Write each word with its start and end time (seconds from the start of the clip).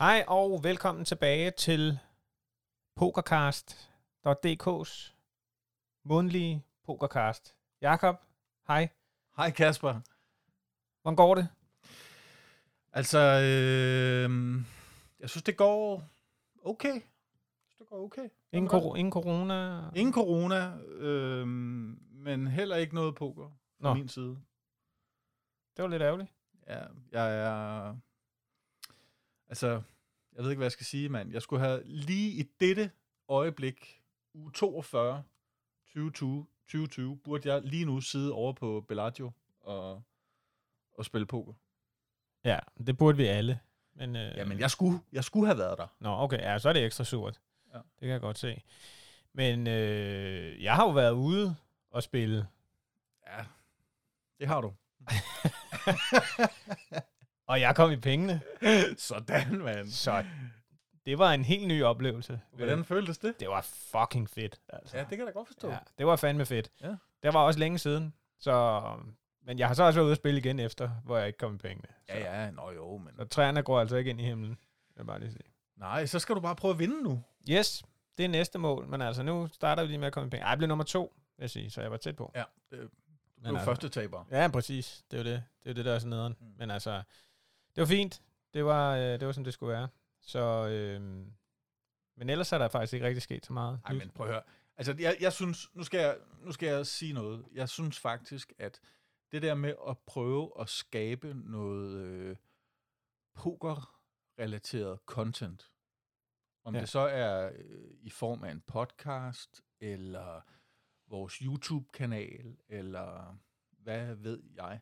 Hej 0.00 0.24
og 0.28 0.64
velkommen 0.64 1.04
tilbage 1.04 1.50
til 1.50 1.98
Pokercast.dk's 2.96 5.12
mundlige 6.04 6.64
pokercast. 6.84 7.56
Jakob, 7.80 8.16
hej. 8.66 8.88
Hej 9.36 9.50
Kasper. 9.50 10.00
Hvordan 11.02 11.16
går 11.16 11.34
det? 11.34 11.48
Altså, 12.92 13.18
øh, 13.18 14.30
jeg 15.20 15.30
synes, 15.30 15.42
det 15.42 15.56
går 15.56 16.02
okay. 16.64 16.94
Jeg 16.94 17.02
synes, 17.68 17.76
det 17.78 17.86
går 17.86 18.04
okay. 18.04 18.28
Ingen, 18.52 18.68
kor- 18.68 18.96
ingen 18.96 19.12
corona? 19.12 19.82
Ingen 19.96 20.12
corona, 20.14 20.76
øh, 20.78 21.46
men 21.46 22.46
heller 22.46 22.76
ikke 22.76 22.94
noget 22.94 23.14
poker 23.14 23.48
fra 23.80 23.88
Nå. 23.88 23.94
min 23.94 24.08
side. 24.08 24.38
Det 25.76 25.82
var 25.82 25.88
lidt 25.88 26.02
ærgerligt. 26.02 26.30
Ja, 26.66 26.80
jeg 27.12 27.36
er... 27.38 27.96
Altså, 29.50 29.82
jeg 30.32 30.42
ved 30.42 30.50
ikke, 30.50 30.58
hvad 30.58 30.64
jeg 30.64 30.72
skal 30.72 30.86
sige, 30.86 31.08
mand. 31.08 31.32
Jeg 31.32 31.42
skulle 31.42 31.64
have 31.64 31.82
lige 31.84 32.30
i 32.30 32.42
dette 32.60 32.90
øjeblik, 33.28 34.02
uge 34.34 34.52
42, 34.52 35.22
2020, 35.86 36.46
2020, 36.66 37.16
burde 37.16 37.52
jeg 37.52 37.62
lige 37.62 37.84
nu 37.84 38.00
sidde 38.00 38.32
over 38.32 38.52
på 38.52 38.84
Bellagio 38.88 39.32
og, 39.60 40.02
og 40.98 41.04
spille 41.04 41.26
poker. 41.26 41.52
Ja, 42.44 42.58
det 42.86 42.98
burde 42.98 43.16
vi 43.16 43.26
alle. 43.26 43.60
Men, 43.94 44.16
øh, 44.16 44.36
Jamen, 44.36 44.58
jeg 44.58 44.70
skulle, 44.70 44.98
jeg 45.12 45.24
skulle 45.24 45.46
have 45.46 45.58
været 45.58 45.78
der. 45.78 45.86
Nå, 46.00 46.10
okay, 46.10 46.38
ja, 46.38 46.58
så 46.58 46.68
er 46.68 46.72
det 46.72 46.84
ekstra 46.84 47.04
surt. 47.04 47.40
Ja. 47.72 47.78
Det 47.78 48.00
kan 48.00 48.08
jeg 48.08 48.20
godt 48.20 48.38
se. 48.38 48.62
Men 49.32 49.66
øh, 49.66 50.62
jeg 50.62 50.74
har 50.74 50.84
jo 50.84 50.90
været 50.90 51.12
ude 51.12 51.56
og 51.90 52.02
spille. 52.02 52.46
Ja, 53.26 53.44
det 54.38 54.48
har 54.48 54.60
du. 54.60 54.74
Og 57.50 57.60
jeg 57.60 57.76
kom 57.76 57.90
i 57.90 57.96
pengene. 57.96 58.40
Sådan, 58.96 59.58
mand. 59.58 59.88
Så 59.90 60.24
det 61.06 61.18
var 61.18 61.32
en 61.32 61.44
helt 61.44 61.68
ny 61.68 61.82
oplevelse. 61.84 62.40
Hvordan 62.52 62.84
føltes 62.84 63.18
det? 63.18 63.40
Det 63.40 63.48
var 63.48 63.60
fucking 63.62 64.30
fedt. 64.30 64.60
Altså. 64.68 64.96
Ja, 64.96 65.02
det 65.02 65.08
kan 65.10 65.18
jeg 65.18 65.26
da 65.26 65.32
godt 65.32 65.48
forstå. 65.48 65.68
Ja, 65.70 65.78
det 65.98 66.06
var 66.06 66.16
fandme 66.16 66.46
fedt. 66.46 66.70
Ja. 66.82 66.88
Det 67.22 67.34
var 67.34 67.40
også 67.40 67.60
længe 67.60 67.78
siden. 67.78 68.14
Så, 68.38 68.82
men 69.42 69.58
jeg 69.58 69.66
har 69.66 69.74
så 69.74 69.82
også 69.84 69.98
været 69.98 70.04
ude 70.04 70.12
at 70.12 70.18
spille 70.18 70.40
igen 70.40 70.58
efter, 70.60 70.88
hvor 71.04 71.16
jeg 71.18 71.26
ikke 71.26 71.38
kom 71.38 71.54
i 71.54 71.58
pengene. 71.58 71.88
Så, 72.10 72.16
Ja, 72.16 72.44
ja, 72.44 72.50
nå 72.50 72.70
jo, 72.70 72.96
men... 72.96 73.12
så 73.16 73.24
træerne 73.24 73.62
går 73.62 73.80
altså 73.80 73.96
ikke 73.96 74.10
ind 74.10 74.20
i 74.20 74.24
himlen. 74.24 74.50
Vil 74.50 74.56
jeg 74.96 75.06
bare 75.06 75.20
lige 75.20 75.30
sige. 75.32 75.50
Nej, 75.76 76.06
så 76.06 76.18
skal 76.18 76.34
du 76.34 76.40
bare 76.40 76.56
prøve 76.56 76.72
at 76.72 76.78
vinde 76.78 77.02
nu. 77.02 77.22
Yes, 77.50 77.82
det 78.18 78.24
er 78.24 78.28
næste 78.28 78.58
mål. 78.58 78.86
Men 78.86 79.02
altså, 79.02 79.22
nu 79.22 79.48
starter 79.52 79.82
vi 79.82 79.88
lige 79.88 79.98
med 79.98 80.06
at 80.06 80.12
komme 80.12 80.26
i 80.26 80.30
penge. 80.30 80.42
Ej, 80.44 80.48
jeg 80.50 80.58
blev 80.58 80.68
nummer 80.68 80.84
to, 80.84 81.12
vil 81.36 81.42
jeg 81.42 81.50
sige, 81.50 81.70
så 81.70 81.80
jeg 81.82 81.90
var 81.90 81.96
tæt 81.96 82.16
på. 82.16 82.32
Ja, 82.34 82.44
det, 82.70 82.78
du 82.78 82.88
Men 83.36 83.42
blev 83.42 83.52
altså- 83.54 83.64
første 83.64 83.88
taber. 83.88 84.24
Ja, 84.30 84.48
præcis. 84.48 85.04
Det 85.10 85.20
er 85.20 85.22
jo 85.24 85.30
det. 85.30 85.42
Det 85.62 85.66
er 85.68 85.70
jo 85.70 85.74
det, 85.74 85.84
der 85.84 85.92
er 85.94 85.98
så 85.98 86.08
nederen. 86.08 86.36
Mm. 86.40 86.46
Men 86.58 86.70
altså, 86.70 87.02
det 87.74 87.80
var 87.80 87.86
fint. 87.86 88.22
Det 88.54 88.64
var, 88.64 88.96
øh, 88.96 89.02
det 89.02 89.26
var 89.26 89.32
som 89.32 89.44
det 89.44 89.54
skulle 89.54 89.72
være. 89.72 89.88
Så, 90.20 90.68
øh, 90.68 91.00
men 92.16 92.30
ellers 92.30 92.52
er 92.52 92.58
der 92.58 92.68
faktisk 92.68 92.92
ikke 92.92 93.06
rigtig 93.06 93.22
sket 93.22 93.46
så 93.46 93.52
meget. 93.52 93.80
Nej, 93.84 93.92
men 93.92 94.10
prøv 94.10 94.26
at 94.26 94.32
høre. 94.32 94.42
Altså, 94.76 94.96
jeg, 94.98 95.16
jeg 95.20 95.32
synes, 95.32 95.70
nu 95.74 95.82
skal 95.82 96.00
jeg, 96.00 96.18
nu 96.42 96.52
skal 96.52 96.68
jeg 96.68 96.86
sige 96.86 97.12
noget. 97.12 97.46
Jeg 97.52 97.68
synes 97.68 97.98
faktisk, 97.98 98.52
at 98.58 98.80
det 99.32 99.42
der 99.42 99.54
med 99.54 99.74
at 99.88 99.98
prøve 99.98 100.52
at 100.60 100.68
skabe 100.68 101.34
noget 101.34 101.96
øh, 101.96 102.36
poker-relateret 103.34 104.98
content, 105.06 105.70
om 106.64 106.74
ja. 106.74 106.80
det 106.80 106.88
så 106.88 106.98
er 106.98 107.52
øh, 107.56 107.90
i 108.00 108.10
form 108.10 108.44
af 108.44 108.50
en 108.50 108.60
podcast, 108.60 109.62
eller 109.80 110.40
vores 111.06 111.34
YouTube-kanal, 111.34 112.56
eller 112.68 113.38
hvad 113.70 114.14
ved 114.14 114.42
jeg. 114.54 114.80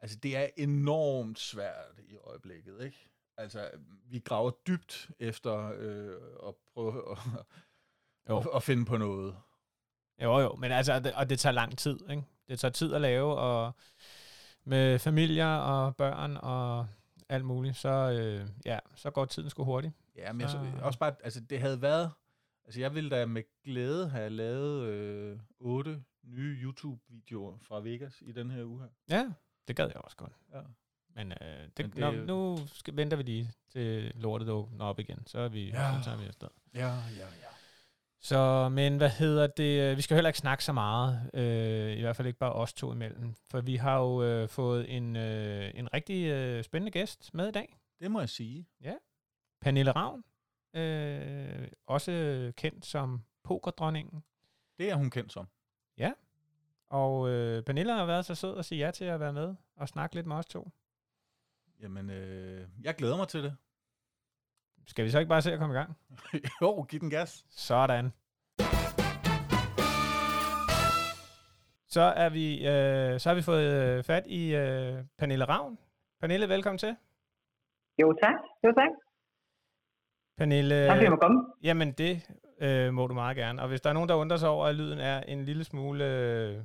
Altså, 0.00 0.16
det 0.22 0.36
er 0.36 0.48
enormt 0.56 1.38
svært 1.38 2.00
i 2.08 2.16
øjeblikket, 2.16 2.80
ikke? 2.84 3.08
Altså, 3.36 3.70
vi 4.04 4.18
graver 4.18 4.50
dybt 4.66 5.10
efter 5.18 5.72
øh, 5.78 6.16
at 6.48 6.54
prøve 6.74 7.10
at, 7.12 7.18
Jo. 8.28 8.38
at, 8.38 8.46
at 8.54 8.62
finde 8.62 8.84
på 8.84 8.96
noget. 8.96 9.36
Jo, 10.22 10.38
jo, 10.38 10.54
men 10.56 10.72
altså, 10.72 10.92
og 10.94 11.04
det, 11.04 11.12
og 11.14 11.30
det 11.30 11.38
tager 11.38 11.52
lang 11.52 11.78
tid, 11.78 11.98
ikke? 12.10 12.22
Det 12.48 12.58
tager 12.58 12.72
tid 12.72 12.94
at 12.94 13.00
lave, 13.00 13.34
og 13.36 13.72
med 14.64 14.98
familier 14.98 15.56
og 15.56 15.96
børn 15.96 16.36
og 16.36 16.86
alt 17.28 17.44
muligt, 17.44 17.76
så, 17.76 17.88
øh, 17.88 18.48
ja, 18.64 18.78
så 18.94 19.10
går 19.10 19.24
tiden 19.24 19.50
sgu 19.50 19.64
hurtigt. 19.64 19.92
Ja, 20.16 20.32
men 20.32 20.40
jeg, 20.40 20.50
Så- 20.50 20.72
så, 20.78 20.84
også 20.84 20.98
bare, 20.98 21.14
altså 21.24 21.40
det 21.40 21.60
havde 21.60 21.82
været, 21.82 22.10
altså 22.64 22.80
jeg 22.80 22.94
ville 22.94 23.10
da 23.10 23.26
med 23.26 23.42
glæde 23.64 24.08
have 24.08 24.30
lavet 24.30 24.82
øh, 24.86 25.38
otte 25.60 26.02
nye 26.24 26.58
YouTube-videoer 26.62 27.58
fra 27.62 27.80
Vegas 27.80 28.22
i 28.26 28.32
den 28.32 28.50
her 28.50 28.64
uge 28.64 28.80
her. 28.82 28.88
Ja, 29.16 29.32
det 29.68 29.76
gad 29.76 29.86
jeg 29.86 29.96
også 29.96 30.16
godt. 30.16 30.32
Ja. 30.54 30.60
Men, 31.14 31.32
øh, 31.32 31.38
det, 31.76 31.78
Men 31.78 31.90
det, 31.90 31.98
nå, 31.98 32.10
nu 32.56 32.66
skal, 32.66 32.96
venter 32.96 33.16
vi 33.16 33.22
lige 33.22 33.50
til 33.72 34.12
lortet 34.14 34.48
åbner 34.48 34.84
op 34.84 34.98
igen, 35.00 35.26
så, 35.26 35.38
er 35.38 35.48
vi, 35.48 35.64
Ja. 35.68 35.98
så 35.98 36.04
tager 36.04 36.16
vi 36.18 36.26
afsted. 36.26 36.48
Ja, 36.74 36.88
ja, 36.88 36.94
ja. 37.18 37.46
Så, 38.20 38.68
men 38.68 38.96
hvad 38.96 39.10
hedder 39.10 39.46
det? 39.46 39.96
Vi 39.96 40.02
skal 40.02 40.14
heller 40.14 40.28
ikke 40.28 40.38
snakke 40.38 40.64
så 40.64 40.72
meget, 40.72 41.30
øh, 41.34 41.96
i 41.98 42.00
hvert 42.00 42.16
fald 42.16 42.26
ikke 42.26 42.38
bare 42.38 42.52
os 42.52 42.72
to 42.74 42.92
imellem, 42.92 43.34
for 43.50 43.60
vi 43.60 43.76
har 43.76 43.98
jo 43.98 44.22
øh, 44.22 44.48
fået 44.48 44.96
en, 44.96 45.16
øh, 45.16 45.70
en 45.74 45.92
rigtig 45.94 46.24
øh, 46.26 46.64
spændende 46.64 46.90
gæst 46.92 47.34
med 47.34 47.48
i 47.48 47.52
dag. 47.52 47.76
Det 48.00 48.10
må 48.10 48.20
jeg 48.20 48.28
sige. 48.28 48.66
Pernille 49.60 49.90
Ravn, 49.92 50.24
øh, 50.74 51.68
også 51.86 52.12
kendt 52.56 52.86
som 52.86 53.22
pokerdronningen. 53.44 54.24
Det 54.78 54.90
er 54.90 54.94
hun 54.94 55.10
kendt 55.10 55.32
som. 55.32 55.48
Og 56.88 57.28
øh, 57.30 57.62
Pernille 57.62 57.92
har 57.92 58.06
været 58.06 58.24
så 58.24 58.34
sød 58.34 58.58
at 58.58 58.64
sige 58.64 58.84
ja 58.84 58.90
til 58.90 59.04
at 59.04 59.20
være 59.20 59.32
med 59.32 59.54
og 59.76 59.88
snakke 59.88 60.14
lidt 60.14 60.26
med 60.26 60.36
os 60.36 60.46
to. 60.46 60.70
Jamen, 61.80 62.10
øh, 62.10 62.68
jeg 62.82 62.94
glæder 62.94 63.16
mig 63.16 63.28
til 63.28 63.42
det. 63.42 63.56
Skal 64.86 65.04
vi 65.04 65.10
så 65.10 65.18
ikke 65.18 65.28
bare 65.28 65.42
se 65.42 65.52
at 65.52 65.58
komme 65.58 65.74
i 65.74 65.78
gang? 65.78 65.96
jo, 66.62 66.82
giv 66.82 67.00
den 67.00 67.10
gas. 67.10 67.46
Sådan. 67.50 68.12
Så 71.88 72.00
er 72.16 72.28
vi, 72.28 72.66
øh, 72.66 73.20
så 73.20 73.28
har 73.28 73.34
vi 73.34 73.42
fået 73.42 73.64
øh, 73.64 74.04
fat 74.04 74.26
i 74.26 74.54
øh, 74.54 75.04
Pernille 75.18 75.44
Ravn. 75.44 75.78
Pernille, 76.20 76.48
velkommen 76.48 76.78
til. 76.78 76.96
Jo, 78.00 78.16
tak. 78.22 78.34
Jo, 78.64 78.72
tak. 78.72 78.90
Pernille, 80.36 80.86
Tak 80.86 80.94
fordi 80.96 81.04
jeg 81.04 81.10
må 81.10 81.16
komme. 81.16 81.52
jamen 81.62 81.92
det 81.92 82.30
øh, 82.60 82.94
må 82.94 83.06
du 83.06 83.14
meget 83.14 83.36
gerne. 83.36 83.62
Og 83.62 83.68
hvis 83.68 83.80
der 83.80 83.90
er 83.90 83.94
nogen, 83.94 84.08
der 84.08 84.14
undrer 84.14 84.36
sig 84.36 84.48
over, 84.48 84.66
at 84.66 84.74
lyden 84.74 84.98
er 84.98 85.20
en 85.20 85.44
lille 85.44 85.64
smule, 85.64 86.04
øh, 86.04 86.56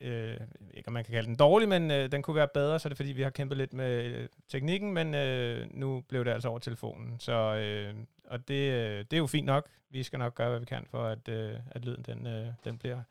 øh 0.00 0.36
ikke 0.74 0.88
om 0.88 0.92
man 0.92 1.04
kan 1.04 1.14
kalde 1.14 1.26
den 1.26 1.36
dårlig, 1.36 1.68
men 1.68 1.90
øh, 1.90 2.12
den 2.12 2.22
kunne 2.22 2.36
være 2.36 2.48
bedre, 2.54 2.78
så 2.78 2.88
er 2.88 2.90
det 2.90 2.96
fordi, 2.96 3.12
vi 3.12 3.22
har 3.22 3.30
kæmpet 3.30 3.58
lidt 3.58 3.72
med 3.72 4.04
øh, 4.04 4.28
teknikken, 4.48 4.92
men 4.92 5.14
øh, 5.14 5.66
nu 5.70 6.04
blev 6.08 6.24
det 6.24 6.30
altså 6.30 6.48
over 6.48 6.58
telefonen. 6.58 7.16
Så, 7.18 7.32
øh, 7.32 7.94
og 8.24 8.48
det, 8.48 8.72
øh, 8.72 8.98
det 8.98 9.12
er 9.12 9.18
jo 9.18 9.26
fint 9.26 9.46
nok. 9.46 9.68
Vi 9.90 10.02
skal 10.02 10.18
nok 10.18 10.34
gøre, 10.34 10.48
hvad 10.48 10.60
vi 10.60 10.66
kan 10.66 10.86
for, 10.90 11.04
at, 11.04 11.28
øh, 11.28 11.54
at 11.70 11.84
lyden 11.84 12.02
den, 12.02 12.26
øh, 12.26 12.46
den 12.64 12.78
bliver 12.78 13.02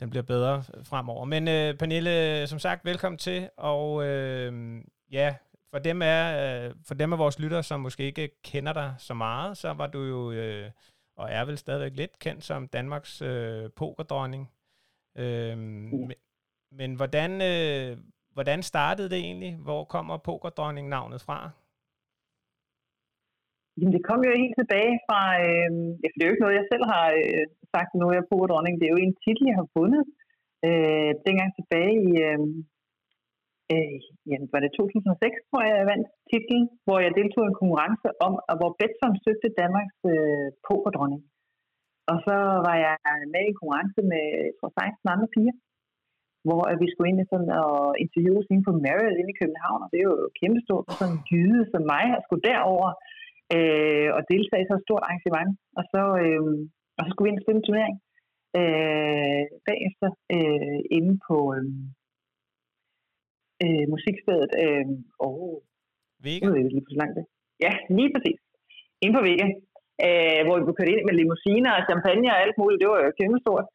den 0.00 0.10
bliver 0.10 0.22
bedre 0.22 0.64
fremover. 0.82 1.24
Men 1.24 1.48
øh, 1.48 1.74
Pernille, 1.74 2.46
som 2.46 2.58
sagt, 2.58 2.84
velkommen 2.84 3.18
til. 3.18 3.48
Og 3.56 4.04
øh, 4.04 4.80
ja, 5.12 5.34
for 5.70 5.78
dem, 5.78 6.02
er, 6.02 6.64
øh, 6.66 6.74
for 6.86 6.94
dem 6.94 7.12
af 7.12 7.18
vores 7.18 7.38
lyttere, 7.38 7.62
som 7.62 7.80
måske 7.80 8.02
ikke 8.02 8.30
kender 8.44 8.72
dig 8.72 8.94
så 8.98 9.14
meget, 9.14 9.56
så 9.56 9.72
var 9.72 9.86
du 9.86 10.02
jo, 10.02 10.32
øh, 10.32 10.70
og 11.16 11.26
er 11.30 11.44
vel 11.44 11.58
stadigvæk 11.58 11.96
lidt 11.96 12.18
kendt 12.18 12.44
som 12.44 12.68
Danmarks 12.68 13.22
øh, 13.22 13.70
pokerdronning. 13.76 14.50
Øh, 15.18 15.58
men, 15.58 16.12
men 16.78 16.94
hvordan, 16.94 17.30
øh, 17.52 17.98
hvordan 18.36 18.62
startede 18.62 19.10
det 19.10 19.18
egentlig? 19.18 19.52
Hvor 19.56 19.84
kommer 19.84 20.16
pokerdronning 20.16 20.88
navnet 20.88 21.20
fra? 21.20 21.50
Jamen, 23.76 23.92
det 23.96 24.06
kom 24.08 24.20
jo 24.28 24.32
helt 24.42 24.56
tilbage 24.60 24.94
fra, 25.06 25.20
øh, 25.46 25.70
det 26.14 26.20
er 26.20 26.26
jo 26.26 26.34
ikke 26.34 26.44
noget, 26.44 26.60
jeg 26.60 26.70
selv 26.72 26.84
har 26.94 27.06
øh, 27.22 27.44
sagt, 27.74 27.90
nu 27.94 28.04
er 28.08 28.16
jeg 28.18 28.30
på 28.32 28.38
dronning. 28.50 28.74
Det 28.76 28.86
er 28.86 28.94
jo 28.96 29.04
en 29.06 29.16
titel, 29.24 29.44
jeg 29.50 29.58
har 29.62 29.68
fundet 29.78 30.04
øh, 30.66 31.10
dengang 31.26 31.50
tilbage 31.58 31.94
i, 32.08 32.10
øh, 32.28 32.40
øh, 33.72 33.98
jamen, 34.30 34.48
var 34.52 34.60
det 34.62 34.72
2006, 34.72 35.48
tror 35.50 35.62
jeg, 35.66 35.74
jeg 35.80 35.90
vandt 35.92 36.08
titlen, 36.30 36.64
hvor 36.86 36.98
jeg 37.04 37.12
deltog 37.18 37.42
i 37.44 37.50
en 37.50 37.60
konkurrence 37.62 38.08
om, 38.26 38.32
og 38.50 38.54
hvor 38.58 38.70
Betsson 38.78 39.14
søgte 39.24 39.58
Danmarks 39.62 40.00
øh, 40.14 40.48
pokerdronning. 40.66 41.22
Og 42.10 42.16
så 42.26 42.36
var 42.66 42.76
jeg 42.86 42.96
med 43.32 43.42
i 43.44 43.50
en 43.50 43.58
konkurrence 43.60 44.00
med, 44.12 44.24
jeg 44.48 44.54
tror, 44.58 44.70
16 44.78 45.14
andre 45.14 45.28
piger, 45.34 45.56
hvor 46.46 46.62
vi 46.82 46.86
skulle 46.88 47.10
ind 47.10 47.20
i 47.22 47.30
sådan 47.32 47.50
og 47.64 47.82
interviews 48.04 48.46
inde 48.48 48.66
på 48.68 48.74
Marriott 48.84 49.18
inde 49.20 49.32
i 49.34 49.40
København, 49.40 49.84
og 49.84 49.88
det 49.90 49.98
er 49.98 50.08
jo 50.10 50.16
kæmpestort 50.40 50.84
for 50.86 50.94
sådan 50.96 51.14
en 51.14 51.24
gyde 51.30 51.62
som 51.72 51.82
mig 51.92 52.04
at 52.16 52.24
skulle 52.24 52.46
derover 52.50 52.88
øh, 53.56 54.08
og 54.16 54.22
deltage 54.32 54.62
i 54.62 54.68
så 54.68 54.74
et 54.76 54.86
stort 54.86 55.04
arrangement. 55.06 55.50
Og 55.78 55.84
så, 55.92 56.02
øh, 56.22 56.42
og 56.96 57.02
så 57.02 57.08
skulle 57.10 57.26
vi 57.26 57.30
ind 57.32 57.40
og 57.40 57.44
spille 57.44 57.60
en 57.60 57.68
turnering 57.68 57.96
øh, 58.60 59.44
bagefter 59.68 60.10
øh, 60.36 60.80
inde 60.96 61.12
på 61.26 61.36
øh, 61.56 61.68
øh, 63.64 63.84
musikstedet. 63.94 64.50
Øh, 64.62 64.86
og 65.26 65.36
Vega? 66.24 66.40
jeg 66.42 66.50
ved 66.50 66.58
ikke 66.60 66.74
lige, 66.74 66.86
hvor 66.88 67.00
langt 67.02 67.16
det 67.18 67.26
Ja, 67.64 67.72
lige 67.96 68.10
præcis. 68.14 68.38
Inde 69.02 69.14
på 69.18 69.22
Vega. 69.28 69.46
Øh, 70.06 70.40
hvor 70.44 70.54
vi 70.56 70.64
blev 70.66 70.76
kørt 70.78 70.92
ind 70.92 71.02
med 71.08 71.14
limousiner 71.20 71.72
og 71.78 71.82
champagne 71.88 72.28
og 72.34 72.38
alt 72.44 72.56
muligt. 72.60 72.80
Det 72.82 72.88
var 72.90 72.98
jo 73.00 73.18
kæmpestort. 73.20 73.66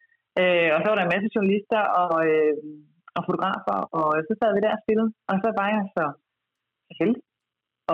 Øh, 0.41 0.69
og 0.75 0.79
så 0.79 0.87
var 0.89 0.97
der 0.97 1.05
en 1.05 1.13
masse 1.15 1.29
journalister 1.35 1.81
og, 2.03 2.13
øh, 2.29 2.53
og 3.17 3.21
fotografer, 3.27 3.77
og 3.99 4.07
så 4.27 4.33
sad 4.39 4.49
vi 4.53 4.61
der 4.65 4.77
og 4.77 4.81
spillede. 4.83 5.09
Og 5.31 5.35
så 5.43 5.49
var 5.59 5.67
jeg 5.75 5.83
så 5.97 6.05
heldig 6.99 7.21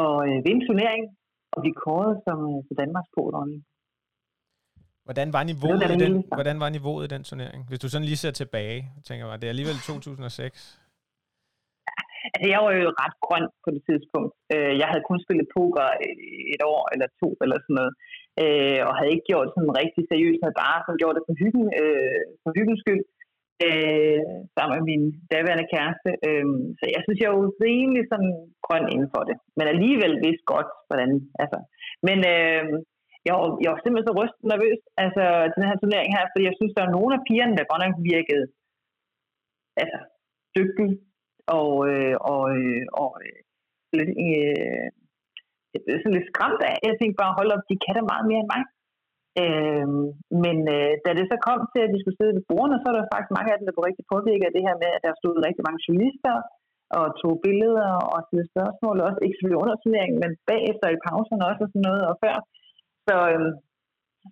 at 0.03 0.15
øh, 0.27 0.37
vinde 0.45 0.61
turneringen 0.67 1.09
at 1.55 1.59
blive 1.63 1.77
kåret 1.85 2.13
som, 2.25 2.37
øh, 2.51 2.77
Danmarks 2.81 3.11
podronning. 3.17 3.61
Hvordan 5.07 5.33
var, 5.33 5.43
niveauet 5.51 5.83
i 5.95 5.97
den, 6.05 6.13
hvordan 6.37 6.57
var 6.63 6.69
niveauet 6.69 7.03
i 7.05 7.13
den 7.15 7.23
turnering? 7.29 7.61
Hvis 7.69 7.79
du 7.79 7.89
sådan 7.89 8.07
lige 8.09 8.21
ser 8.23 8.31
tilbage, 8.31 8.79
tænker 9.07 9.23
jeg, 9.27 9.41
det 9.41 9.47
er 9.47 9.53
alligevel 9.55 9.77
2006. 9.93 10.79
Altså, 12.35 12.47
jeg 12.53 12.61
var 12.65 12.71
jo 12.73 12.87
ret 13.03 13.17
grøn 13.25 13.47
på 13.63 13.69
det 13.75 13.81
tidspunkt. 13.89 14.33
Øh, 14.53 14.73
jeg 14.81 14.87
havde 14.91 15.07
kun 15.09 15.23
spillet 15.25 15.51
poker 15.55 15.87
et 16.55 16.61
år 16.73 16.83
eller 16.93 17.07
to 17.21 17.29
eller 17.43 17.57
sådan 17.59 17.77
noget, 17.79 17.93
øh, 18.43 18.81
og 18.87 18.93
havde 18.97 19.13
ikke 19.13 19.29
gjort 19.31 19.49
sådan 19.55 19.77
rigtig 19.81 20.03
seriøst, 20.11 20.43
havde 20.43 20.61
bare 20.65 20.79
som 20.85 20.99
gjorde 20.99 21.15
det 21.17 21.27
for 21.27 21.35
hyggen, 21.41 21.65
øh, 21.81 22.23
for 22.43 22.51
hyggens 22.57 22.81
skyld, 22.83 23.03
sammen 24.55 24.73
med 24.77 24.85
min 24.91 25.03
daværende 25.33 25.67
kæreste. 25.73 26.09
Øhm, 26.27 26.63
så 26.79 26.85
jeg 26.95 27.01
synes, 27.03 27.19
jeg 27.19 27.29
er 27.29 27.39
rimelig 27.67 28.03
sådan 28.11 28.33
grøn 28.65 28.85
inden 28.93 29.09
for 29.15 29.23
det, 29.29 29.35
men 29.57 29.65
alligevel 29.73 30.13
vidste 30.25 30.45
godt, 30.53 30.69
hvordan, 30.87 31.11
altså. 31.43 31.59
Men 32.07 32.17
øhm, 32.33 32.75
jeg 33.27 33.33
var, 33.37 33.47
jeg 33.63 33.69
var 33.71 33.79
simpelthen 33.79 34.09
så 34.09 34.15
rystet 34.19 34.43
nervøs, 34.53 34.79
altså 35.03 35.23
til 35.51 35.59
den 35.61 35.69
her 35.71 35.79
turnering 35.81 36.11
her, 36.17 36.25
fordi 36.31 36.43
jeg 36.49 36.57
synes, 36.59 36.73
der 36.75 36.83
er 36.85 36.95
nogle 36.97 37.11
af 37.17 37.21
pigerne, 37.27 37.57
der 37.57 37.71
godt 37.71 37.83
nok 37.85 37.95
virkede 38.13 38.45
altså, 39.81 39.99
dygtige, 40.57 40.93
og, 41.59 41.71
øh, 41.91 42.15
og, 42.31 42.43
øh, 42.57 42.83
og 43.01 43.11
øh, 43.25 43.39
lidt, 43.97 44.11
øh, 44.27 44.87
sådan 46.01 46.15
lidt 46.17 46.29
skræmt 46.31 46.61
af. 46.69 46.75
Jeg 46.87 46.95
tænkte 46.95 47.21
bare, 47.23 47.37
hold 47.39 47.49
op, 47.55 47.63
de 47.69 47.81
kan 47.83 47.95
da 47.97 48.01
meget 48.11 48.25
mere 48.29 48.41
end 48.43 48.51
mig. 48.55 48.63
Øh, 49.43 49.87
men 50.43 50.57
øh, 50.75 50.93
da 51.05 51.09
det 51.17 51.25
så 51.31 51.37
kom 51.47 51.59
til, 51.73 51.81
at 51.85 51.93
de 51.93 51.99
skulle 51.99 52.19
sidde 52.19 52.35
ved 52.37 52.47
bordene, 52.49 52.77
så 52.79 52.85
var 52.87 52.95
der 52.97 53.13
faktisk 53.13 53.35
mange 53.37 53.49
af 53.51 53.57
dem, 53.57 53.65
der 53.65 53.75
blev 53.75 53.87
rigtig 53.89 54.05
påvirket 54.13 54.47
af 54.47 54.53
det 54.55 54.65
her 54.67 54.75
med, 54.83 54.91
at 54.97 55.03
der 55.05 55.13
stod 55.21 55.45
rigtig 55.47 55.63
mange 55.67 55.83
journalister 55.85 56.35
og 56.97 57.05
tog 57.21 57.33
billeder 57.45 57.89
og 58.13 58.19
stillede 58.25 58.51
spørgsmål, 58.53 58.95
også 59.07 59.19
ikke 59.21 59.35
selvfølgelig 59.35 59.63
under 59.63 59.77
turneringen, 59.77 60.19
men 60.23 60.31
bagefter 60.51 60.87
i 60.89 61.03
pauserne 61.07 61.47
også 61.49 61.61
og 61.65 61.69
sådan 61.71 61.87
noget, 61.89 62.03
og 62.09 62.15
før. 62.23 62.35
Så 63.07 63.15
øh, 63.33 63.49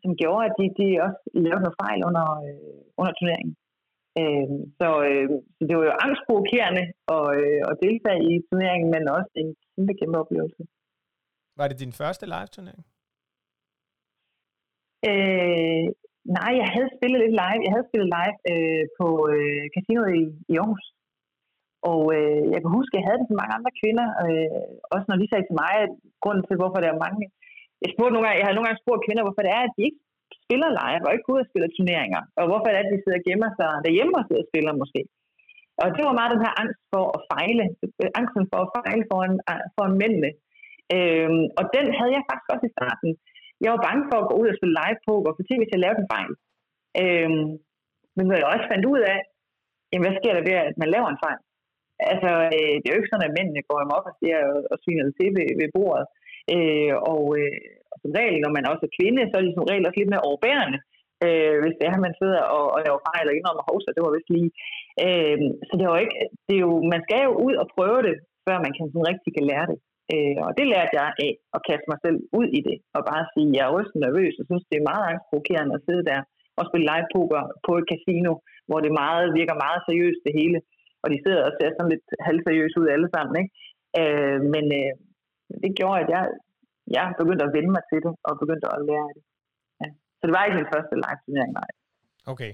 som 0.01 0.11
gjorde, 0.21 0.43
at 0.47 0.53
de, 0.59 0.65
de 0.79 0.87
også 1.05 1.21
lavede 1.45 1.63
noget 1.65 1.79
fejl 1.83 1.99
under, 2.09 2.27
øh, 2.47 2.79
under 2.99 3.13
turneringen. 3.19 3.53
Øh, 4.21 4.47
så, 4.79 4.89
øh, 5.09 5.27
så 5.55 5.61
det 5.67 5.73
var 5.77 5.85
jo 5.89 5.95
angstprovokerende 6.05 6.83
at, 7.15 7.25
øh, 7.41 7.61
at 7.69 7.75
deltage 7.85 8.21
i 8.31 8.33
turneringen, 8.47 8.89
men 8.95 9.03
også 9.17 9.31
en 9.41 9.49
kæmpe, 9.73 9.93
kæmpe 9.99 10.17
oplevelse. 10.23 10.61
Var 11.59 11.67
det 11.67 11.77
din 11.83 11.93
første 12.01 12.25
live-turnering? 12.33 12.83
Øh, 15.09 15.85
nej, 16.37 16.51
jeg 16.61 16.69
havde 16.75 16.95
spillet 16.97 17.19
lidt 17.23 17.35
live. 17.41 17.65
Jeg 17.65 17.73
havde 17.73 17.89
spillet 17.89 18.09
live 18.17 18.37
øh, 18.51 18.83
på 18.99 19.07
øh, 19.33 19.63
casinoet 19.75 20.13
i, 20.21 20.23
i 20.53 20.55
Aarhus. 20.61 20.85
Og 21.91 22.01
øh, 22.15 22.43
jeg 22.53 22.59
kan 22.61 22.71
huske, 22.77 22.91
at 22.93 22.99
jeg 22.99 23.07
havde 23.07 23.19
det 23.21 23.27
til 23.29 23.41
mange 23.41 23.55
andre 23.57 23.73
kvinder, 23.81 24.07
øh, 24.25 24.67
også 24.95 25.07
når 25.09 25.17
de 25.19 25.27
sagde 25.29 25.45
til 25.47 25.59
mig, 25.63 25.73
at 25.85 25.91
grunden 26.23 26.43
til, 26.45 26.59
hvorfor 26.59 26.79
der 26.81 26.89
er 26.91 27.03
mange... 27.05 27.21
Jeg, 27.81 27.89
spurgte 27.93 28.13
nogle 28.13 28.25
gange, 28.25 28.39
jeg 28.39 28.47
har 28.47 28.55
nogle 28.55 28.67
gange 28.67 28.83
spurgt 28.83 29.05
kvinder, 29.05 29.23
hvorfor 29.25 29.43
det 29.45 29.53
er, 29.57 29.63
at 29.65 29.75
de 29.75 29.81
ikke 29.87 30.01
spiller 30.41 30.69
lege, 30.79 30.99
og 31.05 31.11
ikke 31.11 31.25
går 31.25 31.35
ud 31.35 31.45
og 31.45 31.49
spiller 31.51 31.69
turneringer. 31.71 32.21
Og 32.39 32.43
hvorfor 32.49 32.67
er 32.69 32.81
det, 32.81 32.89
at 32.89 32.93
de 32.93 33.01
sidder 33.01 33.19
og 33.21 33.25
gemmer 33.27 33.51
sig 33.59 33.69
derhjemme 33.85 34.13
og 34.19 34.25
sidder 34.25 34.43
og 34.45 34.49
spiller 34.51 34.73
måske. 34.81 35.01
Og 35.81 35.87
det 35.95 36.03
var 36.07 36.17
meget 36.19 36.33
den 36.35 36.45
her 36.45 36.53
angst 36.63 36.81
for 36.93 37.03
at 37.15 37.21
fejle. 37.31 37.63
Angsten 38.19 38.45
for 38.51 38.59
at 38.65 38.71
fejle 38.77 39.03
foran, 39.11 39.35
foran 39.75 39.95
mændene. 40.01 40.31
Øhm, 40.95 41.45
og 41.59 41.63
den 41.75 41.85
havde 41.97 42.13
jeg 42.15 42.27
faktisk 42.29 42.49
også 42.53 42.65
i 42.67 42.75
starten. 42.77 43.09
Jeg 43.63 43.69
var 43.73 43.85
bange 43.87 44.03
for 44.09 44.17
at 44.19 44.29
gå 44.29 44.35
ud 44.41 44.47
og 44.51 44.57
spille 44.57 44.77
live 44.81 44.99
poker, 45.07 45.31
for 45.33 45.43
hvis 45.59 45.73
jeg 45.73 45.83
lavede 45.83 46.01
en 46.01 46.11
fejl. 46.15 46.31
Øhm, 47.01 47.47
men 48.15 48.23
når 48.27 48.35
jeg 48.37 48.51
også 48.53 48.65
fandt 48.71 48.85
ud 48.93 49.01
af, 49.13 49.19
jamen, 49.89 50.05
hvad 50.05 50.17
sker 50.19 50.33
der 50.35 50.43
ved, 50.49 50.57
at 50.69 50.77
man 50.81 50.93
laver 50.95 51.09
en 51.09 51.23
fejl? 51.25 51.41
Altså, 52.11 52.31
øh, 52.55 52.73
det 52.79 52.85
er 52.85 52.93
jo 52.93 53.01
ikke 53.01 53.13
sådan, 53.13 53.29
at 53.29 53.35
mændene 53.37 53.67
går 53.69 53.79
op 53.97 54.05
og 54.09 54.15
siger 54.19 54.37
og, 54.51 54.59
og 54.71 54.77
sviner 54.83 55.03
til 55.19 55.29
ved, 55.37 55.47
ved 55.59 55.69
bordet. 55.77 56.05
Øh, 56.55 56.93
og, 57.11 57.23
øh, 57.39 57.57
som 58.03 58.11
regel, 58.19 58.37
når 58.45 58.51
man 58.57 58.69
også 58.71 58.83
er 58.87 58.95
kvinde, 58.97 59.21
så 59.29 59.35
er 59.37 59.43
de 59.45 59.55
som 59.57 59.69
regel 59.69 59.87
også 59.87 59.99
lidt 59.99 60.13
mere 60.13 60.27
overbærende, 60.29 60.79
øh, 61.25 61.55
hvis 61.63 61.75
det 61.77 61.85
er, 61.85 61.95
at 61.97 62.05
man 62.07 62.19
sidder 62.21 62.41
og, 62.57 62.65
og 62.75 62.79
laver 62.85 62.99
fejl 63.09 63.29
og 63.29 63.35
indrømmer 63.35 63.67
hovsa, 63.69 63.89
det 63.95 64.03
var 64.05 64.15
vist 64.15 64.33
lige. 64.35 64.51
Øh, 65.05 65.37
så 65.67 65.73
det 65.79 65.85
var 65.87 65.97
ikke, 66.05 66.17
det 66.47 66.53
er 66.55 66.63
jo, 66.67 66.73
man 66.93 67.01
skal 67.05 67.21
jo 67.27 67.33
ud 67.47 67.55
og 67.61 67.67
prøve 67.75 68.01
det, 68.07 68.15
før 68.45 68.57
man 68.65 68.73
kan 68.75 68.85
sådan 68.87 69.09
rigtig 69.11 69.31
kan 69.37 69.47
lære 69.51 69.67
det. 69.71 69.79
Øh, 70.13 70.37
og 70.45 70.51
det 70.57 70.65
lærte 70.73 70.93
jeg 70.99 71.09
af 71.25 71.31
at 71.55 71.63
kaste 71.67 71.87
mig 71.91 71.99
selv 72.05 72.19
ud 72.39 72.47
i 72.57 72.61
det, 72.67 72.77
og 72.95 73.01
bare 73.11 73.23
sige, 73.33 73.49
at 73.51 73.55
jeg 73.55 73.63
er 73.65 73.75
rysten 73.77 73.99
nervøs, 74.05 74.35
og 74.39 74.45
synes, 74.49 74.65
det 74.69 74.77
er 74.77 74.89
meget 74.91 75.05
angstprovokerende 75.11 75.75
at 75.77 75.85
sidde 75.87 76.05
der 76.11 76.19
og 76.59 76.63
spille 76.67 76.89
live 76.91 77.07
poker 77.15 77.41
på 77.67 77.71
et 77.79 77.89
casino, 77.93 78.31
hvor 78.67 78.79
det 78.85 78.91
meget, 79.01 79.25
virker 79.39 79.63
meget 79.65 79.79
seriøst 79.87 80.21
det 80.27 80.33
hele, 80.39 80.59
og 81.03 81.07
de 81.13 81.17
sidder 81.25 81.41
og 81.47 81.53
ser 81.57 81.69
sådan 81.71 81.91
lidt 81.93 82.07
halvseriøst 82.27 82.79
ud 82.81 82.87
alle 82.95 83.09
sammen. 83.15 83.35
Ikke? 83.41 83.51
Øh, 84.01 84.39
men 84.53 84.65
øh, 84.79 84.93
det 85.63 85.71
gjorde, 85.79 86.01
at 86.03 86.09
jeg, 86.15 86.23
jeg 86.97 87.05
begyndte 87.19 87.45
at 87.47 87.53
vende 87.55 87.71
mig 87.75 87.83
til 87.89 87.99
det, 88.05 88.13
og 88.27 88.31
begyndte 88.43 88.67
at 88.75 88.79
lære 88.89 89.09
det. 89.15 89.23
Ja. 89.81 89.87
Så 90.17 90.23
det 90.27 90.33
var 90.35 90.43
ikke 90.45 90.59
min 90.61 90.71
første 90.73 90.95
live-turnering, 91.03 91.51
nej. 91.59 91.71
Okay. 92.33 92.53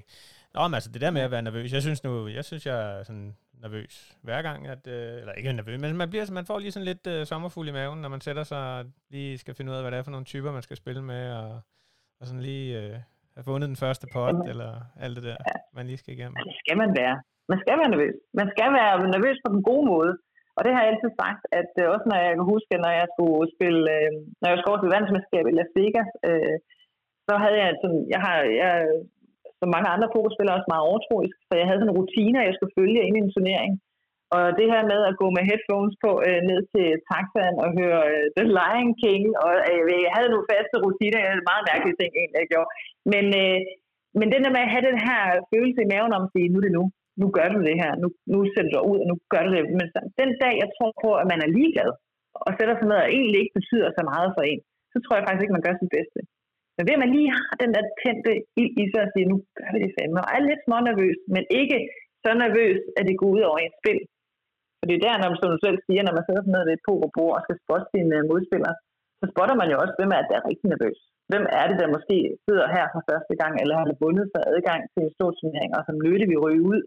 Nå, 0.55 0.61
men 0.67 0.75
altså 0.77 0.91
det 0.93 1.01
der 1.01 1.11
med 1.11 1.21
at 1.21 1.31
være 1.31 1.41
nervøs, 1.41 1.73
jeg 1.73 1.81
synes 1.81 2.03
nu, 2.03 2.27
jeg 2.27 2.45
synes, 2.45 2.65
jeg 2.65 2.77
er 2.99 3.03
sådan 3.03 3.35
nervøs 3.63 3.93
hver 4.21 4.41
gang, 4.41 4.67
at, 4.67 4.87
øh, 4.87 5.13
eller 5.21 5.33
ikke 5.33 5.53
nervøs, 5.53 5.81
men 5.81 5.97
man, 5.97 6.09
bliver, 6.09 6.33
man 6.33 6.45
får 6.45 6.59
lige 6.59 6.71
sådan 6.71 6.89
lidt 6.91 7.07
øh, 7.07 7.25
sommerfuld 7.25 7.67
i 7.69 7.71
maven, 7.71 8.01
når 8.01 8.09
man 8.09 8.21
sætter 8.21 8.43
sig 8.43 8.63
og 8.77 8.85
lige 9.09 9.37
skal 9.37 9.55
finde 9.55 9.71
ud 9.71 9.77
af, 9.77 9.83
hvad 9.83 9.91
det 9.91 9.99
er 9.99 10.03
for 10.03 10.15
nogle 10.15 10.25
typer, 10.25 10.51
man 10.51 10.61
skal 10.67 10.77
spille 10.77 11.03
med, 11.03 11.23
og, 11.41 11.49
og 12.19 12.23
sådan 12.27 12.41
lige 12.49 12.67
øh, 12.81 12.95
have 13.35 13.43
fundet 13.49 13.67
den 13.73 13.81
første 13.83 14.07
pot, 14.15 14.35
Jamen, 14.35 14.49
eller 14.51 14.71
alt 15.03 15.15
det 15.17 15.23
der, 15.29 15.37
ja. 15.49 15.55
man 15.77 15.85
lige 15.85 15.97
skal 15.97 16.13
igennem. 16.13 16.35
Det 16.35 16.55
skal 16.63 16.77
man 16.83 16.91
være. 17.01 17.15
Man 17.51 17.59
skal 17.63 17.75
være 17.79 17.89
nervøs. 17.93 18.15
Man 18.39 18.47
skal 18.53 18.69
være 18.79 18.93
nervøs 19.15 19.37
på 19.45 19.49
den 19.53 19.61
gode 19.69 19.85
måde. 19.93 20.11
Og 20.59 20.63
det 20.65 20.73
har 20.73 20.81
jeg 20.81 20.91
altid 20.91 21.11
sagt, 21.23 21.43
at 21.59 21.71
øh, 21.81 21.85
også 21.93 22.05
når 22.11 22.19
jeg 22.25 22.31
kan 22.37 22.47
huske, 22.53 22.73
når 22.85 22.93
jeg 22.99 23.07
skulle 23.13 23.45
spille, 23.55 23.83
øh, 23.97 24.11
når 24.41 24.49
jeg 24.51 24.59
skulle 24.59 24.81
til 24.81 24.93
verdensmesterskab 24.93 25.45
i 25.47 25.55
Las 25.57 25.71
Vegas, 25.79 26.11
øh, 26.29 26.55
så 27.27 27.33
havde 27.43 27.57
jeg 27.63 27.71
sådan, 27.81 28.01
jeg 28.13 28.21
har, 28.25 28.37
jeg, 28.61 28.73
som 29.59 29.73
mange 29.75 29.89
andre 29.93 30.13
pokerspillere, 30.15 30.57
også 30.57 30.71
meget 30.73 30.87
overtroisk, 30.89 31.37
så 31.47 31.53
jeg 31.59 31.65
havde 31.67 31.79
sådan 31.79 31.91
en 31.91 31.99
rutine, 31.99 32.47
jeg 32.47 32.55
skulle 32.55 32.77
følge 32.79 33.01
ind 33.07 33.15
i 33.17 33.23
en 33.23 33.35
turnering. 33.35 33.73
Og 34.35 34.45
det 34.59 34.67
her 34.73 34.83
med 34.91 34.99
at 35.09 35.17
gå 35.21 35.27
med 35.35 35.43
headphones 35.49 35.95
på 36.03 36.11
øh, 36.27 36.41
ned 36.49 36.61
til 36.73 36.87
taxaen 37.11 37.57
og 37.63 37.69
høre 37.79 38.01
øh, 38.13 38.25
The 38.37 38.45
Lion 38.57 38.91
King, 39.03 39.23
og 39.43 39.53
øh, 39.71 39.81
jeg 40.05 40.13
havde 40.17 40.31
nogle 40.33 40.49
faste 40.51 40.75
rutiner, 40.83 41.19
det 41.19 41.29
er 41.29 41.51
meget 41.51 41.67
mærkelige 41.71 41.99
ting 41.99 42.11
egentlig, 42.13 42.39
jeg 42.41 42.51
gjorde. 42.53 42.71
Men, 43.13 43.25
øh, 43.41 43.59
men 44.19 44.27
den 44.33 44.41
der 44.43 44.55
med 44.55 44.63
at 44.65 44.73
have 44.73 44.87
den 44.89 44.99
her 45.07 45.21
følelse 45.51 45.79
i 45.83 45.91
maven 45.93 46.15
om 46.17 46.25
at 46.25 46.33
sige, 46.33 46.49
nu 46.49 46.57
er 46.59 46.65
det 46.65 46.77
nu, 46.79 46.85
nu 47.21 47.27
gør 47.37 47.47
du 47.53 47.59
det 47.69 47.75
her, 47.81 47.91
nu, 48.01 48.07
nu 48.33 48.37
sætter 48.53 48.71
du 48.71 48.75
dig 48.77 48.83
ud, 48.91 48.97
og 49.03 49.07
nu 49.11 49.15
gør 49.33 49.43
du 49.45 49.51
det. 49.55 49.63
Men 49.79 49.87
den 50.21 50.31
dag, 50.43 50.53
jeg 50.63 50.69
tror 50.75 50.91
på, 51.03 51.09
at 51.21 51.25
man 51.31 51.39
er 51.45 51.53
ligeglad, 51.57 51.91
og 52.45 52.51
sætter 52.57 52.75
sig 52.77 52.87
ned 52.87 52.99
og 53.03 53.09
egentlig 53.17 53.39
ikke 53.41 53.57
betyder 53.59 53.89
så 53.97 54.03
meget 54.11 54.29
for 54.35 54.43
en, 54.51 54.61
så 54.91 54.97
tror 54.99 55.15
jeg 55.15 55.25
faktisk 55.25 55.43
ikke, 55.43 55.57
man 55.57 55.67
gør 55.67 55.75
sit 55.77 55.95
bedste. 55.97 56.19
Men 56.75 56.83
ved 56.87 56.97
at 56.97 57.03
man 57.03 57.13
lige 57.17 57.31
har 57.37 57.53
den 57.63 57.71
der 57.75 57.83
tændte 58.01 58.33
ild 58.61 58.73
i 58.81 58.85
sig 58.91 59.01
og 59.05 59.11
siger, 59.13 59.25
nu 59.33 59.37
gør 59.57 59.69
vi 59.73 59.79
det 59.85 59.95
fandme, 59.97 60.19
og 60.25 60.29
er 60.35 60.41
lidt 60.49 60.61
små 60.65 60.77
nervøs, 60.89 61.19
men 61.35 61.43
ikke 61.61 61.79
så 62.23 62.31
nervøs, 62.43 62.79
at 62.97 63.03
det 63.07 63.15
går 63.19 63.29
ud 63.35 63.41
over 63.49 63.57
ens 63.59 63.77
spil. 63.81 63.99
For 64.79 64.85
det 64.87 64.95
er 64.95 65.03
der, 65.07 65.15
når 65.17 65.27
man, 65.31 65.39
som 65.39 65.49
du 65.53 65.59
selv 65.65 65.77
siger, 65.87 66.01
når 66.03 66.15
man 66.17 66.25
sætter 66.25 66.43
sig 66.43 66.53
ned 66.53 66.63
ved 66.65 66.75
et 66.75 66.85
pokerbord 66.87 67.33
og 67.37 67.43
skal 67.45 67.57
spotte 67.63 67.87
sine 67.93 68.15
øh, 68.17 68.23
modspillere, 68.29 68.75
så 69.19 69.25
spotter 69.33 69.55
man 69.61 69.69
jo 69.71 69.77
også, 69.83 69.95
hvem 69.99 70.11
er 70.15 70.21
det, 70.21 70.29
der 70.31 70.39
er 70.39 70.49
rigtig 70.51 70.67
nervøs. 70.73 70.99
Hvem 71.31 71.45
er 71.59 71.65
det, 71.69 71.77
der 71.81 71.95
måske 71.95 72.17
sidder 72.45 72.67
her 72.75 72.85
for 72.93 73.01
første 73.09 73.33
gang, 73.41 73.53
eller 73.61 73.75
har 73.79 73.99
bundet 74.01 74.27
sig 74.33 74.41
adgang 74.53 74.81
til 74.91 75.01
en 75.03 75.15
stor 75.17 75.29
turnering, 75.39 75.71
og 75.77 75.81
som 75.87 75.95
løde 76.05 76.25
vi 76.31 76.37
ryge 76.45 76.63
ud 76.73 76.81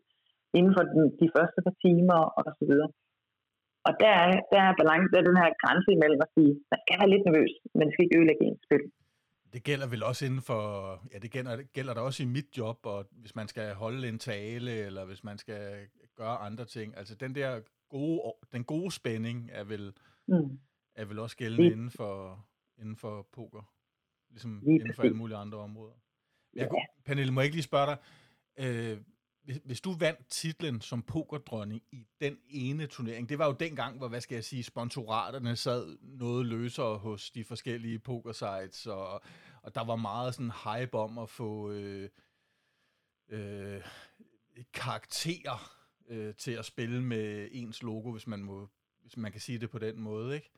inden 0.58 0.72
for 0.76 0.84
den, 0.92 1.02
de 1.20 1.28
første 1.36 1.58
par 1.66 1.76
timer 1.84 2.20
og 2.38 2.44
så 2.58 2.64
videre. 2.70 2.90
Og 3.88 3.92
der 4.02 4.14
er, 4.24 4.32
der 4.52 4.60
er 4.68 4.72
balance, 4.80 5.08
der 5.12 5.18
er 5.20 5.28
den 5.30 5.40
her 5.42 5.50
grænse 5.62 5.90
imellem 5.96 6.20
at 6.26 6.30
sige, 6.36 6.52
man 6.72 6.78
skal 6.82 6.96
være 7.00 7.12
lidt 7.14 7.24
nervøs, 7.28 7.52
men 7.76 7.82
det 7.84 7.92
skal 7.92 8.04
ikke 8.04 8.18
ødelægge 8.18 8.44
ens 8.48 8.62
spil. 8.66 8.84
Det 9.54 9.62
gælder 9.68 9.88
vel 9.92 10.02
også 10.10 10.22
inden 10.28 10.44
for, 10.50 10.62
ja, 11.12 11.18
det 11.24 11.30
gælder, 11.30 11.54
gælder 11.76 11.94
der 11.94 12.00
også 12.00 12.22
i 12.22 12.26
mit 12.36 12.48
job, 12.58 12.78
og 12.94 12.98
hvis 13.22 13.34
man 13.40 13.48
skal 13.48 13.74
holde 13.74 14.08
en 14.08 14.18
tale, 14.18 14.72
eller 14.86 15.04
hvis 15.04 15.24
man 15.24 15.38
skal 15.38 15.62
gøre 16.16 16.36
andre 16.48 16.64
ting. 16.64 16.88
Altså 16.98 17.14
den 17.14 17.34
der 17.34 17.60
gode, 17.88 18.20
den 18.52 18.64
gode 18.64 18.90
spænding 18.90 19.50
er 19.52 19.64
vel, 19.64 19.92
mm. 20.28 20.58
er 20.94 21.04
vel 21.04 21.18
også 21.18 21.36
gældende 21.36 21.72
inden 21.72 21.90
for, 21.90 22.46
inden 22.78 22.96
for 22.96 23.26
poker, 23.32 23.64
ligesom 24.30 24.60
Lige 24.64 24.74
inden 24.74 24.94
for 24.94 25.02
alle 25.02 25.16
mulige 25.16 25.36
andre 25.36 25.58
områder. 25.58 25.94
Jeg, 26.54 26.68
ja. 26.74 26.84
Pernille, 27.04 27.32
må 27.32 27.40
jeg 27.40 27.46
ikke 27.46 27.56
lige 27.56 27.70
spørge 27.72 27.86
dig, 27.86 27.98
øh, 28.64 28.98
hvis, 29.44 29.60
hvis 29.64 29.80
du 29.80 29.92
vandt 29.92 30.26
titlen 30.28 30.80
som 30.80 31.02
pokerdronning 31.02 31.82
i 31.92 32.06
den 32.20 32.38
ene 32.48 32.86
turnering, 32.86 33.28
det 33.28 33.38
var 33.38 33.46
jo 33.46 33.52
dengang, 33.52 33.98
hvor, 33.98 34.08
hvad 34.08 34.20
skal 34.20 34.34
jeg 34.34 34.44
sige, 34.44 34.62
sponsoraterne 34.62 35.56
sad 35.56 35.98
noget 36.02 36.46
løsere 36.46 36.98
hos 36.98 37.30
de 37.30 37.44
forskellige 37.44 37.98
pokersites, 37.98 38.86
og, 38.86 39.22
og 39.62 39.74
der 39.74 39.84
var 39.84 39.96
meget 39.96 40.34
sådan 40.34 40.52
hype 40.64 40.98
om 40.98 41.18
at 41.18 41.30
få 41.30 41.70
øh, 41.70 42.08
øh, 43.28 43.82
karakterer 44.72 45.76
øh, 46.08 46.34
til 46.34 46.52
at 46.52 46.64
spille 46.64 47.02
med 47.02 47.48
ens 47.52 47.82
logo, 47.82 48.12
hvis 48.12 48.26
man 48.26 48.40
må 48.40 48.68
hvis 49.02 49.16
man 49.16 49.32
kan 49.32 49.40
sige 49.40 49.58
det 49.58 49.70
på 49.70 49.78
den 49.78 50.00
måde, 50.00 50.34
ikke? 50.34 50.50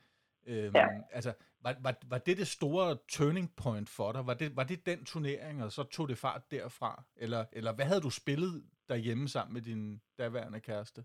Øhm, 0.47 0.77
ja. 0.77 0.87
Altså, 1.11 1.35
var, 1.65 1.75
var, 1.87 1.95
var 2.13 2.19
det 2.19 2.37
det 2.41 2.47
store 2.47 2.97
turning 3.17 3.49
point 3.63 3.89
for 3.97 4.13
dig? 4.13 4.23
Var 4.27 4.35
det, 4.35 4.57
var 4.57 4.65
det 4.65 4.87
den 4.87 5.05
turnering, 5.05 5.57
og 5.65 5.71
så 5.77 5.83
tog 5.83 6.09
det 6.09 6.19
fart 6.19 6.43
derfra? 6.51 6.93
Eller, 7.17 7.45
eller 7.53 7.73
hvad 7.75 7.85
havde 7.85 8.01
du 8.01 8.11
spillet 8.11 8.53
derhjemme 8.89 9.29
sammen 9.29 9.55
med 9.55 9.63
din 9.63 10.01
daværende 10.19 10.61
kæreste? 10.61 11.01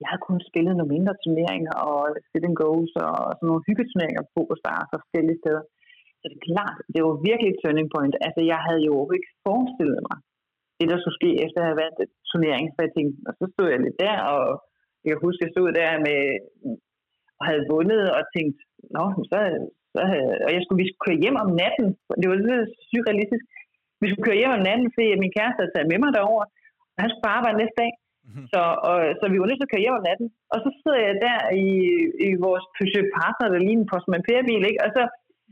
jeg 0.00 0.08
havde 0.10 0.28
kun 0.28 0.40
spillet 0.50 0.74
nogle 0.76 0.94
mindre 0.96 1.14
turneringer 1.24 1.74
og 1.90 1.98
sit 2.30 2.46
and 2.48 2.56
goes 2.62 2.92
og 3.06 3.14
sådan 3.36 3.48
nogle 3.50 3.66
hyggeturneringer 3.68 4.24
på 4.34 4.42
Star 4.60 4.80
og 4.84 4.90
forskellige 4.94 5.40
steder. 5.42 5.64
Så 6.20 6.24
det 6.30 6.36
er 6.38 6.48
klart, 6.52 6.76
det 6.94 7.00
var 7.06 7.26
virkelig 7.28 7.50
et 7.50 7.60
turning 7.62 7.88
point. 7.94 8.14
Altså, 8.26 8.40
jeg 8.52 8.60
havde 8.66 8.82
jo 8.90 8.94
ikke 9.16 9.30
forestillet 9.46 10.00
mig, 10.08 10.18
det 10.78 10.86
der 10.90 10.98
skulle 10.98 11.20
ske 11.20 11.30
efter 11.44 11.58
at 11.60 11.68
have 11.70 11.80
været 11.82 11.96
et 12.04 12.12
turnering. 12.30 12.64
Så 12.70 12.78
jeg 12.86 12.92
tænkte, 12.96 13.16
og 13.28 13.32
så 13.38 13.44
stod 13.54 13.68
jeg 13.72 13.80
lidt 13.82 13.98
der, 14.06 14.16
og 14.34 14.44
jeg 15.04 15.10
kan 15.12 15.24
huske, 15.26 15.44
jeg 15.44 15.54
stod 15.54 15.68
der 15.80 15.92
med, 16.08 16.20
og 17.38 17.44
havde 17.48 17.68
vundet 17.72 18.04
og 18.16 18.22
tænkt, 18.34 18.58
nå, 18.96 19.04
så, 19.30 19.38
så 19.94 20.00
og 20.46 20.50
jeg 20.54 20.60
skulle, 20.62 20.80
vi 20.82 20.88
skulle 20.88 21.06
køre 21.06 21.22
hjem 21.24 21.36
om 21.44 21.50
natten. 21.62 21.88
Det 22.20 22.26
var 22.30 22.36
lidt 22.38 22.70
surrealistisk. 22.90 23.44
Vi 24.02 24.06
skulle 24.08 24.26
køre 24.28 24.40
hjem 24.40 24.56
om 24.58 24.64
natten, 24.68 24.88
fordi 24.94 25.08
min 25.24 25.34
kæreste 25.36 25.60
havde 25.60 25.72
taget 25.74 25.90
med 25.92 25.98
mig 26.00 26.10
derover, 26.18 26.44
og 26.94 26.98
han 27.02 27.08
skulle 27.10 27.26
bare 27.26 27.38
arbejde 27.40 27.60
næste 27.62 27.78
dag. 27.82 27.92
Mm-hmm. 28.26 28.46
Så, 28.52 28.60
og, 28.88 28.96
så 29.18 29.24
vi 29.32 29.38
var 29.38 29.46
nødt 29.48 29.60
til 29.60 29.68
at 29.68 29.72
køre 29.72 29.84
hjem 29.84 29.98
om 30.00 30.06
natten. 30.08 30.28
Og 30.52 30.58
så 30.64 30.68
sidder 30.80 31.00
jeg 31.06 31.14
der 31.26 31.38
i, 31.64 31.68
i 32.28 32.30
vores 32.46 32.64
Peugeot 32.76 33.08
Partner, 33.18 33.46
der 33.48 33.58
lige 33.66 33.78
en 33.80 33.90
Postman 33.90 34.26
Per-bil, 34.28 34.64
ikke? 34.70 34.82
Og 34.86 34.90
så 34.96 35.02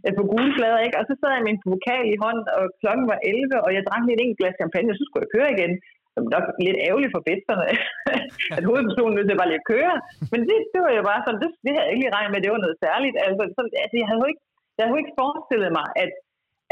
øh, 0.04 0.12
på 0.18 0.22
gule 0.30 0.52
flader, 0.56 0.80
ikke? 0.86 0.98
Og 1.00 1.04
så 1.08 1.14
sad 1.16 1.30
jeg 1.34 1.44
med 1.44 1.52
en 1.54 1.64
pokal 1.66 2.06
i 2.14 2.20
hånden, 2.22 2.46
og 2.56 2.64
klokken 2.82 3.04
var 3.12 3.18
11, 3.30 3.64
og 3.64 3.70
jeg 3.76 3.82
drak 3.88 4.02
lidt 4.06 4.20
en 4.22 4.38
glas 4.38 4.56
champagne, 4.60 4.92
og 4.92 4.96
så 4.98 5.04
skulle 5.04 5.24
jeg 5.24 5.34
køre 5.36 5.54
igen. 5.56 5.72
Det 6.12 6.18
var 6.24 6.32
nok 6.36 6.46
lidt 6.66 6.78
ærgerligt 6.86 7.14
for 7.14 7.22
bedsterne, 7.30 7.66
at 8.56 8.66
hovedpersonen 8.68 9.14
nødt 9.14 9.28
til 9.28 9.40
bare 9.40 9.50
lige 9.50 9.62
at 9.62 9.70
køre. 9.74 9.94
Men 10.32 10.40
det, 10.48 10.58
det 10.72 10.80
var 10.84 10.92
jo 10.98 11.02
bare 11.10 11.20
sådan, 11.24 11.40
det, 11.42 11.50
det 11.64 11.70
havde 11.72 11.84
jeg 11.86 11.92
ikke 11.92 12.02
lige 12.04 12.16
regnet 12.16 12.32
med, 12.32 12.40
det 12.42 12.52
var 12.54 12.64
noget 12.64 12.82
særligt. 12.86 13.16
Altså, 13.26 13.42
så, 13.56 13.60
altså 13.84 13.96
jeg 14.00 14.08
havde 14.08 14.22
jo 14.24 14.28
ikke, 14.32 14.42
jeg 14.76 14.82
havde 14.82 14.94
jo 14.96 15.02
ikke 15.02 15.18
forestillet 15.22 15.70
mig, 15.78 15.86
at, 16.02 16.12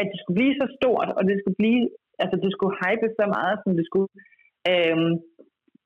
at 0.00 0.06
det 0.10 0.18
skulle 0.18 0.38
blive 0.40 0.54
så 0.60 0.66
stort, 0.78 1.08
og 1.18 1.22
det 1.28 1.36
skulle 1.38 1.58
blive, 1.62 1.82
altså 2.22 2.36
det 2.44 2.50
skulle 2.52 2.74
hype 2.82 3.08
så 3.18 3.24
meget, 3.36 3.56
som 3.62 3.72
det 3.78 3.84
skulle. 3.90 4.10
Øhm, 4.70 5.12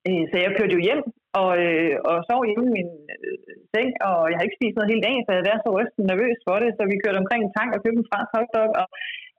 øh, 0.08 0.24
så 0.30 0.36
jeg 0.44 0.50
kørte 0.56 0.76
jo 0.76 0.86
hjem 0.88 1.02
og, 1.40 1.50
øh, 1.64 1.94
og 2.10 2.16
sov 2.28 2.40
hjemme 2.48 2.66
i 2.70 2.76
min 2.78 2.90
øh, 3.14 3.36
seng, 3.72 3.90
og 4.08 4.20
jeg 4.28 4.36
har 4.36 4.46
ikke 4.46 4.58
spist 4.58 4.76
noget 4.76 4.92
hele 4.92 5.06
dagen, 5.06 5.22
så 5.22 5.30
jeg 5.30 5.38
havde 5.38 5.50
været 5.50 5.64
så 5.64 5.70
rystet 5.76 6.04
nervøs 6.12 6.38
for 6.46 6.56
det, 6.62 6.70
så 6.76 6.82
vi 6.92 7.02
kørte 7.04 7.22
omkring 7.22 7.42
en 7.42 7.54
tank 7.58 7.70
og 7.72 7.80
købte 7.80 8.00
en 8.02 8.10
fransk 8.10 8.30
hotdog, 8.34 8.70
og 8.80 8.86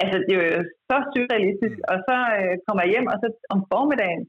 altså 0.03 0.17
det 0.27 0.35
var 0.39 0.47
jo 0.55 0.61
så 0.89 0.97
surrealistisk, 1.11 1.77
og 1.91 1.97
så 2.07 2.15
øh, 2.39 2.53
kommer 2.65 2.81
jeg 2.83 2.91
hjem, 2.93 3.07
og 3.13 3.17
så 3.21 3.27
om 3.53 3.59
formiddagen, 3.73 4.23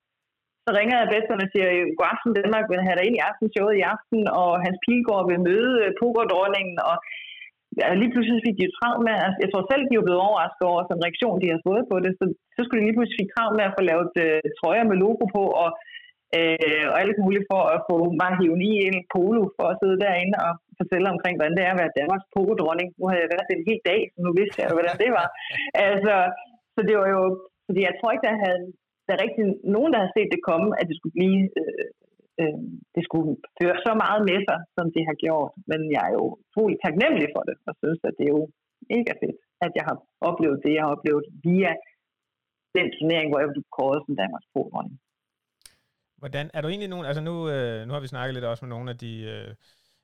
så 0.65 0.71
ringer 0.79 0.97
jeg 0.99 1.13
bedst 1.15 1.29
og 1.33 1.39
siger, 1.53 1.69
øh, 1.77 1.87
god 1.99 2.13
aften 2.15 2.37
Danmark, 2.41 2.65
vil 2.71 2.87
have 2.87 2.97
dig 2.99 3.05
ind 3.07 3.17
i 3.17 3.27
aftenshowet 3.29 3.75
i 3.77 3.87
aften, 3.95 4.21
og 4.41 4.51
Hans 4.65 4.79
Pilgaard 4.85 5.27
vil 5.31 5.45
møde 5.49 5.73
øh, 5.85 5.91
pokerdronningen, 6.01 6.77
og 6.91 6.97
ja, 7.81 7.87
lige 8.01 8.13
pludselig 8.13 8.45
fik 8.47 8.57
de 8.59 8.67
jo 8.69 8.77
travlt 8.79 9.03
med, 9.09 9.15
altså, 9.27 9.39
jeg 9.45 9.51
tror 9.51 9.65
selv, 9.71 9.83
de 9.85 9.95
er 9.95 10.07
blevet 10.07 10.27
overrasket 10.29 10.65
over 10.73 10.81
sådan 10.83 10.99
en 10.99 11.05
reaktion, 11.07 11.41
de 11.43 11.53
har 11.55 11.61
fået 11.69 11.85
på 11.91 11.97
det, 12.05 12.13
så, 12.19 12.25
så 12.55 12.61
skulle 12.63 12.81
de 12.81 12.87
lige 12.87 12.97
pludselig 12.99 13.21
fik 13.23 13.33
travlt 13.35 13.57
med 13.59 13.65
at 13.69 13.77
få 13.77 13.83
lavet 13.91 14.13
øh, 14.25 14.41
trøjer 14.59 14.85
med 14.91 14.97
logo 15.05 15.25
på, 15.37 15.43
og 15.63 15.69
øh, 16.39 16.85
og 16.93 16.97
alt 17.03 17.19
muligt 17.25 17.49
for 17.53 17.63
at 17.75 17.81
få 17.89 17.97
mig 18.21 18.33
hivet 18.41 18.63
i 18.71 18.73
en 18.89 18.99
polo 19.15 19.43
for 19.57 19.67
at 19.71 19.79
sidde 19.81 20.03
derinde 20.05 20.37
og 20.47 20.53
fortælle 20.81 21.07
omkring, 21.15 21.35
hvordan 21.37 21.57
det 21.57 21.65
er 21.65 21.73
at 21.75 21.81
være 21.83 21.97
Danmarks 21.99 22.29
pokodronning. 22.35 22.89
Nu 22.99 23.05
har 23.11 23.17
jeg 23.19 23.33
været 23.35 23.49
en 23.57 23.69
hel 23.69 23.81
dag, 23.91 24.01
så 24.13 24.19
nu 24.27 24.31
vidste 24.41 24.59
jeg, 24.61 24.77
hvordan 24.77 24.97
det 25.03 25.11
var. 25.19 25.29
altså, 25.89 26.15
så 26.75 26.81
det 26.89 26.95
var 27.01 27.09
jo, 27.17 27.23
fordi 27.67 27.81
jeg 27.89 27.95
tror 27.97 28.11
ikke, 28.13 28.29
der 28.29 28.37
havde 28.47 28.65
der 29.07 29.13
er 29.15 29.25
rigtig 29.27 29.45
nogen, 29.77 29.91
der 29.93 29.99
havde 30.01 30.17
set 30.17 30.31
det 30.35 30.47
komme, 30.51 30.69
at 30.81 30.87
det 30.89 30.97
skulle 30.97 31.17
blive, 31.19 31.43
øh, 31.61 31.89
øh, 32.41 32.61
det 32.95 33.03
skulle 33.09 33.31
føre 33.59 33.77
så 33.87 33.93
meget 34.05 34.21
med 34.31 34.39
sig, 34.49 34.59
som 34.77 34.87
det 34.95 35.05
har 35.09 35.17
gjort. 35.25 35.53
Men 35.71 35.81
jeg 35.95 36.03
er 36.09 36.15
jo 36.19 36.25
utrolig 36.43 36.77
taknemmelig 36.85 37.29
for 37.35 37.43
det, 37.49 37.57
og 37.69 37.75
synes, 37.83 38.01
at 38.09 38.15
det 38.19 38.25
er 38.27 38.35
jo 38.39 38.45
mega 38.93 39.13
fedt, 39.23 39.39
at 39.65 39.73
jeg 39.79 39.85
har 39.89 39.97
oplevet 40.29 40.59
det, 40.65 40.73
jeg 40.75 40.83
har 40.85 40.93
oplevet 40.97 41.25
via 41.47 41.73
den 42.77 42.87
turnering, 42.97 43.29
hvor 43.31 43.41
jeg 43.43 43.51
blev 43.53 43.65
kåret 43.79 44.01
som 44.05 44.15
Danmarks 44.23 44.49
pokodronning. 44.55 44.97
Hvordan, 46.27 46.51
er 46.55 46.61
du 46.61 46.69
egentlig 46.69 46.89
nogen, 46.89 47.07
altså 47.07 47.21
nu, 47.21 47.49
øh, 47.49 47.87
nu 47.87 47.93
har 47.93 48.01
vi 48.01 48.07
snakket 48.07 48.35
lidt 48.35 48.45
også 48.45 48.65
med 48.65 48.69
nogle 48.69 48.91
af 48.91 48.99
de 48.99 49.21
øh, 49.23 49.55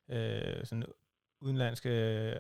øh, 0.08 0.64
sådan 0.64 0.84
udenlandske, 1.40 1.90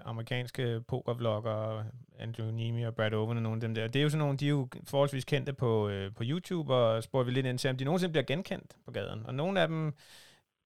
amerikanske 0.04 0.80
pokervlogger, 0.88 1.84
Andrew 2.18 2.50
Nemi 2.50 2.82
og 2.82 2.94
Brad 2.94 3.14
Owen 3.14 3.36
og 3.36 3.42
nogle 3.42 3.56
af 3.56 3.60
dem 3.60 3.74
der. 3.74 3.86
Det 3.86 3.98
er 3.98 4.02
jo 4.02 4.08
sådan 4.08 4.18
nogle, 4.18 4.36
de 4.36 4.44
er 4.46 4.50
jo 4.50 4.68
forholdsvis 4.86 5.24
kendte 5.24 5.52
på, 5.52 5.88
øh, 5.88 6.14
på 6.14 6.22
YouTube, 6.26 6.74
og 6.74 7.02
spurgte 7.02 7.26
vi 7.26 7.32
lidt 7.32 7.46
ind 7.46 7.58
til, 7.58 7.70
om 7.70 7.76
de 7.76 7.84
nogensinde 7.84 8.12
bliver 8.12 8.24
genkendt 8.24 8.76
på 8.84 8.90
gaden. 8.90 9.26
Og 9.26 9.34
nogle 9.34 9.60
af 9.60 9.68
dem 9.68 9.94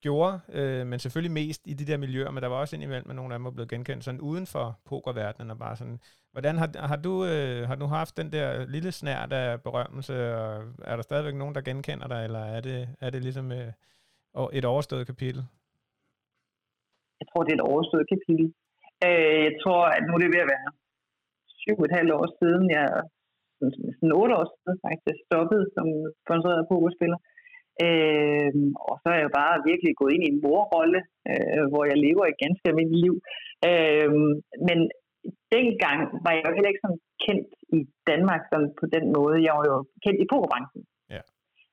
gjorde, 0.07 0.35
øh, 0.59 0.83
men 0.91 0.99
selvfølgelig 0.99 1.35
mest 1.43 1.63
i 1.73 1.75
de 1.81 1.89
der 1.91 1.99
miljøer, 2.05 2.31
men 2.31 2.43
der 2.43 2.51
var 2.53 2.59
også 2.63 2.77
indimellem, 2.77 3.11
at 3.11 3.17
nogle 3.21 3.33
af 3.33 3.39
dem 3.39 3.45
var 3.49 3.57
blevet 3.57 3.73
genkendt 3.75 4.05
sådan 4.05 4.27
uden 4.31 4.47
for 4.55 4.67
pokerverdenen, 4.91 5.49
og 5.55 5.59
bare 5.65 5.77
sådan, 5.81 5.99
hvordan 6.35 6.55
har, 6.63 6.69
har, 6.91 6.99
du, 7.07 7.15
øh, 7.33 7.61
har 7.71 7.77
du 7.83 7.87
haft 7.99 8.13
den 8.21 8.29
der 8.37 8.49
lille 8.75 8.93
snært 9.01 9.31
af 9.43 9.49
berømmelse, 9.67 10.15
og 10.41 10.49
er 10.91 10.95
der 10.97 11.05
stadigvæk 11.09 11.37
nogen, 11.39 11.55
der 11.57 11.69
genkender 11.69 12.09
dig, 12.15 12.21
eller 12.27 12.43
er 12.57 12.61
det, 12.69 12.79
er 13.05 13.11
det 13.15 13.21
ligesom 13.27 13.47
øh, 13.59 13.71
et 14.59 14.67
overstået 14.73 15.05
kapitel? 15.13 15.43
Jeg 17.21 17.27
tror, 17.29 17.43
det 17.43 17.53
er 17.53 17.61
et 17.61 17.71
overstået 17.73 18.07
kapitel. 18.15 18.47
Øh, 19.07 19.39
jeg 19.49 19.55
tror, 19.63 19.83
at 19.97 20.03
nu 20.07 20.13
er 20.15 20.21
det 20.23 20.35
ved 20.35 20.45
at 20.45 20.53
være 20.55 20.69
syv 21.61 21.77
og 21.83 21.87
et 21.89 21.97
halvt 21.99 22.13
år 22.19 22.27
siden, 22.41 22.65
jeg 22.77 22.87
sådan 23.99 24.17
otte 24.21 24.35
år 24.39 24.47
siden 24.53 24.77
faktisk 24.87 25.19
stoppede 25.29 25.65
som 25.77 25.87
sponsoreret 26.23 26.69
pokerspiller. 26.73 27.19
Øh, 27.23 27.36
og 28.89 28.95
så 29.03 29.09
er 29.15 29.21
jeg 29.25 29.33
bare 29.41 29.65
virkelig 29.71 29.93
gået 30.01 30.13
ind 30.15 30.25
i 30.25 30.33
en 30.35 30.43
morrolle, 30.47 31.01
øh, 31.31 31.65
hvor 31.71 31.85
jeg 31.91 31.99
lever 32.07 32.25
et 32.27 32.43
ganske 32.45 32.65
almindeligt 32.71 33.05
liv. 33.07 33.15
Øh, 33.69 34.11
men 34.69 34.79
dengang 35.57 35.99
var 36.25 36.33
jeg 36.35 36.45
jo 36.47 36.55
heller 36.57 36.73
ikke 36.73 36.85
sådan 36.85 37.03
kendt 37.25 37.49
i 37.79 37.81
Danmark 38.11 38.43
sådan 38.51 38.71
på 38.81 38.87
den 38.95 39.05
måde. 39.17 39.45
Jeg 39.47 39.53
var 39.59 39.67
jo 39.73 39.79
kendt 40.05 40.19
i 40.25 40.31
pokerbranchen. 40.33 40.83
Ja. 41.15 41.23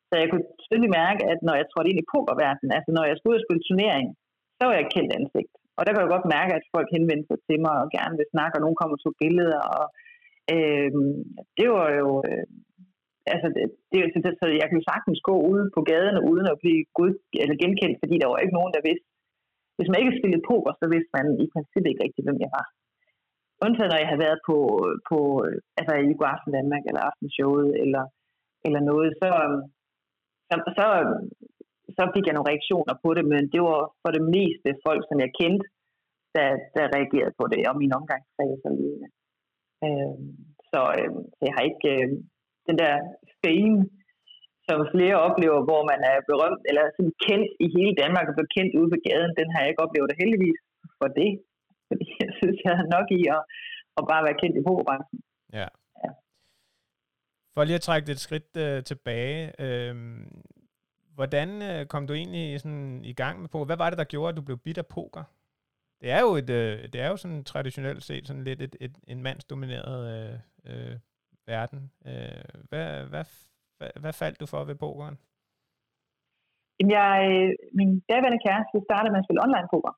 Så 0.09 0.13
jeg 0.21 0.27
kunne 0.29 0.47
tydeligt 0.65 0.97
mærke, 1.01 1.21
at 1.31 1.39
når 1.47 1.55
jeg 1.59 1.67
trådte 1.67 1.91
ind 1.91 1.99
i 2.01 2.09
pokerverdenen, 2.13 2.71
altså 2.77 2.91
når 2.97 3.05
jeg 3.09 3.15
skulle 3.15 3.33
ud 3.33 3.41
og 3.41 3.45
spille 3.45 3.67
turnering, 3.69 4.07
så 4.57 4.63
var 4.67 4.75
jeg 4.79 4.93
kendt 4.95 5.11
ansigt. 5.19 5.53
Og 5.77 5.81
der 5.83 5.91
kan 5.91 6.03
jeg 6.03 6.15
godt 6.15 6.33
mærke, 6.37 6.51
at 6.59 6.65
folk 6.75 6.87
henvendte 6.95 7.27
sig 7.29 7.39
til 7.47 7.57
mig 7.65 7.75
og 7.83 7.87
gerne 7.97 8.15
vil 8.19 8.31
snakke, 8.33 8.55
og 8.57 8.63
nogen 8.63 8.79
kommer 8.79 8.95
og 8.97 9.01
tog 9.03 9.15
billeder. 9.23 9.61
Og, 9.77 9.85
øh, 10.55 10.91
det 11.57 11.67
var 11.75 11.89
jo... 12.01 12.07
Øh, 12.29 12.45
altså, 13.33 13.47
det, 13.55 13.65
det, 13.91 13.99
det, 14.23 14.31
så 14.39 14.45
jeg 14.61 14.67
kan 14.71 14.81
sagtens 14.89 15.19
gå 15.29 15.35
ude 15.51 15.65
på 15.75 15.81
gaden 15.91 16.17
uden 16.31 16.47
at 16.53 16.59
blive 16.63 16.81
god, 16.97 17.13
eller 17.43 17.55
genkendt, 17.63 17.97
fordi 18.01 18.15
der 18.17 18.27
var 18.29 18.39
ikke 18.43 18.57
nogen, 18.59 18.73
der 18.75 18.87
vidste. 18.89 19.07
Hvis 19.77 19.89
man 19.89 19.99
ikke 20.01 20.19
spillede 20.19 20.47
poker, 20.51 20.73
så 20.81 20.85
vidste 20.93 21.11
man 21.17 21.27
i 21.43 21.45
princippet 21.53 21.89
ikke 21.89 22.03
rigtigt, 22.05 22.25
hvem 22.27 22.39
jeg 22.45 22.51
var. 22.57 22.65
Undtagen 23.65 23.91
når 23.91 24.01
jeg 24.01 24.09
havde 24.11 24.25
været 24.27 24.41
på, 24.49 24.57
på 25.09 25.17
altså 25.79 25.93
i 25.95 26.13
God 26.19 26.33
Aften 26.35 26.55
Danmark, 26.57 26.83
eller 26.89 27.01
Aftenshowet, 27.09 27.69
eller, 27.83 28.03
eller 28.67 28.81
noget, 28.91 29.09
så, 29.21 29.29
så, 30.49 30.55
så, 30.77 30.87
så 31.97 32.03
fik 32.13 32.25
jeg 32.25 32.35
nogle 32.35 32.51
reaktioner 32.51 32.95
på 33.03 33.09
det, 33.17 33.25
men 33.33 33.43
det 33.53 33.61
var 33.69 33.81
for 34.03 34.11
det 34.17 34.23
meste 34.35 34.69
folk, 34.85 35.01
som 35.09 35.17
jeg 35.23 35.31
kendte, 35.39 35.65
der, 36.35 36.47
der 36.75 36.93
reagerede 36.97 37.37
på 37.39 37.45
det, 37.51 37.59
og 37.69 37.75
min 37.81 37.95
omgangskreds 37.99 38.67
og 38.67 38.73
lignende. 38.79 39.09
Øh, 39.85 40.15
så, 40.71 40.81
øh, 40.99 41.11
så 41.35 41.41
jeg 41.47 41.53
har 41.57 41.63
ikke 41.71 41.89
øh, 41.95 42.09
den 42.67 42.75
der 42.81 42.93
fame, 43.41 43.79
som 44.67 44.77
flere 44.93 45.17
oplever, 45.27 45.59
hvor 45.67 45.81
man 45.91 45.99
er 46.11 46.17
berømt, 46.29 46.63
eller 46.69 46.83
sådan 46.95 47.15
kendt 47.27 47.49
i 47.65 47.67
hele 47.75 47.93
Danmark 48.01 48.25
og 48.27 48.35
bliver 48.35 48.55
kendt 48.57 48.71
ude 48.79 48.89
på 48.93 48.99
gaden, 49.07 49.31
den 49.39 49.47
har 49.51 49.59
jeg 49.61 49.69
ikke 49.69 49.83
oplevet, 49.85 50.11
og 50.13 50.19
heldigvis 50.21 50.59
for 50.99 51.09
det. 51.19 51.31
Fordi 51.87 52.05
jeg 52.23 52.31
synes, 52.39 52.57
jeg 52.65 52.73
har 52.79 52.87
nok 52.95 53.07
i 53.19 53.21
at, 53.35 53.41
at 53.97 54.03
bare 54.11 54.25
være 54.27 54.39
kendt 54.41 54.55
i 54.59 54.65
pokerbranchen. 54.67 55.19
Ja. 55.59 55.67
ja. 56.03 56.09
For 57.53 57.63
lige 57.63 57.79
at 57.81 57.87
trække 57.87 58.05
det 58.07 58.13
et 58.13 58.25
skridt 58.27 58.51
øh, 58.65 58.83
tilbage, 58.83 59.41
øh, 59.65 59.95
hvordan 61.17 61.49
øh, 61.69 61.85
kom 61.85 62.07
du 62.07 62.13
egentlig 62.13 62.59
sådan 62.61 63.01
i 63.05 63.13
gang 63.13 63.41
med 63.41 63.49
poker? 63.49 63.65
Hvad 63.65 63.77
var 63.77 63.89
det, 63.89 63.99
der 63.99 64.13
gjorde, 64.13 64.29
at 64.29 64.37
du 64.37 64.41
blev 64.41 64.57
bidt 64.57 64.77
af 64.77 64.87
poker? 64.87 65.23
Det 66.01 66.11
er 66.11 66.21
jo, 66.21 66.35
et, 66.35 66.49
øh, 66.49 66.83
det 66.93 67.01
er 67.01 67.09
jo 67.09 67.17
sådan 67.17 67.43
traditionelt 67.43 68.03
set 68.03 68.27
sådan 68.27 68.43
lidt 68.43 68.61
et, 68.61 68.75
et, 68.79 68.95
en 69.07 69.23
mandsdomineret 69.23 70.01
øh, 70.15 70.39
øh, 70.65 70.97
verden. 71.47 71.81
Øh, 72.09 72.53
hvad, 72.69 72.87
hvad, 73.11 73.25
hvad, 73.77 73.91
hvad 74.01 74.13
faldt 74.21 74.39
du 74.41 74.45
for 74.45 74.61
ved 74.69 74.75
pokeren? 74.75 75.17
Jeg, 76.95 77.17
min 77.79 77.91
daværende 78.09 78.43
kæreste 78.45 78.85
startede 78.87 79.11
med 79.11 79.21
at 79.21 79.27
spille 79.27 79.45
online 79.47 79.71
poker. 79.73 79.93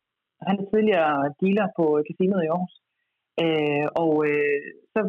Han 0.49 0.55
er 0.61 0.65
tidligere 0.73 1.15
dealer 1.41 1.67
på 1.77 1.85
casinoet 2.07 2.45
i 2.45 2.51
Aarhus. 2.53 2.75
Øh, 3.43 3.85
og 4.01 4.11
øh, 4.29 4.65
så 4.93 4.99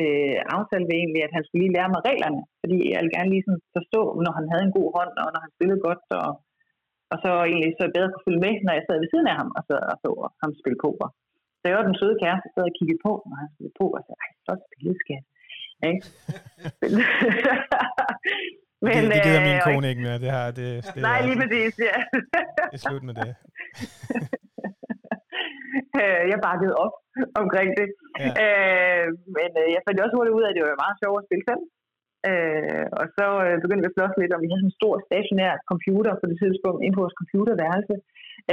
øh, 0.00 0.36
aftalte 0.56 0.88
vi 0.90 0.94
egentlig, 1.00 1.22
at 1.24 1.34
han 1.36 1.44
skulle 1.44 1.62
lige 1.62 1.76
lære 1.76 1.92
mig 1.94 2.02
reglerne, 2.08 2.40
fordi 2.62 2.78
jeg 2.92 2.98
ville 3.00 3.16
gerne 3.16 3.32
lige 3.32 3.46
sådan 3.46 3.64
forstå, 3.76 4.02
når 4.24 4.32
han 4.38 4.46
havde 4.52 4.64
en 4.66 4.76
god 4.78 4.88
hånd, 4.96 5.14
og 5.22 5.28
når 5.34 5.40
han 5.44 5.54
spillede 5.56 5.84
godt, 5.88 6.04
og, 6.20 6.30
og 7.12 7.16
så 7.24 7.30
egentlig 7.50 7.72
så 7.80 7.84
bedre 7.96 8.10
kunne 8.12 8.26
følge 8.28 8.44
med, 8.46 8.54
når 8.66 8.74
jeg 8.76 8.84
sad 8.86 8.96
ved 9.00 9.10
siden 9.10 9.30
af 9.32 9.36
ham, 9.40 9.50
og 9.58 9.62
sad 9.68 9.80
og 9.92 9.96
så 10.02 10.10
ham 10.42 10.52
spille 10.62 10.78
poker. 10.84 11.08
Så 11.58 11.64
jeg 11.68 11.76
var 11.78 11.86
den 11.88 11.98
søde 12.00 12.16
kæreste, 12.22 12.48
sad 12.54 12.64
og 12.70 12.76
kiggede 12.78 13.04
på, 13.06 13.12
når 13.28 13.36
han 13.42 13.48
spillede 13.52 13.78
poker, 13.80 13.98
og 14.00 14.04
sagde, 14.06 14.20
ej, 14.24 14.30
så 14.46 14.52
spillet, 14.66 14.96
skat. 15.02 15.24
Ikke? 15.88 16.00
Men, 18.82 18.92
det, 18.92 19.12
det 19.14 19.20
gider 19.26 19.42
min 19.48 19.58
øh, 19.60 19.66
kone 19.66 19.86
ikke 19.92 20.02
mere. 20.06 20.18
Det 20.24 20.30
har, 20.36 20.46
det, 20.58 20.68
det 20.94 21.02
nej, 21.08 21.18
lige 21.26 21.38
præcis, 21.42 21.72
ja. 21.88 21.96
det 22.72 22.76
er 22.78 22.84
slut 22.88 23.04
med 23.08 23.14
det. 23.14 23.30
Øh, 26.00 26.22
jeg 26.32 26.38
bakkede 26.48 26.74
op 26.84 26.94
omkring 27.42 27.70
det. 27.80 27.88
Ja. 28.22 28.30
Øh, 28.44 29.08
men 29.36 29.50
øh, 29.62 29.68
jeg 29.74 29.82
fandt 29.86 30.02
også 30.04 30.16
hurtigt 30.16 30.36
ud 30.38 30.44
af, 30.44 30.50
at 30.50 30.56
det 30.56 30.62
var 30.64 30.84
meget 30.84 31.00
sjovt 31.02 31.20
at 31.20 31.26
spille 31.28 31.44
selv. 31.50 31.62
Øh, 32.30 32.86
og 33.00 33.06
så 33.16 33.26
øh, 33.44 33.56
begyndte 33.62 33.82
vi 33.84 33.90
at 33.90 33.96
slås 33.96 34.14
lidt 34.20 34.34
om, 34.34 34.42
vi 34.42 34.50
havde 34.50 34.62
sådan 34.62 34.72
en 34.72 34.80
stor 34.80 34.94
stationær 35.08 35.52
computer 35.72 36.12
på 36.20 36.24
det 36.30 36.36
tidspunkt 36.42 36.80
inde 36.80 36.96
på 36.96 37.04
vores 37.04 37.20
computerværelse. 37.20 37.94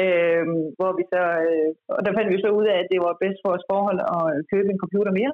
Øh, 0.01 0.43
hvor 0.77 0.91
vi 0.97 1.03
så, 1.13 1.23
øh, 1.47 1.69
og 1.97 2.01
der 2.05 2.15
fandt 2.15 2.29
vi 2.33 2.43
så 2.45 2.49
ud 2.59 2.65
af, 2.71 2.77
at 2.79 2.89
det 2.91 2.99
var 3.05 3.21
bedst 3.23 3.39
for 3.39 3.49
vores 3.51 3.67
forhold 3.71 3.99
at 4.15 4.23
købe 4.51 4.69
en 4.71 4.83
computer 4.83 5.11
mere. 5.19 5.33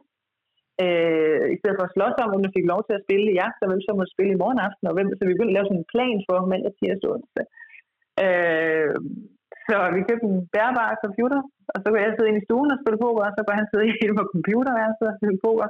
Øh, 0.83 1.43
I 1.53 1.55
stedet 1.59 1.77
for 1.77 1.85
at 1.87 1.93
slås 1.95 2.15
om, 2.23 2.33
om 2.35 2.41
man 2.45 2.55
fik 2.57 2.67
lov 2.73 2.81
til 2.83 2.95
at 2.97 3.05
spille 3.05 3.27
i 3.29 3.37
jagt, 3.41 3.59
og 3.63 3.69
hvem 3.69 3.81
så 3.83 3.91
måtte 3.97 4.15
spille 4.15 4.33
i 4.33 4.41
morgen 4.41 4.59
aften, 4.67 4.85
og 4.89 4.93
hvem, 4.95 5.07
så 5.17 5.23
vi 5.23 5.33
begyndte 5.33 5.53
at 5.53 5.57
lave 5.57 5.69
sådan 5.69 5.83
en 5.83 5.91
plan 5.93 6.17
for 6.27 6.37
mandag, 6.51 6.73
tirsdag 6.79 7.09
og 7.09 7.15
onsdag. 7.15 7.45
Øh, 8.25 8.95
så 9.67 9.75
vi 9.95 9.99
købte 10.09 10.25
en 10.31 10.39
bærbar 10.55 10.89
computer, 11.05 11.39
og 11.73 11.77
så 11.79 11.85
kunne 11.87 12.01
jeg 12.03 12.15
sidde 12.15 12.29
inde 12.31 12.41
i 12.43 12.47
stuen 12.47 12.73
og 12.73 12.79
spille 12.81 13.01
poker, 13.05 13.23
og 13.29 13.33
så 13.35 13.41
kunne 13.41 13.59
han 13.61 13.69
sidde 13.71 13.85
inde 14.03 14.15
på 14.19 14.25
computerværelset 14.33 15.05
og 15.11 15.17
spille 15.19 15.39
poker. 15.45 15.67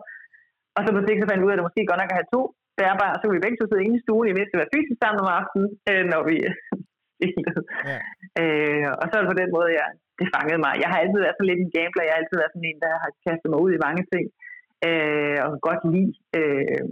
Og 0.76 0.82
så 0.84 0.90
på 0.96 1.02
sigt 1.06 1.22
så 1.22 1.28
fandt 1.28 1.42
vi 1.42 1.46
ud 1.48 1.52
af, 1.52 1.56
at 1.56 1.60
det 1.60 1.68
måske 1.68 1.90
godt 1.90 2.02
nok 2.02 2.14
at 2.14 2.20
have 2.20 2.34
to 2.36 2.42
bærbare, 2.80 3.16
så 3.18 3.24
kunne 3.24 3.38
vi 3.38 3.46
begge 3.46 3.58
to 3.60 3.66
sidde 3.68 3.86
inde 3.86 3.98
i 4.00 4.04
stuen, 4.06 4.28
i 4.30 4.38
mindst 4.38 4.54
at 4.56 4.62
være 4.62 4.74
fysisk 4.76 5.00
sammen 5.02 5.20
om 5.24 5.30
aftenen, 5.40 5.70
øh, 5.90 6.04
når 6.14 6.22
vi 6.30 6.38
spillede. 7.16 7.62
Ja. 7.90 8.00
Øh, 8.42 8.88
og 9.02 9.06
så 9.08 9.14
er 9.16 9.22
det 9.22 9.34
på 9.34 9.42
den 9.42 9.52
måde, 9.58 9.70
jeg, 9.80 9.88
det 10.20 10.28
fangede 10.36 10.62
mig. 10.66 10.74
Jeg 10.84 10.90
har 10.92 10.98
altid 11.00 11.20
været 11.24 11.38
sådan 11.38 11.50
lidt 11.50 11.64
en 11.64 11.74
gambler, 11.76 12.04
jeg 12.06 12.14
har 12.14 12.22
altid 12.22 12.38
været 12.42 12.54
sådan 12.54 12.70
en, 12.70 12.80
der 12.86 12.92
har 13.04 13.12
kastet 13.26 13.50
mig 13.52 13.60
ud 13.66 13.72
i 13.74 13.84
mange 13.88 14.04
ting, 14.14 14.26
øh, 14.28 14.49
Øh, 14.88 15.38
og 15.46 15.52
godt 15.68 15.82
lide 15.94 16.14
øh, 16.40 16.84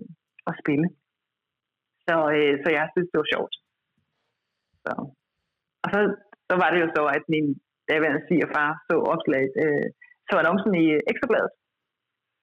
at 0.49 0.53
spille. 0.61 0.87
Så, 2.05 2.15
øh, 2.35 2.53
så 2.63 2.67
jeg 2.77 2.85
synes, 2.93 3.09
det 3.11 3.19
var 3.21 3.31
sjovt. 3.33 3.55
Så. 4.83 4.91
Og 5.83 5.87
så, 5.93 5.99
så 6.49 6.53
var 6.61 6.69
det 6.71 6.79
jo 6.83 6.87
så, 6.97 7.03
at 7.17 7.23
min 7.33 7.47
daværende 7.89 8.25
svigerfar 8.27 8.69
så 8.87 8.95
opslaget, 9.13 9.53
øh, 9.63 9.87
så 10.27 10.33
annoncen 10.41 10.73
i 10.83 10.85
øh, 10.95 11.01
Ekstrabladet, 11.11 11.53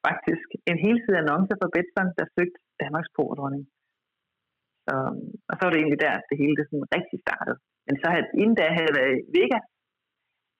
faktisk 0.09 0.49
en 0.71 0.79
hel 0.85 0.97
side 1.05 1.21
annonce 1.23 1.55
for 1.61 1.69
Betsson, 1.75 2.09
der 2.19 2.27
søgte 2.35 2.59
Danmarks 2.83 3.11
Pordronning. 3.17 3.65
Så, 4.87 4.95
og 5.49 5.55
så 5.55 5.61
var 5.63 5.71
det 5.73 5.81
egentlig 5.81 6.03
der, 6.07 6.15
det 6.29 6.37
hele 6.43 6.57
det 6.59 6.67
sådan 6.67 6.93
rigtig 6.97 7.19
startede. 7.27 7.59
Men 7.87 7.95
så 8.01 8.07
havde, 8.13 8.27
inden 8.43 8.57
da 8.59 8.65
havde 8.75 8.89
jeg 8.89 8.99
været 9.01 9.15
i 9.17 9.25
Vegas 9.37 9.67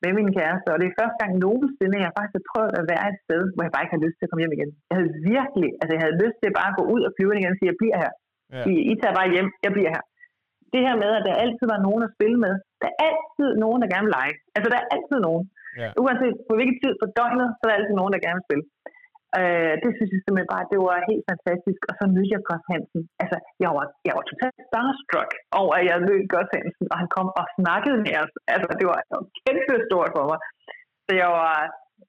med 0.05 0.13
min 0.19 0.31
kæreste, 0.39 0.69
og 0.73 0.79
det 0.81 0.87
er 0.87 0.99
første 1.01 1.19
gang 1.23 1.33
nogensinde, 1.47 2.05
jeg 2.05 2.17
faktisk 2.19 2.37
har 2.39 2.49
prøvet 2.53 2.73
at 2.81 2.85
være 2.93 3.05
et 3.13 3.19
sted, 3.25 3.43
hvor 3.53 3.63
jeg 3.65 3.73
bare 3.75 3.85
ikke 3.85 3.95
havde 3.95 4.07
lyst 4.07 4.17
til 4.19 4.27
at 4.27 4.31
komme 4.31 4.43
hjem 4.43 4.57
igen. 4.57 4.71
Jeg 4.89 4.95
havde 4.99 5.13
virkelig, 5.33 5.71
altså 5.81 5.93
jeg 5.97 6.03
havde 6.05 6.21
lyst 6.25 6.39
til 6.41 6.51
bare 6.59 6.71
at 6.73 6.79
gå 6.81 6.85
ud 6.95 7.03
og 7.07 7.13
flyve 7.17 7.33
igen 7.33 7.55
og 7.55 7.59
sige, 7.59 7.71
jeg 7.73 7.81
bliver 7.83 7.99
her. 8.05 8.13
Ja. 8.55 8.63
I, 8.71 8.73
I 8.91 8.93
tager 9.01 9.19
bare 9.19 9.33
hjem, 9.35 9.49
jeg 9.67 9.73
bliver 9.77 9.91
her. 9.97 10.05
Det 10.75 10.81
her 10.87 10.97
med, 11.03 11.11
at 11.19 11.25
der 11.29 11.43
altid 11.45 11.67
var 11.75 11.81
nogen 11.87 12.03
at 12.07 12.15
spille 12.17 12.39
med. 12.45 12.55
Der 12.83 12.89
er 12.93 12.97
altid 13.09 13.49
nogen, 13.65 13.81
der 13.83 13.89
gerne 13.93 14.07
vil 14.07 14.17
lege. 14.19 14.35
Altså 14.57 14.69
der 14.73 14.79
er 14.83 14.89
altid 14.97 15.19
nogen. 15.29 15.45
Ja. 15.81 15.89
Uanset 16.03 16.37
på 16.49 16.53
hvilken 16.59 16.79
tid 16.83 16.93
på 17.03 17.07
døgnet, 17.19 17.49
så 17.57 17.61
er 17.65 17.69
der 17.69 17.79
altid 17.79 17.95
nogen, 18.01 18.13
der 18.15 18.25
gerne 18.27 18.39
vil 18.39 18.49
spille. 18.49 18.65
Øh, 19.41 19.75
det 19.83 19.91
synes 19.97 20.11
jeg 20.15 20.21
simpelthen 20.23 20.53
bare, 20.55 20.71
det 20.73 20.81
var 20.89 21.09
helt 21.11 21.25
fantastisk. 21.33 21.81
Og 21.91 21.95
så 21.99 22.05
mødte 22.15 22.33
jeg 22.35 22.43
Gus 22.49 22.65
Hansen. 22.73 23.03
Altså, 23.23 23.37
jeg 23.65 23.71
var, 23.77 23.87
jeg 24.09 24.15
var 24.19 24.25
totalt 24.31 24.61
starstruck 24.69 25.31
over, 25.61 25.75
at 25.81 25.85
jeg 25.91 26.05
mødte 26.09 26.31
Gus 26.35 26.51
Hansen, 26.57 26.87
og 26.93 26.97
han 27.03 27.09
kom 27.17 27.29
og 27.41 27.47
snakkede 27.59 27.99
med 28.07 28.15
os. 28.23 28.33
Altså, 28.55 28.69
det 28.81 28.87
var, 28.91 28.99
det 29.09 29.15
var 29.19 29.25
kæmpe 29.45 29.75
stort 29.89 30.11
for 30.17 30.25
mig. 30.31 30.41
Så 31.07 31.13
jeg 31.23 31.31
var, 31.41 31.57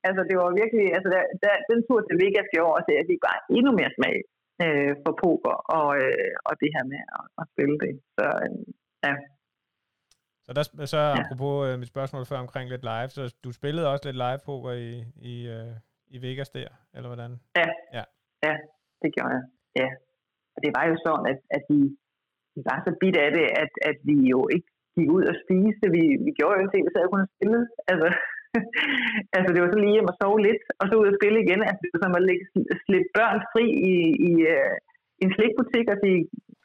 altså, 0.07 0.21
det 0.29 0.35
var 0.41 0.59
virkelig, 0.61 0.85
altså, 0.95 1.09
der, 1.15 1.23
der, 1.43 1.53
den 1.71 1.79
tur 1.87 1.99
til 2.03 2.15
Vegas 2.23 2.49
i 2.57 2.59
år, 2.67 2.75
så 2.85 2.89
jeg 2.99 3.05
fik 3.11 3.21
bare 3.27 3.39
endnu 3.57 3.71
mere 3.79 3.91
smag 3.97 4.15
øh, 4.63 4.91
for 5.03 5.13
poker 5.23 5.55
og, 5.77 5.87
øh, 6.01 6.31
og 6.47 6.53
det 6.61 6.69
her 6.75 6.85
med 6.91 7.01
at, 7.17 7.25
at 7.41 7.45
spille 7.53 7.77
det. 7.83 7.93
Så 8.15 8.25
øh, 8.43 8.57
ja. 9.07 9.13
Så, 10.45 10.51
der, 10.57 10.63
så 10.93 10.99
apropos 11.21 11.55
ja. 11.65 11.67
øh, 11.67 11.79
mit 11.81 11.93
spørgsmål 11.93 12.23
før 12.31 12.39
omkring 12.45 12.67
lidt 12.69 12.85
live, 12.91 13.09
så 13.17 13.23
du 13.45 13.49
spillede 13.59 13.91
også 13.91 14.03
lidt 14.05 14.19
live 14.25 14.41
poker 14.49 14.71
i, 14.87 14.91
i, 15.33 15.35
øh, 15.55 15.73
i 16.15 16.17
Vegas 16.25 16.49
der, 16.49 16.69
eller 16.95 17.09
hvordan? 17.11 17.31
Ja, 17.59 17.67
ja, 17.97 18.03
ja 18.45 18.53
det 19.01 19.09
gjorde 19.15 19.33
jeg. 19.37 19.45
Ja. 19.81 19.89
Og 20.55 20.59
det 20.63 20.71
var 20.77 20.85
jo 20.91 20.95
sådan, 21.05 21.25
at, 21.33 21.39
at 21.57 21.63
vi, 21.71 21.79
vi 22.55 22.61
var 22.69 22.77
så 22.85 22.91
bidt 23.01 23.17
af 23.25 23.29
det, 23.37 23.45
at, 23.63 23.71
at 23.89 23.97
vi 24.09 24.17
jo 24.33 24.39
ikke 24.55 24.69
gik 24.95 25.09
ud 25.17 25.23
og 25.31 25.35
spiste. 25.43 25.85
Vi, 25.95 26.03
vi 26.25 26.31
gjorde 26.37 26.55
jo 26.55 26.63
en 26.63 26.71
ting, 26.71 26.83
vi 26.87 26.93
sad 26.93 27.05
kun 27.09 27.25
og 27.25 27.31
spillede. 27.35 27.65
Altså, 27.91 28.07
altså, 29.35 29.49
det 29.53 29.61
var 29.61 29.69
så 29.71 29.79
lige 29.79 29.95
hjem 29.95 30.11
og 30.11 30.17
sove 30.21 30.39
lidt, 30.47 30.63
og 30.79 30.85
så 30.87 30.93
ud 31.01 31.11
og 31.11 31.17
spille 31.19 31.39
igen. 31.45 31.61
Altså, 31.67 31.81
det 31.81 31.91
var 31.93 32.01
som 32.03 32.19
at 32.19 32.27
lægge, 32.29 32.45
slippe 32.85 33.09
børn 33.17 33.39
fri 33.51 33.65
i, 33.93 33.95
i 34.29 34.31
uh, 34.55 34.73
en 35.23 35.29
slikbutik 35.35 35.85
og 35.93 35.97
sige, 36.03 36.19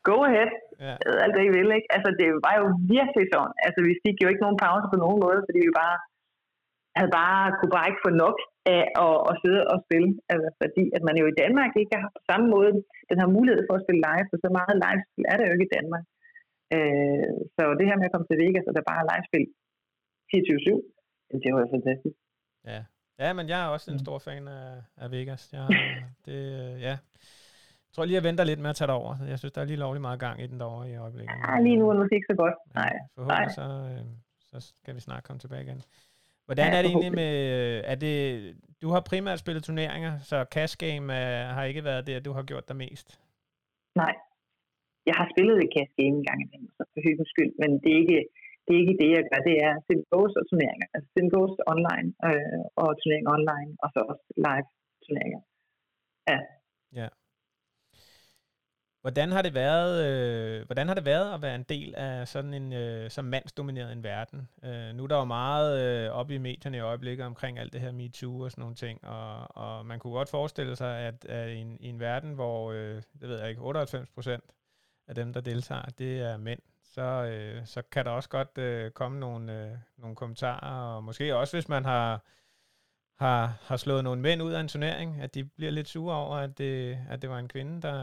go 0.08 0.16
ahead, 0.28 0.50
ja. 0.86 0.94
alt 1.24 1.34
det 1.36 1.42
I 1.46 1.54
vil. 1.56 1.68
Ikke? 1.78 1.88
Altså, 1.96 2.10
det 2.20 2.28
var 2.46 2.54
jo 2.60 2.66
virkelig 2.96 3.26
sådan. 3.34 3.54
Altså, 3.66 3.80
vi 3.88 3.92
fik 4.04 4.16
jo 4.22 4.28
ikke 4.30 4.44
nogen 4.44 4.62
pause 4.64 4.86
på 4.92 4.98
nogen 5.04 5.18
måde, 5.26 5.40
fordi 5.46 5.60
vi 5.66 5.80
bare 5.82 5.96
havde 6.96 7.12
bare, 7.20 7.44
kunne 7.56 7.74
bare 7.76 7.88
ikke 7.90 8.04
få 8.06 8.12
nok 8.24 8.36
af 8.74 8.82
at, 9.06 9.16
at 9.30 9.34
sidde 9.42 9.62
og 9.72 9.76
spille. 9.84 10.10
Altså, 10.32 10.48
fordi 10.62 10.84
at 10.96 11.02
man 11.08 11.16
jo 11.20 11.24
i 11.28 11.38
Danmark 11.42 11.72
ikke 11.80 11.94
har 12.02 12.10
på 12.16 12.22
samme 12.30 12.46
måde 12.54 12.70
den 13.10 13.18
har 13.22 13.30
mulighed 13.36 13.62
for 13.68 13.74
at 13.76 13.84
spille 13.84 14.02
live, 14.08 14.26
for 14.30 14.38
så 14.44 14.50
meget 14.58 14.74
live-spil 14.84 15.24
er 15.30 15.36
der 15.36 15.44
jo 15.46 15.54
ikke 15.54 15.68
i 15.68 15.74
Danmark. 15.78 16.04
Øh, 16.76 17.32
så 17.54 17.62
det 17.78 17.88
her 17.88 17.98
med 17.98 18.08
at 18.08 18.14
komme 18.14 18.28
til 18.28 18.40
Vegas, 18.42 18.68
og 18.68 18.74
der 18.76 18.88
bare 18.90 19.00
er 19.02 19.08
live-spil 19.10 19.46
24-7, 20.32 21.42
det 21.42 21.50
var 21.54 21.60
jo 21.64 21.68
fantastisk. 21.76 22.16
Ja. 22.70 22.80
ja, 23.22 23.30
men 23.38 23.44
jeg 23.52 23.58
er 23.64 23.68
også 23.74 23.88
en 23.90 23.98
mm. 23.98 24.04
stor 24.06 24.18
fan 24.26 24.44
af, 24.58 24.68
af 25.02 25.08
Vegas. 25.16 25.42
Jeg, 25.56 25.66
det, 26.26 26.38
ja. 26.88 26.94
Jeg 27.86 27.94
tror 27.94 28.04
lige, 28.04 28.18
jeg 28.20 28.28
venter 28.28 28.44
lidt 28.44 28.60
med 28.60 28.70
at 28.70 28.76
tage 28.76 28.88
det 28.90 28.96
over. 29.02 29.12
Jeg 29.32 29.38
synes, 29.38 29.52
der 29.52 29.60
er 29.60 29.64
lige 29.70 29.84
lovlig 29.84 30.02
meget 30.08 30.20
gang 30.20 30.36
i 30.42 30.46
den 30.46 30.60
derovre 30.60 30.90
i 30.90 30.96
øjeblikket. 30.96 31.34
Ja, 31.46 31.60
lige 31.66 31.76
nu 31.76 31.84
er 31.88 31.94
det 31.94 32.12
ikke 32.12 32.30
så 32.32 32.36
godt. 32.42 32.56
Nej. 32.74 32.92
Ja, 32.94 33.00
forhåbentlig 33.14 33.46
Nej. 33.46 33.58
Så, 33.58 33.66
øh, 33.90 34.04
så 34.50 34.56
skal 34.80 34.94
vi 34.94 35.00
snart 35.00 35.24
komme 35.24 35.40
tilbage 35.40 35.62
igen. 35.62 35.82
Hvordan 36.50 36.70
er 36.76 36.80
det 36.82 36.90
egentlig 36.92 37.14
med, 37.22 37.34
er 37.92 37.96
det, 38.06 38.16
du 38.82 38.88
har 38.94 39.08
primært 39.10 39.38
spillet 39.42 39.62
turneringer, 39.64 40.12
så 40.30 40.36
cash 40.54 40.74
game 40.84 41.06
uh, 41.18 41.42
har 41.56 41.64
ikke 41.70 41.84
været 41.90 42.06
det, 42.06 42.24
du 42.28 42.32
har 42.36 42.44
gjort 42.50 42.68
dig 42.68 42.76
mest? 42.84 43.08
Nej, 44.02 44.14
jeg 45.08 45.16
har 45.20 45.26
spillet 45.32 45.56
et 45.64 45.70
cash 45.76 45.92
game 45.98 46.16
en 46.20 46.26
gang 46.28 46.38
imellem, 46.44 46.70
så 46.76 46.82
for 46.92 47.00
hyggens 47.06 47.30
skyld, 47.32 47.52
men 47.62 47.70
det 47.82 47.90
er 47.94 48.00
ikke 48.04 48.20
det, 48.66 48.72
er 48.76 48.80
ikke 48.84 48.98
det 49.02 49.10
jeg 49.16 49.24
gør. 49.30 49.40
Det 49.50 49.56
er 49.68 49.72
singles 49.88 50.32
og 50.40 50.44
turneringer. 50.50 50.88
Altså 50.94 51.08
singles 51.16 51.54
online 51.72 52.08
øh, 52.28 52.60
og 52.82 52.88
turneringer 53.00 53.30
online, 53.38 53.70
og 53.82 53.88
så 53.94 54.00
også 54.10 54.24
live 54.46 54.66
turneringer. 55.04 55.42
Ja. 56.30 56.38
Ja. 57.00 57.08
Hvordan 59.00 59.32
har 59.32 59.42
det 59.42 59.54
været, 59.54 60.06
øh, 60.06 60.66
hvordan 60.66 60.88
har 60.88 60.94
det 60.94 61.04
været 61.04 61.34
at 61.34 61.42
være 61.42 61.54
en 61.54 61.62
del 61.62 61.94
af 61.94 62.28
sådan 62.28 62.54
en 62.54 62.72
øh, 62.72 63.10
som 63.10 63.24
mandsdomineret 63.24 63.92
en 63.92 64.04
verden? 64.04 64.48
Øh, 64.64 64.94
nu 64.94 65.02
er 65.02 65.08
der 65.08 65.16
jo 65.16 65.24
meget 65.24 65.80
øh, 65.80 66.10
op 66.10 66.30
i 66.30 66.38
medierne 66.38 66.76
i 66.76 66.80
øjeblikket 66.80 67.26
omkring 67.26 67.58
alt 67.58 67.72
det 67.72 67.80
her 67.80 67.92
MeToo 67.92 68.40
og 68.40 68.50
sådan 68.50 68.62
nogle 68.62 68.76
ting, 68.76 69.04
og, 69.04 69.56
og 69.56 69.86
man 69.86 69.98
kunne 69.98 70.12
godt 70.12 70.28
forestille 70.28 70.76
sig, 70.76 70.98
at, 70.98 71.24
at 71.24 71.48
i, 71.48 71.56
en, 71.56 71.76
i 71.80 71.88
en 71.88 72.00
verden, 72.00 72.32
hvor, 72.32 72.72
øh, 72.72 73.02
det 73.20 73.28
ved 73.28 73.38
jeg 73.38 73.48
ikke, 73.48 73.62
98 73.62 74.08
procent 74.10 74.44
af 75.08 75.14
dem, 75.14 75.32
der 75.32 75.40
deltager, 75.40 75.82
det 75.98 76.20
er 76.20 76.36
mænd, 76.36 76.60
så, 76.84 77.02
øh, 77.02 77.66
så 77.66 77.82
kan 77.82 78.04
der 78.04 78.10
også 78.10 78.28
godt 78.28 78.58
øh, 78.58 78.90
komme 78.90 79.20
nogle, 79.20 79.62
øh, 79.62 79.76
nogle 79.96 80.16
kommentarer, 80.16 80.94
og 80.96 81.04
måske 81.04 81.36
også 81.36 81.56
hvis 81.56 81.68
man 81.68 81.84
har 81.84 82.22
har, 83.22 83.40
har 83.68 83.78
slået 83.84 84.04
nogle 84.04 84.20
mænd 84.26 84.40
ud 84.46 84.52
af 84.56 84.60
en 84.60 84.72
turnering, 84.74 85.10
at 85.24 85.30
de 85.34 85.42
bliver 85.56 85.72
lidt 85.78 85.88
sure 85.94 86.16
over, 86.24 86.36
at 86.46 86.52
det, 86.62 86.74
at 87.12 87.18
det 87.22 87.28
var 87.30 87.38
en 87.38 87.52
kvinde, 87.54 87.74
der, 87.86 87.98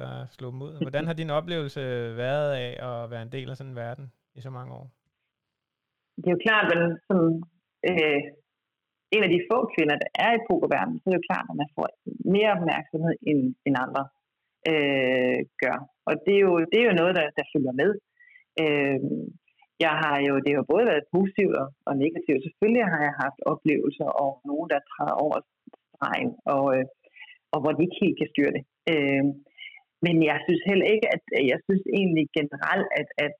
der 0.00 0.12
slog 0.36 0.52
dem 0.52 0.62
ud. 0.66 0.72
Hvordan 0.84 1.06
har 1.08 1.16
din 1.20 1.30
oplevelse 1.38 1.80
været 2.24 2.50
af 2.64 2.70
at 2.88 3.10
være 3.12 3.22
en 3.26 3.32
del 3.36 3.50
af 3.50 3.56
sådan 3.56 3.72
en 3.72 3.82
verden 3.84 4.06
i 4.38 4.40
så 4.46 4.50
mange 4.50 4.72
år? 4.80 4.86
Det 6.16 6.26
er 6.28 6.36
jo 6.36 6.46
klart, 6.48 6.66
at 6.76 6.82
som 7.08 7.18
øh, 7.90 8.20
en 9.14 9.22
af 9.26 9.30
de 9.34 9.46
få 9.50 9.58
kvinder, 9.74 9.96
der 10.04 10.10
er 10.24 10.30
i 10.34 10.44
pokerverdenen, 10.48 10.98
så 10.98 11.04
er 11.06 11.12
det 11.12 11.20
jo 11.20 11.28
klart, 11.30 11.46
at 11.50 11.56
man 11.62 11.70
får 11.76 11.86
mere 12.34 12.50
opmærksomhed 12.56 13.14
end, 13.30 13.40
end 13.66 13.74
andre 13.84 14.04
øh, 14.70 15.38
gør. 15.62 15.78
Og 16.08 16.14
det 16.24 16.34
er 16.36 16.42
jo, 16.48 16.54
det 16.70 16.78
er 16.80 16.86
jo 16.90 17.00
noget, 17.00 17.14
der, 17.18 17.26
der 17.38 17.44
følger 17.52 17.74
med. 17.82 17.90
Øh, 18.62 18.98
jeg 19.86 19.94
har 20.02 20.16
jo, 20.28 20.34
det 20.44 20.52
har 20.56 20.72
både 20.72 20.84
været 20.90 21.12
positivt 21.16 21.54
og, 21.62 21.68
og 21.88 21.94
negativt. 22.04 22.44
Selvfølgelig 22.46 22.84
har 22.92 23.00
jeg 23.08 23.14
haft 23.24 23.40
oplevelser 23.52 24.08
og 24.24 24.30
nogen, 24.50 24.68
der 24.72 24.88
træder 24.90 25.16
over 25.24 25.36
stregen, 25.94 26.30
og, 26.54 26.64
øh, 26.76 26.84
og 27.52 27.58
hvor 27.60 27.72
de 27.72 27.84
ikke 27.84 28.02
helt 28.04 28.18
kan 28.18 28.32
styre 28.32 28.52
det. 28.56 28.64
Øh, 28.92 29.24
men 30.04 30.16
jeg 30.30 30.38
synes 30.46 30.62
heller 30.70 30.86
ikke, 30.94 31.06
at 31.14 31.22
jeg 31.52 31.58
synes 31.66 31.84
egentlig 31.98 32.26
generelt, 32.38 32.88
at, 33.00 33.08
at, 33.24 33.32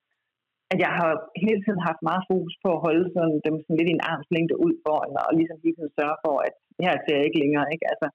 at 0.73 0.79
jeg 0.85 0.93
har 0.99 1.11
hele 1.45 1.61
tiden 1.65 1.81
haft 1.89 2.03
meget 2.09 2.25
fokus 2.33 2.55
på 2.65 2.69
at 2.75 2.83
holde 2.87 3.07
sådan, 3.17 3.39
dem 3.47 3.55
sådan 3.63 3.79
lidt 3.79 3.91
i 3.91 3.97
en 3.97 4.07
armslængde 4.11 4.57
ud 4.67 4.75
for, 4.85 4.97
eller, 5.07 5.23
og 5.29 5.33
ligesom 5.41 5.59
hele 5.65 5.77
tiden 5.77 5.97
sørge 5.99 6.19
for, 6.25 6.37
at 6.47 6.55
det 6.77 6.85
her 6.89 6.97
ser 6.99 7.17
jeg 7.17 7.27
ikke 7.27 7.43
længere. 7.45 7.67
Ikke? 7.75 7.87
Altså, 7.93 8.09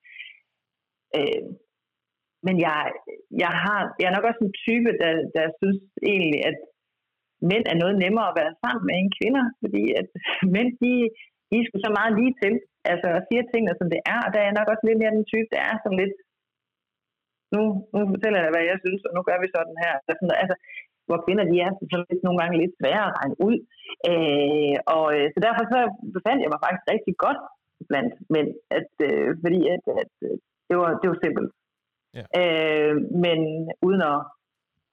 øh, 1.17 1.43
men 2.45 2.55
jeg, 2.67 2.79
jeg, 3.43 3.53
har, 3.63 3.79
jeg 3.99 4.07
er 4.07 4.15
nok 4.15 4.29
også 4.29 4.43
en 4.43 4.57
type, 4.65 4.89
der, 5.01 5.11
der 5.35 5.45
synes 5.59 5.79
egentlig, 6.11 6.41
at 6.49 6.57
mænd 7.49 7.65
er 7.71 7.77
noget 7.81 7.95
nemmere 8.03 8.27
at 8.29 8.37
være 8.41 8.53
sammen 8.63 8.83
med 8.87 8.95
end 8.97 9.15
kvinder, 9.19 9.45
fordi 9.61 9.83
at 9.99 10.07
mænd, 10.55 10.69
de, 10.81 10.91
de 11.49 11.55
er 11.59 11.81
så 11.85 11.91
meget 11.99 12.11
lige 12.19 12.33
til, 12.41 12.53
altså 12.91 13.07
at 13.17 13.25
sige 13.27 13.43
tingene, 13.51 13.73
som 13.79 13.87
det 13.93 14.01
er, 14.13 14.19
og 14.25 14.29
der 14.35 14.41
er 14.43 14.53
nok 14.57 14.67
også 14.71 14.83
lidt 14.85 14.99
mere 14.99 15.15
den 15.17 15.27
type, 15.31 15.49
der 15.55 15.61
er 15.69 15.75
sådan 15.79 16.01
lidt, 16.03 16.15
nu, 17.53 17.61
nu 17.95 18.01
fortæller 18.13 18.39
jeg, 18.43 18.51
hvad 18.53 18.65
jeg 18.71 18.79
synes, 18.85 19.01
og 19.07 19.11
nu 19.15 19.21
gør 19.27 19.37
vi 19.41 19.47
sådan 19.55 19.77
her. 19.83 19.93
Altså, 20.09 20.25
altså 20.43 20.55
hvor 21.07 21.19
kvinder, 21.25 21.45
de 21.51 21.57
er 21.65 21.71
sådan 21.91 22.09
lidt, 22.11 22.23
nogle 22.25 22.39
gange 22.41 22.55
lidt 22.61 22.77
svære 22.79 23.05
at 23.07 23.15
regne 23.19 23.37
ud. 23.47 23.57
Øh, 24.09 24.75
og 24.95 25.05
øh, 25.15 25.27
så 25.33 25.39
derfor 25.45 25.63
så 25.73 25.79
befandt 26.15 26.41
jeg 26.43 26.51
mig 26.51 26.61
faktisk 26.65 26.85
rigtig 26.93 27.13
godt 27.25 27.41
blandt 27.89 28.13
mænd, 28.35 28.49
at, 28.77 28.91
øh, 29.07 29.29
fordi 29.43 29.59
at, 29.75 29.83
at, 30.01 30.11
at 30.31 30.39
det, 30.67 30.75
var, 30.81 30.89
det 31.01 31.07
var 31.11 31.19
simpelt. 31.23 31.49
Ja. 32.17 32.23
Øh, 32.39 32.95
men 33.25 33.39
uden 33.87 34.01
at, 34.11 34.19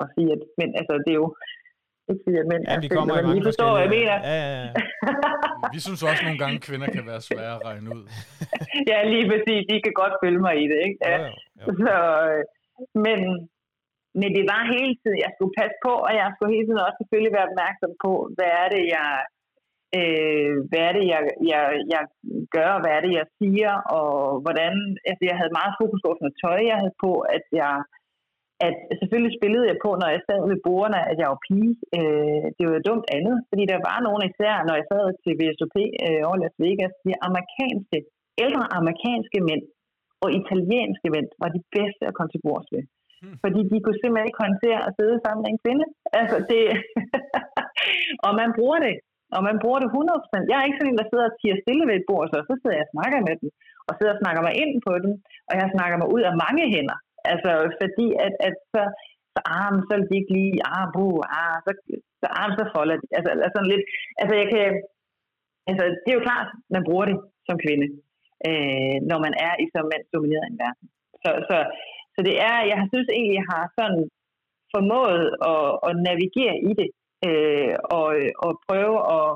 at 0.02 0.06
sige, 0.14 0.30
at 0.36 0.42
men, 0.58 0.68
altså, 0.80 0.94
det 1.04 1.12
er 1.12 1.20
jo 1.24 1.30
ikke 2.10 2.22
sige, 2.26 2.38
at 2.42 2.48
mænd 2.52 2.62
ja, 2.68 2.74
vi 2.86 2.88
kommer 2.96 3.14
i 3.20 3.24
mange 3.28 3.44
forstår, 3.50 3.70
hvad 3.74 3.84
jeg 3.86 3.94
mener. 3.98 4.16
Ja, 4.30 4.36
ja, 4.44 4.50
ja. 4.64 4.70
vi 5.74 5.78
synes 5.86 6.00
også 6.10 6.22
nogle 6.26 6.40
gange, 6.42 6.56
at 6.58 6.64
kvinder 6.68 6.88
kan 6.96 7.04
være 7.10 7.20
svære 7.28 7.54
at 7.58 7.64
regne 7.68 7.88
ud. 7.96 8.04
ja, 8.90 8.98
lige 9.12 9.26
præcis. 9.30 9.60
De 9.70 9.76
kan 9.84 9.94
godt 10.02 10.14
følge 10.22 10.40
mig 10.46 10.54
i 10.64 10.66
det, 10.72 10.78
ikke? 10.86 10.98
Ja. 11.04 11.16
Jo, 11.16 11.24
jo, 11.24 11.30
jo. 11.60 11.66
Så, 11.84 11.96
øh, 12.30 12.42
men, 13.06 13.18
men 14.20 14.30
det 14.36 14.44
var 14.52 14.62
hele 14.76 14.94
tiden, 15.00 15.18
jeg 15.24 15.32
skulle 15.34 15.54
passe 15.60 15.76
på, 15.86 15.92
og 16.06 16.12
jeg 16.20 16.28
skulle 16.30 16.54
hele 16.54 16.66
tiden 16.66 16.86
også 16.86 16.98
selvfølgelig 17.00 17.34
være 17.36 17.48
opmærksom 17.50 17.92
på, 18.04 18.12
hvad 18.36 18.50
er 18.62 18.68
det, 18.74 18.84
jeg, 18.96 19.10
øh, 19.98 20.52
hvad 20.68 20.82
er 20.88 20.92
det, 20.98 21.04
jeg, 21.12 21.20
jeg, 21.52 21.62
jeg 21.94 22.02
gør, 22.56 22.70
hvad 22.82 22.92
er 22.96 23.02
det, 23.06 23.12
jeg 23.20 23.26
siger, 23.38 23.72
og 23.98 24.12
hvordan, 24.44 24.74
altså 25.08 25.22
jeg 25.30 25.36
havde 25.40 25.58
meget 25.60 25.74
fokus 25.80 26.00
på 26.02 26.10
noget 26.20 26.40
tøj, 26.42 26.58
jeg 26.72 26.78
havde 26.82 26.96
på, 27.06 27.12
at 27.36 27.44
jeg, 27.60 27.74
at 28.64 28.74
selvfølgelig 29.00 29.34
spillede 29.38 29.66
jeg 29.70 29.78
på, 29.84 29.90
når 30.00 30.08
jeg 30.14 30.22
sad 30.28 30.40
ved 30.50 30.58
bordene, 30.66 31.00
at 31.10 31.16
jeg 31.20 31.28
var 31.32 31.40
pige. 31.48 31.72
Øh, 31.98 32.44
det 32.56 32.62
var 32.66 32.74
jo 32.76 32.86
dumt 32.90 33.06
andet, 33.16 33.36
fordi 33.50 33.64
der 33.72 33.78
var 33.88 33.98
nogen 34.06 34.22
især, 34.30 34.54
når 34.66 34.74
jeg 34.78 34.86
sad 34.92 35.04
til 35.22 35.32
VSOP 35.40 35.76
øh, 36.06 36.20
over 36.28 36.36
Las 36.42 36.56
Vegas, 36.64 36.94
de 37.06 37.12
amerikanske, 37.28 37.98
ældre 38.44 38.64
amerikanske 38.78 39.38
mænd 39.48 39.64
og 40.24 40.28
italienske 40.40 41.08
mænd 41.14 41.28
var 41.42 41.50
de 41.56 41.62
bedste 41.76 42.02
at 42.08 42.16
komme 42.16 42.30
til 42.32 42.44
bords 42.46 42.68
ved. 42.74 42.82
Hmm. 43.22 43.36
Fordi 43.44 43.60
de 43.70 43.76
kunne 43.82 44.00
simpelthen 44.00 44.28
ikke 44.30 44.44
håndtere 44.46 44.80
at 44.88 44.94
sidde 44.98 45.16
sammen 45.24 45.42
med 45.42 45.50
en 45.52 45.62
kvinde. 45.64 45.86
Altså 46.20 46.38
det, 46.50 46.62
og 48.26 48.32
man 48.40 48.50
bruger 48.58 48.80
det. 48.86 48.94
Og 49.36 49.42
man 49.48 49.56
bruger 49.62 49.80
det 49.82 49.88
100%. 49.90 50.50
Jeg 50.50 50.56
er 50.58 50.66
ikke 50.66 50.78
sådan 50.78 50.92
en, 50.92 51.00
der 51.00 51.10
sidder 51.10 51.26
og 51.30 51.36
tiger 51.40 51.56
stille 51.62 51.84
ved 51.88 51.96
et 51.98 52.08
bord, 52.10 52.26
så, 52.32 52.36
så 52.48 52.54
sidder 52.60 52.76
jeg 52.78 52.86
og 52.88 52.94
snakker 52.94 53.18
med 53.28 53.34
dem. 53.40 53.48
Og 53.88 53.92
sidder 53.94 54.14
og 54.16 54.20
snakker 54.22 54.42
mig 54.46 54.54
ind 54.62 54.72
på 54.86 54.92
dem. 55.04 55.12
Og 55.48 55.54
jeg 55.60 55.68
snakker 55.76 55.96
mig 55.98 56.08
ud 56.14 56.22
af 56.28 56.34
mange 56.44 56.64
hænder. 56.74 56.98
Altså, 57.32 57.50
fordi 57.80 58.06
at, 58.26 58.34
at 58.48 58.56
så, 58.74 58.82
så, 59.34 59.40
ah, 59.56 59.72
så 59.86 59.92
vil 59.96 60.08
de 60.10 60.18
ikke 60.20 60.32
lige, 60.38 60.54
ah, 60.74 60.86
buh, 60.94 61.18
ah, 61.40 61.56
så, 61.64 61.70
så, 62.20 62.26
ah, 62.40 62.50
så 62.58 62.64
folder 62.74 62.96
de. 63.00 63.06
Altså, 63.16 63.30
altså, 63.34 63.48
sådan 63.54 63.72
lidt, 63.74 63.84
altså, 64.20 64.34
jeg 64.42 64.48
kan, 64.54 64.66
altså, 65.70 65.84
det 66.02 66.10
er 66.10 66.18
jo 66.18 66.28
klart, 66.28 66.48
man 66.74 66.86
bruger 66.88 67.06
det 67.10 67.16
som 67.48 67.56
kvinde, 67.64 67.86
øh, 68.48 68.96
når 69.10 69.18
man 69.26 69.34
er 69.46 69.54
i 69.64 69.66
så 69.74 69.80
mandsdomineret 69.92 70.46
en 70.46 70.60
verden. 70.64 70.86
Så, 71.22 71.30
så, 71.48 71.56
så 72.14 72.20
det 72.28 72.36
er, 72.50 72.56
jeg 72.72 72.78
synes 72.92 73.08
egentlig, 73.08 73.36
jeg 73.40 73.48
har 73.54 73.64
sådan 73.78 74.02
formået 74.74 75.24
at, 75.52 75.68
at 75.88 75.92
navigere 76.08 76.56
i 76.70 76.72
det, 76.80 76.88
øh, 77.26 77.74
og, 77.98 78.08
og 78.44 78.50
prøve 78.68 78.96
at 79.16 79.26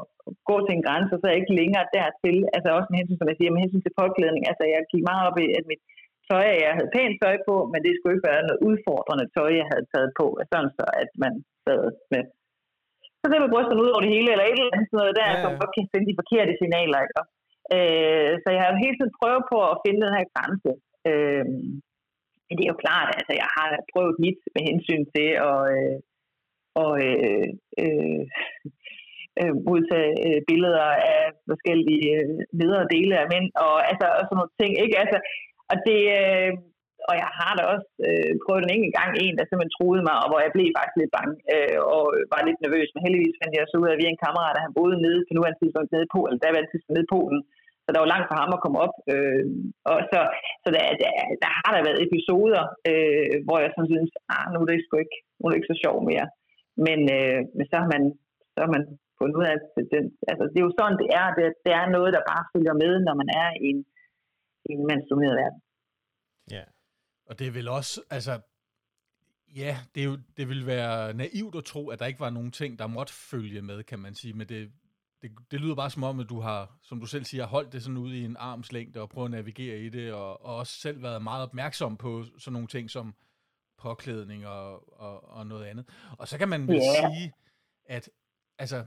gå 0.50 0.56
til 0.62 0.74
en 0.76 0.86
grænse, 0.86 1.14
så 1.18 1.24
jeg 1.28 1.38
ikke 1.40 1.58
længere 1.60 1.86
dertil, 1.96 2.36
altså 2.56 2.68
også 2.76 2.88
med 2.88 2.98
hensyn, 2.98 3.20
som 3.20 3.30
jeg 3.30 3.38
siger, 3.38 3.50
med 3.52 3.62
hensyn 3.64 3.84
til 3.84 3.98
påklædning, 4.00 4.44
altså 4.50 4.64
jeg 4.72 4.80
gik 4.92 5.04
meget 5.10 5.22
op 5.28 5.38
i, 5.44 5.46
at 5.58 5.64
mit 5.70 5.82
tøj, 6.30 6.46
jeg 6.66 6.72
havde 6.76 6.94
pænt 6.96 7.16
tøj 7.22 7.36
på, 7.48 7.54
men 7.72 7.80
det 7.84 7.92
skulle 7.92 8.14
ikke 8.14 8.30
være 8.32 8.46
noget 8.48 8.64
udfordrende 8.68 9.26
tøj, 9.36 9.50
jeg 9.60 9.68
havde 9.72 9.86
taget 9.92 10.10
på, 10.20 10.26
sådan 10.50 10.70
så 10.78 10.84
at 11.02 11.10
man 11.22 11.32
sad 11.64 11.82
med 12.12 12.22
så 13.20 13.26
det 13.30 13.42
med 13.42 13.52
brysterne 13.54 13.82
ud 13.84 13.92
over 13.94 14.02
det 14.04 14.14
hele, 14.16 14.28
eller 14.32 14.46
et 14.46 14.60
eller 14.60 14.74
andet 14.74 14.88
sådan 14.88 15.00
noget 15.02 15.18
der, 15.20 15.28
ja, 15.30 15.36
ja. 15.36 15.42
som 15.42 15.52
godt 15.60 15.72
kan 15.74 15.90
finde 15.92 16.08
de 16.10 16.18
forkerte 16.20 16.52
signaler. 16.60 16.98
Ikke? 17.06 17.22
Øh, 17.76 18.30
så 18.42 18.48
jeg 18.54 18.60
har 18.62 18.82
hele 18.84 18.96
tiden 18.96 19.16
prøvet 19.20 19.42
på 19.52 19.58
at 19.70 19.80
finde 19.84 20.00
den 20.04 20.16
her 20.16 20.26
grænse. 20.34 20.72
Øh, 21.10 21.46
men 22.46 22.54
det 22.54 22.64
er 22.64 22.72
jo 22.74 22.82
klart, 22.84 23.08
altså 23.18 23.32
jeg 23.42 23.48
har 23.56 23.68
prøvet 23.92 24.14
mit 24.24 24.40
med 24.54 24.62
hensyn 24.70 25.04
til 25.14 25.28
at, 25.50 25.60
øh, 25.76 25.96
og, 26.82 26.92
øh, 27.06 27.48
øh, 27.82 28.22
øh, 29.40 29.54
modtage 29.68 30.14
øh, 30.26 30.40
billeder 30.48 30.88
af 31.14 31.22
forskellige 31.50 32.08
øh, 32.18 32.38
ledere 32.60 32.86
dele 32.94 33.14
af 33.22 33.26
mænd, 33.32 33.48
og, 33.66 33.76
altså, 33.90 34.06
og 34.18 34.22
sådan 34.24 34.38
nogle 34.40 34.58
ting. 34.60 34.72
Ikke? 34.84 34.96
Altså, 35.02 35.18
og 35.70 35.76
det, 35.88 36.00
øh, 36.20 36.52
og 37.08 37.14
jeg 37.22 37.30
har 37.38 37.52
da 37.58 37.62
også 37.74 37.90
øh, 38.06 38.32
prøvet 38.44 38.62
en 38.62 38.74
enkelt 38.76 38.94
gang 38.98 39.10
en, 39.24 39.34
der 39.36 39.44
simpelthen 39.46 39.76
troede 39.78 40.02
mig, 40.08 40.16
og 40.22 40.28
hvor 40.30 40.40
jeg 40.44 40.54
blev 40.54 40.68
faktisk 40.76 40.98
lidt 40.98 41.14
bange 41.18 41.34
øh, 41.54 41.78
og 41.94 42.04
var 42.32 42.40
lidt 42.48 42.60
nervøs. 42.64 42.88
Men 42.92 43.04
heldigvis 43.06 43.38
fandt 43.40 43.54
jeg 43.54 43.70
så 43.70 43.76
ud 43.80 43.88
af, 43.88 43.94
at 43.94 44.00
vi 44.00 44.06
er 44.06 44.14
en 44.14 44.24
kammerat, 44.26 44.54
der 44.54 44.66
han 44.66 44.76
boede 44.78 44.96
nede 45.04 45.20
på 45.24 45.32
nuværende 45.32 45.60
tidspunkt 45.60 45.92
nede 45.92 46.06
i 46.08 46.14
Polen, 46.16 46.38
der 46.42 46.48
var 46.50 46.60
tidspunkt 46.72 46.96
nede 46.96 47.08
i 47.08 47.14
Polen. 47.16 47.40
Så 47.84 47.88
der 47.92 48.02
var 48.02 48.12
langt 48.14 48.28
for 48.28 48.36
ham 48.42 48.50
at 48.56 48.62
komme 48.64 48.78
op. 48.84 48.94
Øh, 49.12 49.44
og 49.92 49.98
så 50.10 50.20
så 50.62 50.68
der, 50.76 50.84
der, 51.02 51.10
der 51.42 51.50
har 51.58 51.70
der 51.72 51.86
været 51.88 52.04
episoder, 52.06 52.64
øh, 52.90 53.34
hvor 53.46 53.58
jeg 53.62 53.70
sådan 53.70 53.92
synes, 53.94 54.12
ah, 54.34 54.44
nu 54.52 54.58
er 54.60 54.68
det 54.68 54.84
sgu 54.84 54.94
ikke, 55.04 55.18
nu 55.36 55.42
er 55.44 55.50
det 55.50 55.58
ikke 55.58 55.72
så 55.72 55.78
sjovt 55.84 56.04
mere. 56.10 56.26
Men, 56.86 57.00
øh, 57.18 57.40
men 57.56 57.64
så 57.70 57.76
har 57.82 57.88
man, 57.94 58.02
så 58.54 58.58
har 58.64 58.72
man 58.76 58.84
fundet 59.18 59.36
ud 59.40 59.44
af, 59.48 59.54
at 59.56 59.64
den, 59.94 60.04
altså, 60.30 60.44
det 60.52 60.58
er 60.58 60.66
jo 60.68 60.76
sådan, 60.78 61.00
det 61.02 61.08
er. 61.20 61.26
Det, 61.36 61.44
det 61.64 61.72
er 61.80 61.94
noget, 61.96 62.10
der 62.16 62.30
bare 62.32 62.48
følger 62.52 62.74
med, 62.82 62.92
når 63.06 63.14
man 63.22 63.28
er 63.42 63.48
i 63.64 63.66
en, 63.72 63.80
i 64.68 64.72
en 64.72 64.86
mandsdomineret 64.86 65.36
verden. 65.36 65.60
Ja, 66.50 66.64
og 67.26 67.38
det 67.38 67.46
er 67.46 67.50
vel 67.50 67.68
også, 67.68 68.02
altså, 68.10 68.40
ja, 69.56 69.78
det, 69.94 70.00
er 70.00 70.04
jo, 70.04 70.18
det 70.36 70.48
vil 70.48 70.66
være 70.66 71.14
naivt 71.14 71.54
at 71.54 71.64
tro, 71.64 71.88
at 71.88 71.98
der 71.98 72.06
ikke 72.06 72.20
var 72.20 72.30
nogen 72.30 72.50
ting, 72.50 72.78
der 72.78 72.86
måtte 72.86 73.12
følge 73.12 73.62
med, 73.62 73.82
kan 73.82 73.98
man 73.98 74.14
sige, 74.14 74.34
men 74.34 74.48
det, 74.48 74.72
det, 75.22 75.30
det 75.50 75.60
lyder 75.60 75.74
bare 75.74 75.90
som 75.90 76.02
om, 76.02 76.20
at 76.20 76.28
du 76.28 76.40
har, 76.40 76.78
som 76.82 77.00
du 77.00 77.06
selv 77.06 77.24
siger, 77.24 77.46
holdt 77.46 77.72
det 77.72 77.82
sådan 77.82 77.96
ude 77.96 78.18
i 78.18 78.24
en 78.24 78.36
armslængde 78.36 79.00
og 79.00 79.08
prøvet 79.08 79.26
at 79.26 79.30
navigere 79.30 79.78
i 79.78 79.88
det, 79.88 80.12
og, 80.12 80.44
og 80.44 80.56
også 80.56 80.80
selv 80.80 81.02
været 81.02 81.22
meget 81.22 81.42
opmærksom 81.42 81.96
på 81.96 82.24
sådan 82.38 82.52
nogle 82.52 82.68
ting 82.68 82.90
som 82.90 83.14
påklædning 83.78 84.46
og, 84.46 85.00
og, 85.00 85.30
og 85.30 85.46
noget 85.46 85.66
andet. 85.66 85.88
Og 86.18 86.28
så 86.28 86.38
kan 86.38 86.48
man 86.48 86.68
vel 86.68 86.76
yeah. 86.76 87.12
sige, 87.14 87.32
at 87.84 88.10
altså, 88.58 88.84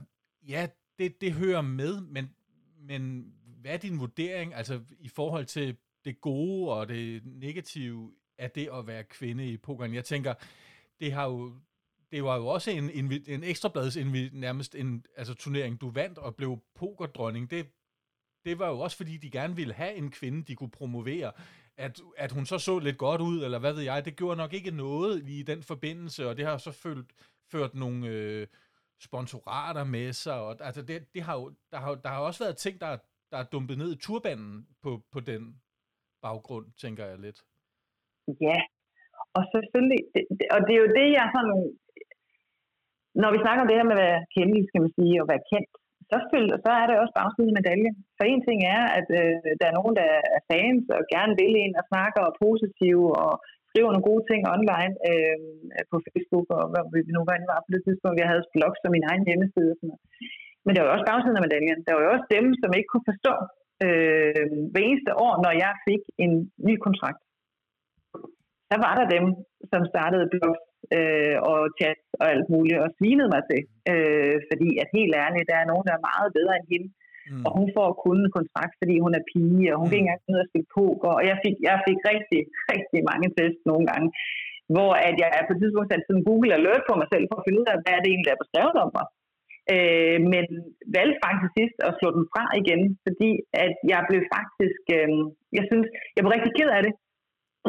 ja, 0.48 0.68
det, 0.98 1.20
det 1.20 1.32
hører 1.32 1.60
med, 1.60 2.00
men, 2.00 2.34
men 2.76 3.32
hvad 3.62 3.72
er 3.72 3.76
din 3.76 4.00
vurdering, 4.00 4.54
altså 4.54 4.80
i 4.98 5.08
forhold 5.08 5.46
til 5.46 5.76
det 6.04 6.20
gode 6.20 6.72
og 6.72 6.88
det 6.88 7.22
negative 7.24 8.12
af 8.38 8.50
det 8.50 8.68
at 8.72 8.86
være 8.86 9.04
kvinde 9.04 9.48
i 9.48 9.56
pokeren. 9.56 9.94
Jeg 9.94 10.04
tænker, 10.04 10.34
det 11.00 11.12
har 11.12 11.24
jo 11.24 11.54
det 12.12 12.24
var 12.24 12.36
jo 12.36 12.46
også 12.46 12.70
en, 12.70 12.90
en, 12.90 13.12
en 13.26 13.44
ekstrablads 13.44 13.96
nærmest 14.32 14.74
en 14.74 15.06
altså, 15.16 15.34
turnering, 15.34 15.80
du 15.80 15.90
vandt 15.90 16.18
og 16.18 16.36
blev 16.36 16.58
pokerdronning. 16.74 17.50
Det, 17.50 17.66
det 18.44 18.58
var 18.58 18.68
jo 18.68 18.80
også 18.80 18.96
fordi, 18.96 19.16
de 19.16 19.30
gerne 19.30 19.56
ville 19.56 19.74
have 19.74 19.94
en 19.94 20.10
kvinde, 20.10 20.42
de 20.42 20.54
kunne 20.54 20.70
promovere. 20.70 21.32
At, 21.76 22.00
at 22.16 22.32
hun 22.32 22.46
så 22.46 22.58
så 22.58 22.78
lidt 22.78 22.98
godt 22.98 23.20
ud, 23.20 23.44
eller 23.44 23.58
hvad 23.58 23.72
ved 23.72 23.82
jeg, 23.82 24.04
det 24.04 24.16
gjorde 24.16 24.36
nok 24.36 24.52
ikke 24.52 24.70
noget 24.70 25.28
i 25.28 25.42
den 25.42 25.62
forbindelse, 25.62 26.28
og 26.28 26.36
det 26.36 26.44
har 26.46 26.58
så 26.58 26.72
følt, 26.72 27.12
ført 27.50 27.74
nogle 27.74 28.08
øh, 28.08 28.46
sponsorater 29.00 29.84
med 29.84 30.12
sig. 30.12 30.34
Og, 30.34 30.56
altså 30.60 30.82
det, 30.82 31.14
det 31.14 31.22
har 31.22 31.34
jo, 31.34 31.54
der, 31.70 31.78
har, 31.78 31.94
der 31.94 32.08
har 32.08 32.18
også 32.18 32.44
været 32.44 32.56
ting, 32.56 32.80
der, 32.80 32.98
der 33.32 33.38
er 33.40 33.50
dumpet 33.52 33.76
ned 33.78 33.90
i 33.92 34.02
turbanen 34.04 34.52
på, 34.82 34.90
på 35.12 35.20
den 35.30 35.42
baggrund, 36.24 36.66
tænker 36.82 37.04
jeg 37.10 37.18
lidt. 37.26 37.38
Ja, 38.46 38.58
og 39.36 39.42
selvfølgelig, 39.54 40.02
det, 40.14 40.22
det, 40.38 40.46
og 40.54 40.60
det 40.66 40.72
er 40.74 40.82
jo 40.84 40.90
det, 40.98 41.06
jeg 41.18 41.26
sådan, 41.36 41.58
når 43.22 43.30
vi 43.34 43.42
snakker 43.44 43.62
om 43.62 43.68
det 43.68 43.78
her 43.78 43.88
med 43.90 43.98
at 43.98 44.04
være 44.06 44.20
kendelig, 44.36 44.62
skal 44.66 44.82
man 44.84 44.92
sige, 44.98 45.16
og 45.22 45.26
være 45.32 45.46
kendt, 45.52 45.72
så, 46.10 46.16
følger, 46.32 46.56
så 46.66 46.70
er 46.80 46.86
det 46.86 46.96
også 47.02 47.14
bagsiden 47.20 47.54
medalje. 47.58 47.90
For 48.16 48.24
en 48.24 48.42
ting 48.48 48.60
er, 48.76 48.82
at 48.98 49.08
øh, 49.20 49.36
der 49.60 49.66
er 49.68 49.78
nogen, 49.78 49.94
der 50.00 50.08
er 50.36 50.42
fans 50.50 50.84
og 50.96 51.02
gerne 51.14 51.34
vil 51.40 51.54
ind 51.64 51.74
og 51.80 51.84
snakker 51.90 52.20
og 52.22 52.28
er 52.30 52.40
positive 52.46 53.06
og 53.24 53.32
skriver 53.70 53.90
nogle 53.90 54.08
gode 54.10 54.24
ting 54.30 54.40
online 54.56 54.94
øh, 55.10 55.38
på 55.90 55.96
Facebook 56.06 56.46
og 56.56 56.64
hvad 56.72 56.82
vi 57.06 57.12
nu 57.16 57.22
var 57.28 57.34
inde 57.36 57.52
var 57.52 57.60
på 57.64 57.70
det 57.74 57.82
tidspunkt. 57.86 58.20
Jeg 58.22 58.30
havde 58.30 58.50
blog 58.56 58.72
som 58.76 58.90
min 58.96 59.08
egen 59.10 59.24
hjemmeside 59.28 59.70
og 59.72 59.78
sådan 59.78 59.90
noget. 59.90 60.02
Men 60.64 60.72
der 60.72 60.80
var 60.80 60.88
jo 60.88 60.94
også 60.96 61.08
bagsiden 61.10 61.38
af 61.38 61.46
medaljen. 61.46 61.80
Der 61.86 61.92
var 61.94 62.02
jo 62.04 62.12
også 62.14 62.26
dem, 62.36 62.46
som 62.60 62.70
ikke 62.76 62.90
kunne 62.92 63.08
forstå, 63.10 63.34
øh, 63.84 64.44
hver 64.70 64.82
eneste 64.88 65.12
år, 65.26 65.34
når 65.44 65.52
jeg 65.64 65.72
fik 65.88 66.02
en 66.24 66.32
ny 66.68 66.74
kontrakt, 66.86 67.22
så 68.70 68.76
var 68.84 68.92
der 68.98 69.14
dem, 69.16 69.24
som 69.72 69.82
startede 69.92 70.30
blogs 70.34 70.62
øh, 70.96 71.36
og 71.50 71.58
chat 71.78 72.00
og 72.20 72.26
alt 72.32 72.46
muligt, 72.54 72.78
og 72.84 72.88
svinede 72.98 73.30
mig 73.34 73.42
til. 73.50 73.62
Øh, 73.92 74.36
fordi 74.50 74.68
at 74.82 74.88
helt 74.98 75.14
ærligt, 75.24 75.48
der 75.50 75.56
er 75.58 75.70
nogen, 75.70 75.86
der 75.88 75.94
er 75.94 76.08
meget 76.10 76.28
bedre 76.38 76.54
end 76.58 76.68
hende. 76.72 76.88
Mm. 77.30 77.42
Og 77.46 77.50
hun 77.58 77.68
får 77.76 77.88
kun 78.04 78.18
en 78.24 78.36
kontrakt, 78.38 78.74
fordi 78.80 78.94
hun 79.04 79.12
er 79.18 79.28
pige, 79.32 79.70
og 79.72 79.76
hun 79.80 79.86
mm. 79.86 79.90
kan 79.90 79.98
ikke 79.98 80.06
engang 80.06 80.22
finde 80.22 80.36
ud 80.36 80.42
af 80.42 80.46
at 80.46 80.50
spille 80.50 80.72
poker. 80.76 81.12
Og 81.18 81.22
jeg 81.30 81.36
fik, 81.44 81.56
jeg 81.68 81.76
fik 81.86 81.98
rigtig, 82.12 82.40
rigtig 82.74 83.00
mange 83.10 83.28
test 83.38 83.60
nogle 83.70 83.84
gange, 83.90 84.08
hvor 84.74 84.92
at 85.08 85.14
jeg 85.22 85.28
på 85.48 85.52
et 85.54 85.60
tidspunkt 85.60 85.88
satte 85.88 86.06
sådan 86.06 86.26
Google 86.28 86.52
alert 86.58 86.82
på 86.88 86.94
mig 87.00 87.08
selv, 87.12 87.24
for 87.28 87.36
at 87.38 87.44
finde 87.46 87.60
ud 87.62 87.68
af, 87.72 87.76
hvad 87.76 87.92
er 87.94 88.00
det 88.00 88.08
egentlig, 88.10 88.28
der 88.28 88.36
er 88.36 88.44
beskrevet 88.44 88.76
om 88.84 88.90
mig. 88.98 89.06
Øh, 89.74 90.18
men 90.32 90.46
valgte 90.96 91.22
faktisk 91.26 91.52
sidst 91.58 91.76
at 91.88 91.96
slå 91.98 92.08
den 92.16 92.24
fra 92.32 92.44
igen, 92.60 92.82
fordi 93.06 93.30
at 93.64 93.74
jeg 93.92 94.00
blev 94.08 94.20
faktisk, 94.36 94.82
øh, 94.96 95.10
jeg 95.58 95.64
synes, 95.70 95.86
jeg 96.14 96.20
blev 96.22 96.34
rigtig 96.36 96.52
ked 96.58 96.70
af 96.78 96.82
det. 96.86 96.94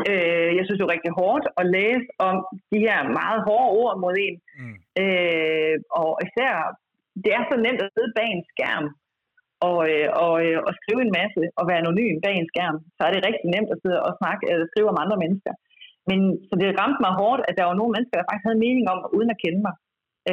Øh, 0.09 0.49
jeg 0.57 0.63
synes 0.63 0.77
det 0.77 0.87
var 0.87 0.97
rigtig 0.97 1.13
hårdt 1.21 1.45
at 1.59 1.65
læse 1.77 2.07
om 2.27 2.35
de 2.71 2.79
her 2.87 2.99
meget 3.19 3.39
hårde 3.47 3.69
ord 3.81 3.95
mod 4.03 4.15
en. 4.25 4.35
Mm. 4.59 4.77
Øh, 5.03 5.75
og 6.01 6.11
især, 6.25 6.53
det 7.23 7.31
er 7.37 7.43
så 7.45 7.55
nemt 7.65 7.81
at 7.85 7.93
sidde 7.95 8.15
bag 8.17 8.29
en 8.31 8.45
skærm 8.51 8.85
og, 9.67 9.77
øh, 9.91 10.07
og, 10.25 10.33
øh, 10.45 10.59
og 10.67 10.71
skrive 10.79 11.01
en 11.05 11.15
masse 11.19 11.43
og 11.59 11.63
være 11.67 11.81
anonym 11.83 12.15
bag 12.23 12.35
en 12.37 12.51
skærm. 12.53 12.77
Så 12.97 13.01
er 13.07 13.11
det 13.11 13.25
rigtig 13.27 13.47
nemt 13.55 13.69
at 13.73 13.81
sidde 13.83 13.99
og 14.07 14.11
snakke 14.19 14.43
eller 14.51 14.65
skrive 14.71 14.91
om 14.93 15.01
andre 15.03 15.17
mennesker. 15.23 15.53
Men 16.09 16.19
så 16.47 16.53
det 16.61 16.77
ramte 16.81 16.99
mig 17.05 17.13
hårdt, 17.21 17.41
at 17.49 17.55
der 17.57 17.65
var 17.69 17.75
nogle 17.77 17.93
mennesker, 17.95 18.17
der 18.17 18.29
faktisk 18.29 18.47
havde 18.47 18.65
mening 18.65 18.85
om, 18.93 18.99
uden 19.17 19.29
at 19.33 19.41
kende 19.43 19.61
mig. 19.67 19.75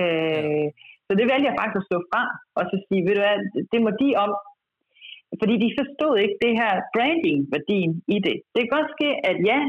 Øh, 0.00 0.66
ja. 0.66 0.89
Så 1.10 1.14
det 1.18 1.26
valgte 1.30 1.48
jeg 1.48 1.58
faktisk 1.60 1.80
at 1.80 1.88
stå 1.90 1.98
fra, 2.10 2.22
og 2.58 2.62
så 2.70 2.76
sige, 2.86 3.02
ved 3.06 3.14
du 3.16 3.22
hvad, 3.24 3.38
det 3.72 3.80
må 3.84 3.90
de 4.02 4.08
om, 4.24 4.32
fordi 5.40 5.54
de 5.64 5.76
forstod 5.80 6.14
ikke 6.24 6.38
det 6.44 6.52
her 6.60 6.72
branding-værdien 6.94 7.92
i 8.14 8.18
det. 8.26 8.36
Det 8.52 8.60
kan 8.62 8.76
godt 8.78 8.90
ske, 8.96 9.10
at 9.30 9.36
ja, 9.50 9.60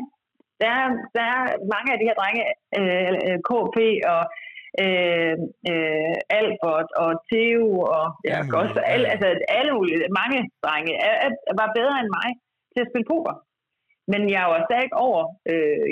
der 0.61 0.71
er, 0.81 0.87
der 1.17 1.25
er 1.35 1.41
mange 1.73 1.89
af 1.93 1.97
de 1.99 2.07
her 2.09 2.17
drenge, 2.21 2.43
øh, 2.79 3.13
øh 3.27 3.37
KP 3.49 3.77
og 4.13 4.23
øh, 4.83 5.35
øh, 5.71 6.13
Albert 6.39 6.89
og 7.03 7.11
Theo 7.29 7.65
og 7.97 8.05
ja, 8.29 8.37
mulige, 8.43 8.57
også 8.61 8.79
alle, 8.93 9.05
altså 9.13 9.27
alle 9.59 9.71
mulige, 9.77 9.97
mange 10.21 10.39
drenge, 10.65 10.93
er, 11.07 11.15
er, 11.25 11.31
var 11.61 11.69
bedre 11.79 11.97
end 12.01 12.09
mig 12.19 12.29
til 12.73 12.81
at 12.83 12.89
spille 12.91 13.11
poker. 13.13 13.35
Men 14.11 14.21
jeg 14.35 14.45
var 14.53 14.61
stadig 14.67 14.91
over 15.07 15.21
øh, 15.51 15.85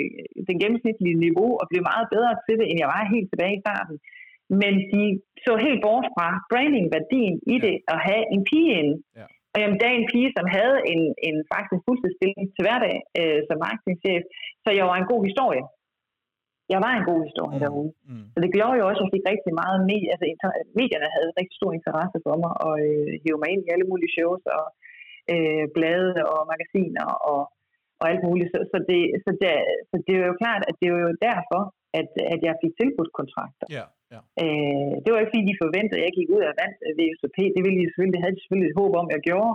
den 0.48 0.56
gennemsnitlige 0.62 1.22
niveau 1.26 1.50
og 1.60 1.64
blev 1.70 1.82
meget 1.90 2.06
bedre 2.14 2.32
til 2.46 2.54
det, 2.60 2.66
end 2.68 2.78
jeg 2.82 2.90
var 2.94 3.12
helt 3.14 3.28
tilbage 3.30 3.56
i 3.56 3.64
starten. 3.66 3.96
Men 4.60 4.72
de 4.92 5.02
så 5.46 5.52
helt 5.64 5.80
bort 5.86 6.06
fra 6.16 6.26
branding-værdien 6.50 7.34
i 7.52 7.56
Ja. 7.56 7.62
det 7.66 7.74
at 7.94 7.98
have 8.08 8.24
en 8.34 8.42
pige 8.50 8.72
inde. 8.80 8.94
Ja. 9.18 9.26
Og 9.52 9.56
jamen, 9.60 9.78
der 9.80 9.86
er 9.88 9.96
en 9.96 10.10
pige, 10.12 10.30
som 10.36 10.46
havde 10.58 10.76
en, 10.92 11.02
en 11.28 11.36
faktisk 11.54 11.82
fuldtidsstilling 11.86 12.46
til 12.54 12.62
hverdag 12.66 12.96
øh, 13.20 13.40
som 13.48 13.56
marketingchef, 13.66 14.22
så 14.64 14.68
jeg 14.78 14.84
var 14.90 14.96
en 14.98 15.10
god 15.12 15.22
historie. 15.28 15.64
Jeg 16.74 16.80
var 16.86 16.92
en 16.94 17.08
god 17.10 17.20
historie 17.28 17.56
mm. 17.58 17.62
derude. 17.64 17.90
Mm. 18.10 18.26
Så 18.32 18.38
det 18.44 18.50
gjorde 18.56 18.78
jo 18.80 18.84
også, 18.88 19.00
at 19.00 19.04
jeg 19.06 19.14
fik 19.16 19.26
rigtig 19.32 19.52
meget 19.62 19.78
med, 19.88 20.00
altså 20.12 20.26
medierne 20.80 21.08
havde 21.16 21.36
rigtig 21.40 21.56
stor 21.60 21.72
interesse 21.78 22.18
for 22.26 22.34
mig, 22.42 22.52
og 22.66 22.74
øh, 22.86 23.10
hive 23.22 23.38
mig 23.42 23.50
ind 23.54 23.62
i 23.64 23.72
alle 23.74 23.86
mulige 23.90 24.14
shows, 24.16 24.42
og 24.56 24.64
øh, 25.32 25.64
blade 25.76 26.14
og 26.32 26.40
magasiner, 26.52 27.06
og, 27.30 27.40
og 28.00 28.04
alt 28.10 28.22
muligt. 28.28 28.48
Så, 28.54 28.58
så, 28.72 28.78
det, 28.88 29.00
så, 29.24 29.30
det, 29.40 29.50
så 29.90 29.96
det 30.06 30.12
er 30.14 30.26
jo 30.30 30.36
klart, 30.42 30.62
at 30.68 30.74
det 30.80 30.86
er 30.88 30.98
jo 31.08 31.14
derfor, 31.30 31.62
at, 32.00 32.10
at 32.34 32.40
jeg 32.48 32.54
fik 32.62 32.72
tilbudt 32.80 33.12
kontrakter. 33.20 33.66
Ja, 33.78 33.84
ja. 34.14 34.20
Øh, 34.42 34.92
det 35.02 35.08
var 35.10 35.18
ikke 35.20 35.32
fordi, 35.32 35.50
de 35.52 35.62
forventede, 35.64 35.98
at 36.00 36.06
jeg 36.06 36.14
gik 36.18 36.28
ud 36.36 36.42
af 36.48 36.54
vand 36.60 36.74
ved 36.98 37.04
USP. 37.12 37.36
Det 37.56 37.62
ville 37.64 37.78
de 37.80 37.86
selvfølgelig, 37.88 38.16
det 38.16 38.22
havde 38.24 38.36
de 38.36 38.42
selvfølgelig 38.42 38.70
et 38.70 38.78
håb 38.82 38.92
om, 39.00 39.06
at 39.10 39.14
jeg 39.16 39.24
gjorde. 39.30 39.54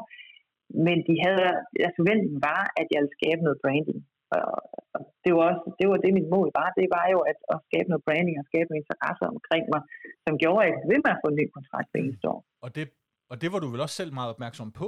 Men 0.88 0.98
de 1.08 1.15
havde, 1.26 1.50
deres 1.82 1.96
forventning 2.00 2.34
var, 2.50 2.62
at 2.80 2.88
jeg 2.91 3.00
ville 3.02 3.18
skabe 3.20 3.41
noget 3.46 3.62
branding. 3.63 4.00
Og, 4.38 4.50
og 4.96 5.02
det 5.24 5.32
var 5.36 5.44
også 5.52 5.63
det, 5.80 5.86
var 5.91 5.98
det, 6.04 6.12
mit 6.20 6.30
mål 6.36 6.48
var. 6.60 6.68
Det 6.80 6.88
var 6.98 7.06
jo 7.13 7.20
at, 7.32 7.38
at 7.54 7.58
skabe 7.68 7.88
noget 7.91 8.04
branding 8.08 8.36
og 8.41 8.46
skabe 8.52 8.68
noget 8.70 8.84
interesse 8.84 9.24
omkring 9.36 9.63
mig, 9.74 9.82
som 10.26 10.34
gjorde, 10.44 10.62
at 10.63 10.70
jeg 10.72 10.78
ved 10.91 11.00
med 11.06 11.12
at 11.15 11.22
få 11.24 11.28
en 11.32 11.39
ny 11.41 11.46
kontrakt 11.58 11.88
hver 11.91 12.00
eneste 12.04 12.26
år. 12.34 12.39
Og 12.65 12.70
det, 12.76 12.84
og 13.32 13.36
det 13.41 13.48
var 13.54 13.60
du 13.63 13.68
vel 13.74 13.86
også 13.86 13.98
selv 14.02 14.12
meget 14.20 14.30
opmærksom 14.36 14.70
på? 14.82 14.88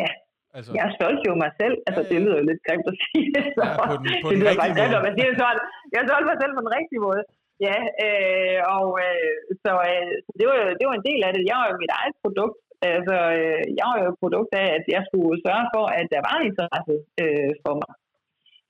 Ja, 0.00 0.10
Altså, 0.58 0.70
jeg 0.78 0.86
stolt 0.98 1.20
jo 1.28 1.32
mig 1.44 1.52
selv. 1.60 1.76
Altså, 1.86 2.02
Ja, 2.02 2.06
ja. 2.08 2.10
det 2.12 2.18
lyder 2.24 2.36
jo 2.40 2.44
lidt 2.50 2.62
grimt 2.66 2.86
at 2.92 2.96
sige 3.04 3.28
det. 3.36 3.44
Så. 3.56 3.62
Ja, 3.68 3.74
på 3.90 3.94
den- 4.02 4.20
på 4.24 4.28
det 4.30 4.36
lyder 4.40 4.54
faktisk 4.60 4.78
grimt, 4.80 5.06
man 5.08 5.14
siger 5.16 5.28
det 5.32 5.38
sådan. 5.44 5.60
Jeg 5.94 6.00
stolte 6.08 6.26
mig 6.30 6.38
selv 6.42 6.52
på 6.56 6.62
den 6.66 6.72
rigtige 6.78 7.02
måde. 7.08 7.22
Ja, 7.66 7.78
øh, 8.04 8.58
og 8.76 8.88
øh, 9.06 9.40
så 9.64 9.72
øh, 9.90 10.14
det, 10.38 10.44
var, 10.48 10.56
det 10.78 10.84
var 10.88 10.96
en 10.96 11.08
del 11.10 11.20
af 11.26 11.32
det. 11.32 11.48
Jeg 11.50 11.56
var 11.60 11.68
jo 11.70 11.82
mit 11.82 11.96
eget 12.00 12.16
produkt. 12.24 12.58
Altså, 12.92 13.16
øh, 13.38 13.62
jeg 13.78 13.84
var 13.90 13.96
jo 14.02 14.06
et 14.12 14.20
produkt 14.22 14.50
af, 14.62 14.66
at 14.78 14.84
jeg 14.94 15.02
skulle 15.08 15.42
sørge 15.46 15.66
for, 15.74 15.84
at 15.98 16.06
der 16.14 16.22
var 16.28 16.46
interesse 16.48 16.94
øh, 17.22 17.52
for 17.64 17.74
mig. 17.80 17.92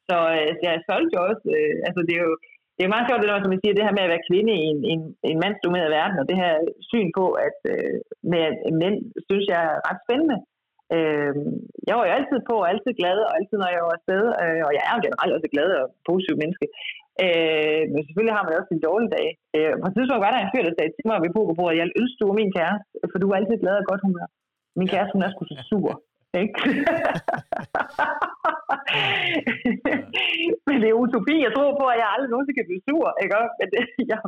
Så 0.08 0.16
øh, 0.36 0.50
så 0.58 0.62
jeg 0.70 0.86
solgte 0.88 1.14
jo 1.16 1.20
også, 1.30 1.46
øh, 1.58 1.76
altså 1.86 2.00
det 2.08 2.14
er 2.16 2.24
jo 2.28 2.34
det 2.76 2.82
er 2.84 2.94
meget 2.94 3.06
sjovt, 3.08 3.22
det 3.22 3.30
der, 3.30 3.42
som 3.44 3.52
man 3.52 3.62
siger, 3.62 3.74
det 3.76 3.86
her 3.86 3.96
med 3.96 4.06
at 4.06 4.12
være 4.14 4.28
kvinde 4.30 4.52
i 4.60 4.64
en, 4.72 4.80
en, 4.92 5.00
en 5.30 5.38
mandsdomineret 5.44 5.96
verden, 5.98 6.20
og 6.20 6.26
det 6.30 6.36
her 6.42 6.52
syn 6.90 7.08
på, 7.18 7.24
at 7.46 7.58
øh, 7.74 7.96
med 8.32 8.44
mænd, 8.80 8.96
synes 9.28 9.44
jeg 9.52 9.60
er 9.70 9.76
ret 9.88 10.00
spændende. 10.04 10.38
Øh, 10.96 11.34
jeg 11.88 11.94
var 11.96 12.04
jo 12.06 12.12
altid 12.18 12.38
på, 12.50 12.54
og 12.62 12.68
altid 12.72 12.92
glad, 13.00 13.18
og 13.26 13.32
altid 13.38 13.56
når 13.58 13.70
jeg 13.74 13.82
var 13.86 13.94
afsted, 13.98 14.22
øh, 14.42 14.62
og 14.66 14.72
jeg 14.76 14.84
er 14.86 14.94
jo 14.96 15.04
generelt 15.06 15.34
også 15.36 15.48
glad 15.54 15.68
og 15.80 15.86
positiv 16.10 16.34
menneske. 16.42 16.66
Øh, 17.22 17.82
men 17.92 18.00
selvfølgelig 18.02 18.36
har 18.36 18.44
man 18.46 18.58
også 18.58 18.70
en 18.74 18.86
dårlig 18.88 19.08
dag. 19.16 19.26
Øh, 19.56 19.72
på 19.80 19.86
et 19.88 19.94
tidspunkt 19.96 20.24
var 20.24 20.32
der 20.32 20.40
en 20.40 20.52
fyr, 20.52 20.64
der 20.66 20.74
sagde 20.74 20.92
til 20.94 21.06
mig 21.10 21.18
ved 21.24 21.34
pokerbordet, 21.36 21.80
jeg 21.80 21.96
ønsker, 22.00 22.22
du 22.22 22.28
min 22.40 22.54
kæreste, 22.58 22.86
for 23.10 23.18
du 23.18 23.26
er 23.28 23.36
altid 23.38 23.56
glad 23.62 23.74
og 23.82 23.86
godt 23.90 24.04
humør. 24.06 24.28
Min 24.78 24.90
kæreste, 24.92 25.14
hun 25.14 25.24
er 25.26 25.30
sgu 25.30 25.42
så 25.44 25.56
sur. 25.70 25.90
Ikke? 26.42 26.54
men 30.66 30.76
det 30.82 30.88
er 30.88 31.00
utopi. 31.02 31.36
Jeg 31.46 31.52
tror 31.54 31.70
på, 31.80 31.84
at 31.92 31.98
jeg 32.02 32.08
aldrig 32.14 32.30
nogensinde 32.30 32.58
kan 32.58 32.68
blive 32.70 32.86
sur. 32.88 33.06
Ikke? 33.22 33.34
Men, 33.60 33.68
det, 33.72 33.80
ja. 34.12 34.18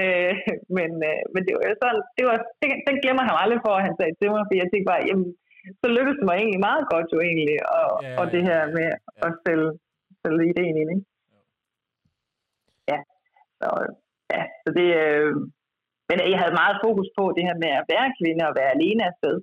øh, 0.00 0.32
men, 0.76 0.90
øh, 1.10 1.22
men 1.34 1.42
det 1.46 1.52
var 1.54 1.62
sådan, 1.82 2.02
det 2.18 2.24
var, 2.28 2.36
den, 2.62 2.70
den 2.88 2.96
glemmer 3.02 3.22
han 3.28 3.36
aldrig 3.42 3.60
for, 3.66 3.72
at 3.76 3.84
han 3.86 3.94
sagde 3.98 4.14
til 4.20 4.28
mig, 4.32 4.42
fordi 4.46 4.58
jeg 4.62 4.68
tænkte 4.70 4.90
bare, 4.92 5.02
jamen, 5.08 5.28
så 5.80 5.86
lykkedes 5.96 6.18
det 6.20 6.26
mig 6.28 6.36
egentlig 6.38 6.62
meget 6.68 6.84
godt 6.92 7.08
jo 7.14 7.18
egentlig, 7.28 7.56
og, 7.78 7.90
Ja, 8.04 8.14
og 8.20 8.24
det 8.34 8.42
her 8.48 8.60
med 8.76 8.86
ja. 8.92 8.96
at 9.26 9.32
sælge, 9.44 9.70
sælge 10.22 10.44
ideen 10.52 10.76
ind. 10.82 10.90
Ikke? 10.94 11.06
Ja, 13.62 13.68
så, 13.68 13.68
ja, 14.34 14.42
så 14.62 14.68
det, 14.78 14.88
øh, 15.02 15.32
men 16.08 16.16
jeg 16.32 16.40
havde 16.42 16.60
meget 16.62 16.76
fokus 16.86 17.08
på 17.18 17.24
det 17.36 17.42
her 17.48 17.56
med 17.64 17.72
at 17.80 17.88
være 17.92 18.14
kvinde 18.18 18.42
og 18.48 18.56
være 18.58 18.74
alene 18.76 19.02
afsted. 19.10 19.36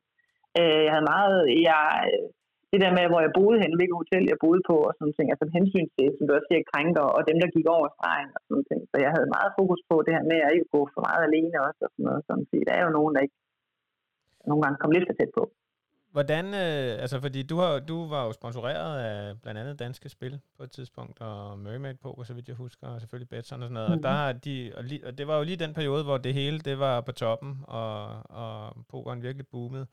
Øh, 0.60 0.82
jeg 0.86 0.92
havde 0.94 1.12
meget, 1.16 1.38
jeg, 1.70 1.82
det 2.72 2.80
der 2.84 2.92
med, 2.98 3.06
hvor 3.10 3.22
jeg 3.26 3.38
boede 3.40 3.58
hen, 3.62 3.78
hvilket 3.78 4.02
hotel 4.02 4.24
jeg 4.32 4.44
boede 4.46 4.62
på, 4.70 4.76
og 4.88 4.94
sådan 4.96 5.16
ting, 5.18 5.28
altså 5.34 5.46
hensyn 5.58 5.88
til, 5.96 6.08
som 6.16 6.24
du 6.26 6.32
også 6.34 6.50
siger, 6.50 6.70
krænker, 6.72 7.06
og 7.16 7.22
dem, 7.30 7.38
der 7.42 7.56
gik 7.56 7.68
over 7.76 7.88
stregen 7.96 8.30
og 8.36 8.42
sådan 8.48 8.66
ting. 8.70 8.82
Så 8.92 8.96
jeg 9.04 9.12
havde 9.16 9.34
meget 9.38 9.52
fokus 9.60 9.82
på 9.90 9.96
det 10.06 10.12
her 10.16 10.26
med 10.32 10.40
at 10.46 10.54
ikke 10.56 10.74
gå 10.76 10.82
for 10.94 11.02
meget 11.08 11.24
alene 11.30 11.58
også, 11.68 11.82
og 11.86 11.92
sådan 11.94 12.06
noget, 12.10 12.22
sådan, 12.28 12.46
fordi 12.50 12.62
der 12.68 12.74
er 12.76 12.84
jo 12.86 12.92
nogen, 12.98 13.14
der 13.16 13.22
ikke 13.26 13.40
nogle 14.50 14.62
gange 14.64 14.78
kom 14.82 14.92
lidt 14.94 15.08
for 15.10 15.16
tæt 15.18 15.32
på. 15.38 15.44
Hvordan, 16.14 16.46
øh, 16.46 17.02
altså 17.02 17.20
fordi 17.22 17.44
du, 17.44 17.58
har, 17.58 17.80
du 17.80 18.08
var 18.08 18.26
jo 18.26 18.32
sponsoreret 18.32 19.00
af 19.00 19.42
blandt 19.42 19.60
andet 19.60 19.80
Danske 19.80 20.10
Spil 20.10 20.40
på 20.58 20.64
et 20.64 20.72
tidspunkt, 20.72 21.22
og 21.22 21.60
Mermaid 21.60 21.96
Poker, 21.96 22.24
så 22.24 22.34
vidt 22.34 22.48
jeg 22.48 22.56
husker, 22.56 22.88
og 22.88 23.00
selvfølgelig 23.02 23.30
Betson 23.30 23.62
og 23.64 23.66
sådan 23.70 23.74
noget. 23.74 23.90
Mm. 23.90 23.94
Og, 23.94 23.98
Mhm. 23.98 24.02
der 24.02 24.32
de, 24.34 24.72
og, 24.78 24.84
li, 24.84 25.02
og 25.04 25.18
det 25.18 25.28
var 25.28 25.38
jo 25.38 25.44
lige 25.44 25.56
den 25.56 25.74
periode, 25.74 26.04
hvor 26.04 26.18
det 26.18 26.34
hele 26.34 26.60
det 26.60 26.80
var 26.80 27.02
på 27.02 27.12
toppen, 27.12 27.60
og, 27.68 28.06
og 28.32 28.76
pokeren 28.90 29.22
virkelig 29.24 29.48
boomede. 29.48 29.88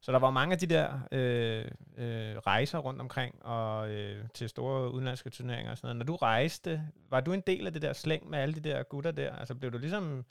Så 0.00 0.12
der 0.12 0.18
var 0.18 0.30
mange 0.30 0.52
af 0.52 0.58
de 0.58 0.66
der 0.66 1.00
øh, 1.12 1.64
øh, 1.98 2.36
rejser 2.38 2.78
rundt 2.78 3.00
omkring, 3.00 3.44
og 3.44 3.90
øh, 3.90 4.24
til 4.34 4.48
store 4.48 4.92
udenlandske 4.92 5.30
turneringer 5.30 5.70
og 5.70 5.78
sådan 5.78 5.86
noget. 5.96 5.96
Når 5.96 6.04
du 6.04 6.16
rejste, 6.16 6.82
var 7.10 7.20
du 7.20 7.32
en 7.32 7.42
del 7.46 7.66
af 7.66 7.72
det 7.72 7.82
der 7.82 7.92
slæng 7.92 8.30
med 8.30 8.38
alle 8.38 8.54
de 8.54 8.60
der 8.60 8.82
gutter 8.82 9.10
der? 9.10 9.36
Altså 9.36 9.54
blev 9.54 9.72
du 9.72 9.78
ligesom, 9.78 10.24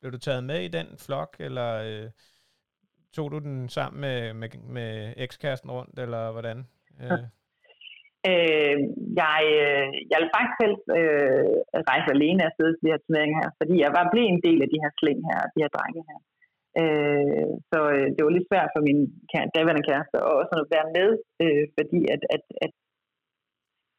blev 0.00 0.12
du 0.12 0.18
taget 0.18 0.44
med 0.44 0.60
i 0.62 0.68
den 0.68 0.86
flok, 0.98 1.36
eller... 1.40 1.72
Øh, 1.74 2.10
tog 3.14 3.32
du 3.32 3.38
den 3.38 3.68
sammen 3.68 4.00
med, 4.00 4.34
med, 4.34 4.48
med 4.68 5.14
ekskæresten 5.16 5.70
rundt, 5.70 5.98
eller 5.98 6.32
hvordan? 6.32 6.58
Øh, 7.02 7.24
Øh, 8.30 8.76
jeg, 9.22 9.40
øh, 9.62 9.88
jeg 10.10 10.18
vil 10.20 10.34
faktisk 10.36 10.58
helst 10.64 10.86
øh, 10.98 11.46
rejse 11.90 12.08
alene 12.16 12.46
afsted 12.48 12.68
til 12.70 12.82
de 12.84 12.92
her 12.92 13.02
turneringer 13.02 13.38
her, 13.42 13.50
fordi 13.60 13.74
jeg 13.84 13.92
var 13.98 14.04
blevet 14.12 14.30
en 14.30 14.44
del 14.46 14.60
af 14.64 14.68
de 14.72 14.82
her 14.82 14.92
sling 14.98 15.20
her, 15.30 15.40
de 15.54 15.62
her 15.62 15.72
drenge 15.76 16.02
her. 16.10 16.18
Øh, 16.80 17.50
så 17.70 17.78
øh, 17.96 18.08
det 18.14 18.22
var 18.22 18.32
lidt 18.34 18.50
svært 18.50 18.70
for 18.74 18.82
min 18.88 19.00
daværende 19.54 19.86
kæreste 19.88 20.16
at 20.26 20.32
også 20.40 20.54
at 20.62 20.70
være 20.74 20.88
med, 20.98 21.08
øh, 21.42 21.64
fordi 21.76 22.00
at, 22.14 22.22
at, 22.34 22.42
at 22.64 22.72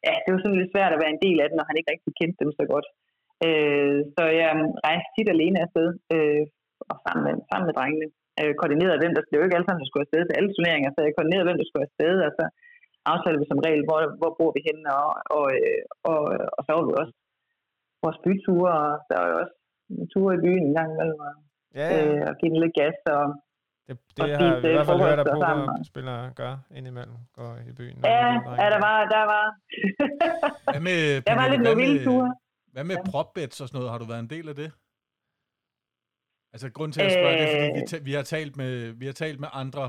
ja, 0.07 0.13
det 0.23 0.29
var 0.31 0.41
sådan 0.41 0.59
lidt 0.61 0.73
svært 0.75 0.93
at 0.93 1.01
være 1.03 1.13
en 1.15 1.23
del 1.25 1.37
af 1.39 1.47
det, 1.47 1.57
når 1.57 1.67
han 1.69 1.77
ikke 1.77 1.91
rigtig 1.93 2.13
kendte 2.19 2.41
dem 2.43 2.51
så 2.59 2.63
godt. 2.73 2.87
Øh, 3.47 3.97
så 4.15 4.23
jeg 4.41 4.49
rejste 4.87 5.09
tit 5.15 5.29
alene 5.35 5.57
afsted, 5.65 5.87
øh, 6.15 6.43
og 6.91 6.95
sammen 7.03 7.23
med, 7.27 7.35
sammen 7.49 7.67
med 7.67 7.75
drengene. 7.79 8.07
Øh, 8.41 8.51
koordinerede 8.59 8.99
hvem, 9.01 9.13
der 9.15 9.21
det 9.27 9.35
var 9.35 9.41
jo 9.43 9.47
ikke 9.47 9.57
alle 9.57 9.67
sammen, 9.67 9.81
der 9.83 9.89
skulle 9.89 10.05
afsted 10.07 10.21
til 10.25 10.37
alle 10.39 10.51
turneringer, 10.55 10.89
så 10.91 10.99
jeg 10.99 11.13
koordinerede, 11.17 11.47
hvem 11.47 11.59
der 11.59 11.67
skulle 11.69 11.87
afsted, 11.89 12.13
og 12.27 12.31
så 12.37 12.43
aftalte 13.11 13.39
vi 13.41 13.47
som 13.51 13.63
regel, 13.67 13.83
hvor, 13.87 13.99
hvor 14.19 14.31
bor 14.39 14.51
vi 14.57 14.61
henne, 14.69 14.87
og, 15.01 15.09
og, 15.37 15.45
øh, 15.57 15.81
og, 16.11 16.19
og 16.57 16.61
så 16.65 16.69
var 16.75 16.83
vi 16.89 16.93
også 17.01 17.15
vores 18.03 18.19
byture, 18.25 18.71
og 18.85 18.91
der 19.09 19.15
var 19.21 19.27
jo 19.31 19.35
også 19.43 19.55
en 20.01 20.07
tur 20.13 20.27
i 20.37 20.39
byen 20.45 20.63
en 20.69 20.75
gang 20.77 20.89
imellem, 20.95 21.19
og, 21.29 21.33
ja, 21.79 21.85
ja. 21.95 21.99
øh, 21.99 22.21
og 22.29 22.33
give 22.39 22.49
den 22.53 22.59
lidt 22.63 22.75
gas, 22.81 22.97
og 23.15 23.23
Det, 23.87 23.95
Og 24.21 24.27
det 24.27 24.35
har 24.35 24.39
spise, 24.39 24.61
vi 24.63 24.67
i 24.71 24.75
hvert 24.77 24.89
fald 24.91 25.01
hørt, 25.09 25.19
at 25.23 25.27
og 25.27 25.35
pokerspillere 25.35 26.23
gør 26.41 26.53
indimellem. 26.77 27.17
Går 27.37 27.51
i 27.69 27.71
byen. 27.79 27.95
ja, 28.03 28.09
er 28.09 28.61
ja, 28.61 28.65
der 28.75 28.81
var, 28.87 28.97
der 29.15 29.23
var, 29.33 29.45
Hvad 30.73 30.81
med, 30.89 30.99
der 31.29 31.35
var 31.39 31.47
lidt 31.53 31.61
hvad 31.61 31.69
nogle 31.75 31.81
vilde 31.83 31.97
med- 31.99 32.05
ture. 32.07 32.29
Hvad 32.73 32.85
med 32.91 32.97
propbets 33.11 33.57
og 33.61 33.67
sådan 33.67 33.77
noget? 33.77 33.91
Har 33.93 33.99
du 34.03 34.07
været 34.11 34.23
en 34.25 34.31
del 34.35 34.45
af 34.51 34.55
det? 34.61 34.69
Altså, 36.57 36.69
grund 36.77 36.91
til 36.93 37.01
at 37.07 37.11
spørge 37.17 37.33
øh... 37.35 37.39
det, 37.39 37.45
er, 37.47 37.51
fordi 37.55 37.69
vi, 37.79 37.83
Øh. 37.83 37.87
ta- 37.91 38.03
vi, 38.09 38.13
har 38.19 38.25
talt 38.35 38.53
med, 38.61 38.71
vi 39.01 39.05
har 39.09 39.17
talt 39.23 39.39
med 39.43 39.49
andre 39.63 39.85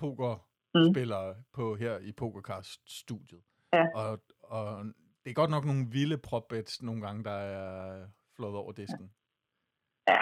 pokerspillere 0.00 1.28
mm. 1.38 1.44
på 1.56 1.64
her 1.82 1.94
i 2.08 2.12
Pokercast-studiet. 2.20 3.42
Ja. 3.76 3.84
Og, 4.00 4.10
og 4.56 4.64
det 5.22 5.28
er 5.30 5.38
godt 5.42 5.52
nok 5.54 5.64
nogle 5.70 5.84
vilde 5.96 6.18
propbets 6.28 6.72
nogle 6.88 7.00
gange, 7.06 7.20
der 7.28 7.38
er 7.60 7.68
flået 8.36 8.56
over 8.62 8.72
disken. 8.82 9.06
Ja, 10.12 10.20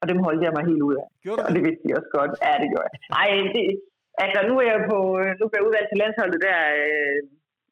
og 0.00 0.04
dem 0.10 0.18
holdt 0.26 0.42
jeg 0.46 0.52
mig 0.56 0.64
helt 0.70 0.82
ud 0.88 0.94
af. 1.00 1.06
Gjorde 1.24 1.38
du 1.40 1.44
Og 1.46 1.48
det? 1.50 1.56
det 1.56 1.62
vidste 1.68 1.84
de 1.86 1.92
også 1.98 2.10
godt. 2.18 2.32
Ja, 2.46 2.52
det 2.62 2.68
gjorde 2.72 2.86
jeg. 2.88 2.92
Ej, 3.22 3.28
det, 3.54 3.62
altså 4.24 4.38
nu 4.48 4.54
er 4.62 4.66
jeg 4.72 4.80
på, 4.92 4.98
nu 5.40 5.44
bliver 5.48 5.60
jeg 5.62 5.68
udvalgt 5.68 5.88
til 5.90 6.00
landsholdet 6.02 6.40
der 6.48 6.58
øh, 6.82 7.20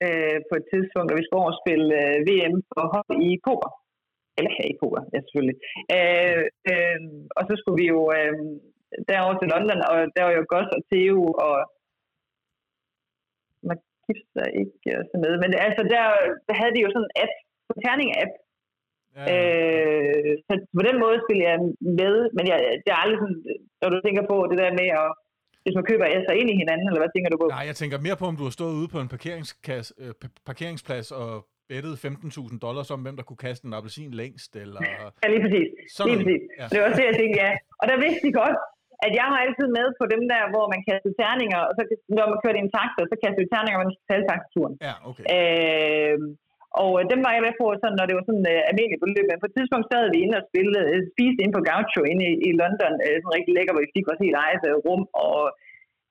øh, 0.07 0.37
på 0.49 0.55
et 0.61 0.67
tidspunkt, 0.73 1.09
og 1.11 1.17
vi 1.19 1.25
skal 1.25 1.39
over 1.41 1.51
og 1.55 1.59
spille 1.63 1.87
øh, 2.03 2.17
VM 2.29 2.57
for 2.71 2.83
hold 2.95 3.13
i 3.29 3.31
poker. 3.49 3.71
Eller 4.39 4.51
her 4.57 4.67
i 4.73 4.77
poker, 4.83 5.03
ja 5.13 5.19
selvfølgelig. 5.25 5.59
Øh, 5.97 6.43
øh, 6.71 7.01
og 7.39 7.43
så 7.49 7.53
skulle 7.57 7.79
vi 7.83 7.87
jo 7.95 8.01
øh, 8.19 8.35
derover 9.11 9.35
til 9.39 9.51
London, 9.55 9.81
og 9.91 9.97
der 10.17 10.23
var 10.27 10.33
jo 10.39 10.43
Goss 10.53 10.69
og 10.77 10.83
Theo 10.91 11.19
og 11.47 11.57
man 13.69 13.79
gifter 14.07 14.45
ikke 14.63 14.89
øh, 14.95 15.03
så 15.11 15.17
med. 15.25 15.33
Men 15.43 15.51
altså, 15.67 15.83
der, 15.95 16.03
der 16.49 16.55
havde 16.61 16.75
de 16.75 16.85
jo 16.85 16.91
sådan 16.95 17.09
en 17.09 17.17
app, 17.23 17.35
en 17.73 17.83
terning-app, 17.87 18.33
Ja, 19.19 19.25
Øh, 19.35 20.33
så 20.47 20.53
på 20.79 20.83
den 20.89 20.97
måde 21.05 21.17
spiller 21.25 21.45
jeg 21.51 21.59
med, 22.01 22.15
men 22.37 22.45
jeg, 22.51 22.59
det 22.85 22.91
er 22.93 23.01
aldrig 23.05 23.19
sådan, 23.23 23.43
når 23.81 23.89
du 23.91 23.99
tænker 24.01 24.23
på 24.33 24.37
det 24.51 24.59
der 24.63 24.71
med 24.81 24.89
at, 25.03 25.09
hvis 25.63 25.75
man 25.79 25.89
køber 25.91 26.05
sig 26.29 26.37
ind 26.41 26.49
i 26.51 26.61
hinanden, 26.63 26.87
eller 26.89 27.03
hvad 27.03 27.13
tænker 27.15 27.31
du 27.31 27.39
på? 27.43 27.47
Nej, 27.57 27.67
jeg 27.71 27.77
tænker 27.81 28.05
mere 28.07 28.17
på, 28.21 28.27
om 28.31 28.37
du 28.41 28.45
har 28.49 28.55
stået 28.59 28.75
ude 28.81 28.89
på 28.95 28.99
en 29.05 29.09
parkeringskasse, 29.15 29.95
øh, 30.03 30.13
pa- 30.21 30.43
parkeringsplads 30.51 31.09
og 31.23 31.31
bettet 31.73 31.95
15.000 32.05 32.59
dollars 32.67 32.89
om, 32.95 33.01
hvem 33.05 33.17
der 33.19 33.25
kunne 33.29 33.43
kaste 33.47 33.63
en 33.69 33.77
appelsin 33.79 34.13
længst, 34.21 34.51
eller... 34.65 34.81
Ja, 35.23 35.27
lige 35.33 35.43
præcis. 35.47 35.69
Sådan 35.97 36.09
lige 36.11 36.19
præcis. 36.21 36.43
Ja. 36.61 36.67
Det 36.71 36.77
var 36.79 36.85
også 36.89 36.99
det, 37.01 37.07
jeg 37.11 37.17
tænkte, 37.21 37.39
ja. 37.45 37.51
Og 37.81 37.85
der 37.91 37.97
vidste 38.05 38.23
de 38.27 38.33
godt, 38.43 38.57
at 39.07 39.13
jeg 39.21 39.27
har 39.33 39.39
altid 39.45 39.69
med 39.79 39.87
på 40.01 40.05
dem 40.15 40.23
der, 40.33 40.43
hvor 40.53 40.67
man 40.73 40.81
kaster 40.89 41.13
terninger, 41.23 41.61
og 41.69 41.73
så 41.77 41.83
når 42.19 42.27
man 42.33 42.39
kører 42.43 42.57
i 42.59 42.65
en 42.67 42.75
taxa, 42.77 43.01
så 43.13 43.17
kaster 43.23 43.41
vi 43.45 43.49
terninger, 43.55 43.79
og 43.79 43.85
man 43.85 43.95
skal 44.05 44.21
taxaturen. 44.31 44.75
Ja, 44.87 44.95
okay. 45.09 45.25
Øh, 45.35 46.19
og 46.83 46.91
øh, 46.99 47.05
dem 47.13 47.21
var 47.25 47.33
jeg 47.35 47.45
med 47.47 47.55
på, 47.61 47.67
sådan, 47.83 47.97
når 47.99 48.07
det 48.07 48.17
var 48.19 48.25
sådan 48.29 48.47
uh, 48.53 48.69
almindeligt 48.71 49.03
beløb. 49.05 49.27
Men 49.29 49.43
på 49.43 49.49
et 49.51 49.57
tidspunkt 49.57 49.87
sad 49.87 50.05
vi 50.15 50.19
inde 50.25 50.39
og 50.41 50.47
spille, 50.51 50.79
uh, 50.93 51.01
spiste 51.13 51.41
inde 51.43 51.57
på 51.57 51.63
Gaucho 51.69 52.01
inde 52.11 52.25
i, 52.31 52.33
i 52.49 52.51
London. 52.61 52.95
Uh, 53.07 53.17
sådan 53.21 53.37
rigtig 53.39 53.53
lækker, 53.57 53.73
hvor 53.73 53.85
vi 53.85 53.95
fik 53.97 54.09
vores 54.09 54.25
helt 54.27 54.39
eget 54.45 54.63
uh, 54.71 54.77
rum. 54.87 55.03
Og 55.25 55.39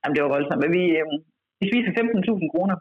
jamen, 0.00 0.14
det 0.14 0.22
var 0.24 0.34
voldsomt. 0.34 0.62
Men 0.64 0.72
vi, 0.76 0.84
uh, 1.00 1.06
vi 1.60 1.64
spiste 1.70 1.88
for 1.88 1.94
15.000 2.02 2.54
kroner. 2.54 2.76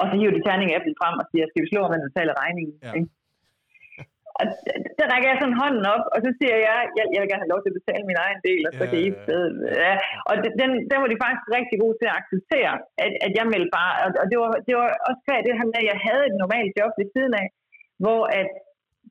Og 0.00 0.04
så 0.08 0.14
hiver 0.18 0.34
de 0.36 0.46
terningen 0.48 0.74
af 0.76 0.82
dem 0.84 0.94
frem 1.00 1.16
og 1.22 1.26
siger, 1.30 1.44
skal 1.46 1.62
vi 1.62 1.70
slå, 1.70 1.80
om 1.86 1.90
man 1.94 2.06
betaler 2.08 2.34
regningen? 2.44 2.74
Ja. 2.84 2.92
Ikke? 2.98 3.10
Og 4.40 4.44
der 4.98 5.06
rækker 5.12 5.28
jeg 5.30 5.40
sådan 5.40 5.60
hånden 5.62 5.84
op, 5.94 6.04
og 6.14 6.18
så 6.24 6.30
siger 6.38 6.56
jeg, 6.66 6.78
jeg, 6.98 7.04
jeg 7.12 7.20
vil 7.20 7.30
gerne 7.30 7.44
have 7.44 7.54
lov 7.54 7.60
til 7.62 7.72
at 7.72 7.78
betale 7.80 8.04
min 8.10 8.22
egen 8.24 8.40
del, 8.48 8.62
og 8.68 8.72
så 8.78 8.84
Ja, 8.84 8.90
kan 8.90 9.00
I 9.06 9.10
stedet. 9.24 9.54
Ja. 9.84 9.94
Og 10.30 10.34
den, 10.60 10.70
den 10.90 10.98
var 11.02 11.08
de 11.10 11.22
faktisk 11.24 11.46
rigtig 11.58 11.76
gode 11.82 11.96
til 11.98 12.08
at 12.10 12.18
acceptere, 12.20 12.74
at, 13.04 13.12
at 13.26 13.32
jeg 13.38 13.46
meldte 13.52 13.72
bare. 13.80 13.92
Og, 14.04 14.08
og 14.20 14.26
det, 14.30 14.36
var, 14.42 14.50
det 14.68 14.74
var 14.80 14.88
også 15.08 15.20
kvæg 15.26 15.40
det 15.46 15.58
her 15.58 15.68
med, 15.70 15.80
at 15.82 15.88
jeg 15.92 15.98
havde 16.06 16.24
et 16.30 16.36
normalt 16.42 16.72
job 16.78 16.92
ved 17.00 17.06
siden 17.14 17.32
af, 17.42 17.46
hvor 18.04 18.22
at 18.40 18.48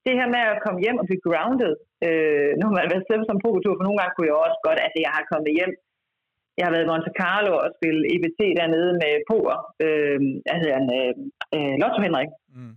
det 0.05 0.13
her 0.19 0.27
med 0.35 0.43
at 0.51 0.61
komme 0.65 0.79
hjem 0.85 1.01
og 1.01 1.05
blive 1.09 1.25
grounded, 1.27 1.73
øh, 2.07 2.49
nu 2.57 2.63
har 2.67 2.75
man 2.77 2.91
været 2.93 3.09
selv 3.09 3.23
som 3.25 3.41
pokertur, 3.45 3.73
for 3.77 3.85
nogle 3.85 3.99
gange 3.99 4.13
kunne 4.13 4.29
jeg 4.29 4.39
også 4.47 4.59
godt, 4.67 4.79
at 4.87 4.93
jeg 5.05 5.13
har 5.17 5.23
kommet 5.31 5.51
hjem. 5.57 5.73
Jeg 6.57 6.63
har 6.65 6.73
været 6.73 6.85
i 6.85 6.91
Monte 6.91 7.11
Carlo 7.21 7.53
og 7.63 7.69
spillet 7.77 8.03
EBT 8.13 8.41
dernede 8.59 8.91
med 9.01 9.13
poker. 9.29 9.57
Øh, 9.85 10.19
hvad 10.45 10.57
hedder 10.61 10.77
han? 10.79 10.87
Øh, 10.99 11.13
øh, 11.55 11.73
Lotto 11.81 11.99
Henrik. 12.05 12.31
Mm. 12.55 12.73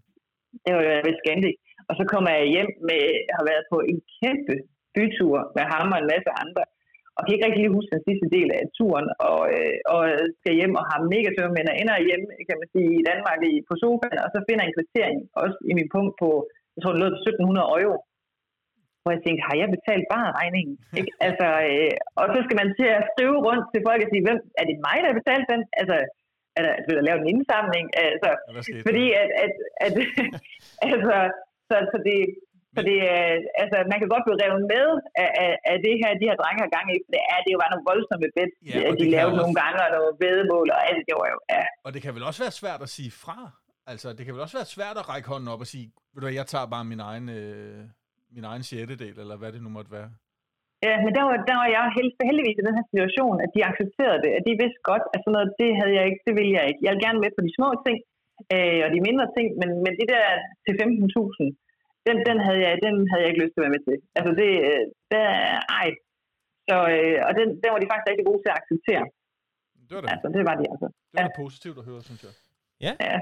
Det 0.64 0.70
var 0.74 0.82
jo 0.82 0.90
ved 1.06 1.14
Scandic. 1.20 1.56
Og 1.88 1.94
så 1.98 2.04
kommer 2.12 2.30
jeg 2.38 2.52
hjem 2.54 2.70
med, 2.88 3.00
jeg 3.28 3.36
har 3.38 3.46
været 3.50 3.64
på 3.72 3.78
en 3.90 3.98
kæmpe 4.18 4.54
bytur 4.94 5.38
med 5.56 5.64
ham 5.72 5.86
og 5.94 5.98
en 6.00 6.10
masse 6.14 6.30
andre. 6.42 6.64
Og 7.16 7.20
kan 7.22 7.34
ikke 7.34 7.46
rigtig 7.46 7.62
lige 7.62 7.78
huske 7.78 7.94
den 7.96 8.06
sidste 8.08 8.26
del 8.36 8.48
af 8.58 8.64
turen, 8.78 9.08
og, 9.30 9.40
øh, 9.54 9.76
og 9.94 10.00
skal 10.40 10.58
hjem 10.60 10.74
og 10.80 10.84
har 10.90 11.00
mega 11.14 11.30
tømme, 11.32 11.54
men 11.58 11.66
ender 11.82 12.06
hjem, 12.08 12.24
kan 12.48 12.60
man 12.60 12.68
sige, 12.74 12.90
i 13.00 13.06
Danmark 13.10 13.38
i, 13.50 13.52
på 13.68 13.74
sofaen, 13.82 14.18
og 14.24 14.28
så 14.34 14.38
finder 14.46 14.62
jeg 14.62 14.70
en 14.70 14.76
kvittering, 14.78 15.18
også 15.42 15.58
i 15.70 15.72
min 15.78 15.88
punkt 15.94 16.12
på, 16.22 16.28
jeg 16.74 16.80
tror, 16.80 16.92
det 16.92 17.00
lød 17.02 17.12
på 17.14 17.20
1700 17.22 17.66
euro. 17.82 17.98
Hvor 19.02 19.10
jeg 19.14 19.22
tænkte, 19.24 19.42
har 19.48 19.56
jeg 19.62 19.68
betalt 19.76 20.06
bare 20.14 20.28
regningen? 20.40 20.74
Ikke? 20.98 21.12
Altså, 21.26 21.46
øh, 21.70 21.92
og 22.20 22.26
så 22.34 22.38
skal 22.46 22.56
man 22.62 22.68
til 22.78 22.88
at 22.98 23.02
skrive 23.12 23.36
rundt 23.48 23.64
til 23.72 23.80
folk 23.88 24.00
og 24.04 24.10
sige, 24.12 24.24
hvem, 24.26 24.38
er 24.60 24.64
det 24.70 24.76
mig, 24.86 24.96
der 25.02 25.08
har 25.10 25.18
betalt 25.22 25.46
den? 25.52 25.60
Altså, 25.80 25.96
er 26.56 26.62
der, 26.66 26.72
vil 26.86 26.96
der 26.98 27.04
lave 27.08 27.18
en 27.22 27.30
indsamling? 27.34 27.86
Altså, 28.12 28.30
Ja, 28.56 28.82
fordi 28.86 29.04
der? 29.12 29.18
at, 29.22 29.28
at, 29.44 29.52
at 29.86 29.92
altså, 30.86 31.14
så, 31.68 31.76
så 31.92 31.96
det, 32.08 32.18
så 32.74 32.80
det, 32.88 32.98
er, 33.16 33.24
altså, 33.62 33.76
man 33.92 33.98
kan 34.00 34.08
godt 34.14 34.24
blive 34.26 34.40
revet 34.44 34.62
med 34.74 34.86
af, 35.22 35.30
af, 35.44 35.52
af 35.72 35.76
det 35.86 35.94
her, 36.02 36.10
de 36.22 36.28
her 36.30 36.38
drenge 36.42 36.60
har 36.64 36.70
gang 36.76 36.86
i, 36.94 36.96
for 37.04 37.10
det 37.16 37.22
er, 37.32 37.38
det 37.46 37.54
var 37.62 37.68
nogle 37.72 37.86
voldsomme 37.90 38.28
bedt, 38.36 38.52
Ja, 38.70 38.78
de 39.00 39.04
kan 39.04 39.12
lavede 39.16 39.32
også- 39.32 39.40
nogle 39.42 39.56
gange, 39.62 39.78
og 39.86 39.90
nogle 39.96 40.12
vedemål, 40.24 40.66
og 40.76 40.80
alt 40.90 41.02
det 41.08 41.14
var 41.20 41.28
jo, 41.34 41.38
ja. 41.56 41.62
Og 41.86 41.90
det 41.94 42.00
kan 42.04 42.12
vel 42.16 42.24
også 42.30 42.40
være 42.44 42.54
svært 42.62 42.80
at 42.86 42.90
sige 42.96 43.10
fra? 43.24 43.38
Altså, 43.92 44.08
det 44.16 44.22
kan 44.24 44.32
vel 44.34 44.44
også 44.46 44.56
være 44.60 44.70
svært 44.76 44.96
at 45.02 45.06
række 45.12 45.28
hånden 45.32 45.48
op 45.54 45.60
og 45.64 45.68
sige, 45.74 45.86
ved 46.14 46.20
du 46.22 46.28
jeg 46.40 46.46
tager 46.52 46.66
bare 46.74 46.84
min 46.92 47.00
egen, 47.10 47.26
øh, 47.38 47.80
min 48.36 48.44
egen 48.50 48.64
sjettedel, 48.68 49.16
eller 49.22 49.36
hvad 49.40 49.50
det 49.54 49.62
nu 49.62 49.70
måtte 49.76 49.92
være. 49.98 50.10
Ja, 50.86 50.94
men 51.04 51.12
der 51.16 51.24
var, 51.28 51.36
der 51.50 51.56
var 51.62 51.68
jeg 51.76 51.84
held, 51.96 52.10
heldigvis 52.28 52.58
i 52.58 52.66
den 52.68 52.78
her 52.78 52.86
situation, 52.92 53.36
at 53.44 53.50
de 53.54 53.60
accepterede 53.70 54.20
det, 54.24 54.32
at 54.38 54.44
de 54.48 54.60
vidste 54.62 54.80
godt, 54.90 55.04
at 55.14 55.18
sådan 55.20 55.34
noget, 55.36 55.50
det 55.62 55.70
havde 55.80 55.94
jeg 55.98 56.04
ikke, 56.10 56.22
det 56.28 56.34
ville 56.38 56.52
jeg 56.58 56.64
ikke. 56.70 56.82
Jeg 56.84 56.92
vil 56.92 57.04
gerne 57.06 57.20
med 57.24 57.30
på 57.36 57.42
de 57.46 57.56
små 57.58 57.68
ting, 57.86 57.98
øh, 58.54 58.80
og 58.84 58.90
de 58.94 59.06
mindre 59.08 59.26
ting, 59.36 59.48
men, 59.60 59.70
men 59.84 59.92
det 60.00 60.08
der 60.14 60.24
til 60.64 60.74
15.000, 60.82 62.06
den, 62.06 62.16
den, 62.28 62.38
havde 62.46 62.60
jeg, 62.66 62.72
den 62.86 62.94
havde 63.10 63.22
jeg 63.22 63.30
ikke 63.30 63.42
lyst 63.42 63.52
til 63.52 63.60
at 63.60 63.66
være 63.66 63.76
med 63.76 63.84
til. 63.88 63.96
Altså 64.18 64.32
det, 64.40 64.50
øh, 64.68 64.84
det 65.10 65.20
ej. 65.80 65.88
Så, 66.68 66.76
øh, 66.94 67.18
og 67.26 67.32
den, 67.38 67.48
den 67.62 67.68
var 67.72 67.80
de 67.80 67.90
faktisk 67.90 68.10
rigtig 68.10 68.26
gode 68.30 68.40
til 68.42 68.52
at 68.52 68.58
acceptere. 68.60 69.04
Det 69.88 69.94
var 69.96 70.02
da, 70.04 70.08
Altså, 70.14 70.26
det 70.36 70.42
var 70.48 70.54
de 70.60 70.64
altså. 70.72 70.88
det 71.10 71.16
var 71.18 71.26
da 71.28 71.40
positivt 71.44 71.76
at 71.80 71.84
høre, 71.90 72.00
synes 72.08 72.22
jeg. 72.26 72.32
Ja. 72.86 72.92
Ja. 73.08 73.18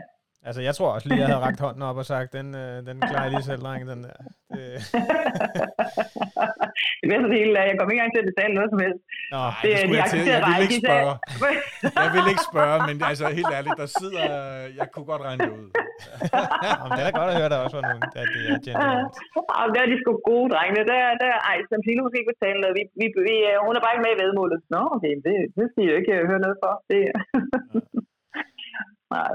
Altså, 0.47 0.61
jeg 0.69 0.75
tror 0.75 0.91
også 0.97 1.07
lige, 1.09 1.21
jeg 1.23 1.29
havde 1.33 1.45
rakt 1.49 1.61
hånden 1.67 1.83
op 1.91 1.97
og 2.03 2.07
sagt, 2.13 2.29
den, 2.39 2.47
øh, 2.63 2.77
den 2.89 2.97
klarer 3.09 3.25
jeg 3.27 3.33
lige 3.35 3.47
selv, 3.51 3.61
dreng, 3.67 3.83
den 3.93 4.01
der. 4.07 4.17
Det, 4.55 4.65
det 7.01 7.07
bedste 7.13 7.29
hele 7.39 7.53
er, 7.59 7.63
at 7.65 7.69
jeg 7.71 7.77
kommer 7.79 7.91
ikke 7.93 8.01
engang 8.01 8.15
til 8.15 8.23
at 8.25 8.29
betale 8.33 8.53
noget 8.59 8.71
som 8.73 8.81
helst. 8.85 9.01
nå, 9.35 9.39
Ej, 9.39 9.45
Det, 9.65 9.71
det 9.71 9.79
skulle 9.79 9.95
de 9.97 10.01
jeg 10.03 10.09
til. 10.13 10.19
accepterer 10.19 10.41
Jeg 10.41 10.47
ville 10.51 10.65
ikke 10.67 10.81
spørge. 10.85 11.13
Jeg 12.03 12.09
vil 12.17 12.27
ikke 12.33 12.45
spørge, 12.53 12.77
men 12.89 12.95
altså 13.11 13.25
helt 13.39 13.53
ærligt, 13.59 13.79
der 13.83 13.89
sidder... 14.01 14.25
Jeg 14.81 14.87
kunne 14.93 15.09
godt 15.13 15.23
regne 15.29 15.41
det 15.45 15.51
ud. 15.61 15.69
Jamen, 16.67 16.91
det 16.97 17.01
er 17.03 17.07
da 17.09 17.13
godt 17.21 17.31
at 17.33 17.37
høre, 17.41 17.51
der 17.53 17.59
også 17.65 17.77
var 17.81 17.87
nogen, 17.91 18.03
der 18.15 18.23
det 18.35 18.43
er 18.53 18.57
gentleman. 18.65 19.05
Ah, 19.61 19.67
der 19.75 19.81
er 19.85 19.89
de 19.93 19.97
sgu 20.03 20.11
gode 20.31 20.49
drenge. 20.55 20.81
Der, 20.93 21.01
der, 21.23 21.33
ej, 21.51 21.57
som 21.71 21.79
Pilo 21.87 22.01
måske 22.05 22.19
ikke 22.21 22.33
betale 22.37 22.59
noget. 22.63 22.75
Vi, 22.79 22.83
vi, 23.01 23.07
vi, 23.29 23.35
øh, 23.51 23.57
hun 23.67 23.75
er 23.79 23.83
bare 23.85 23.95
ikke 23.95 24.05
med 24.07 24.13
i 24.17 24.21
vedmålet. 24.23 24.59
Nå, 24.75 24.81
okay, 24.97 25.13
det, 25.27 25.35
det 25.57 25.65
skal 25.69 25.81
I 25.85 25.91
jo 25.91 25.95
ikke 26.01 26.13
øh, 26.19 26.23
høre 26.31 26.43
noget 26.45 26.57
for. 26.63 26.73
Det, 26.91 27.01
nej, 29.17 29.35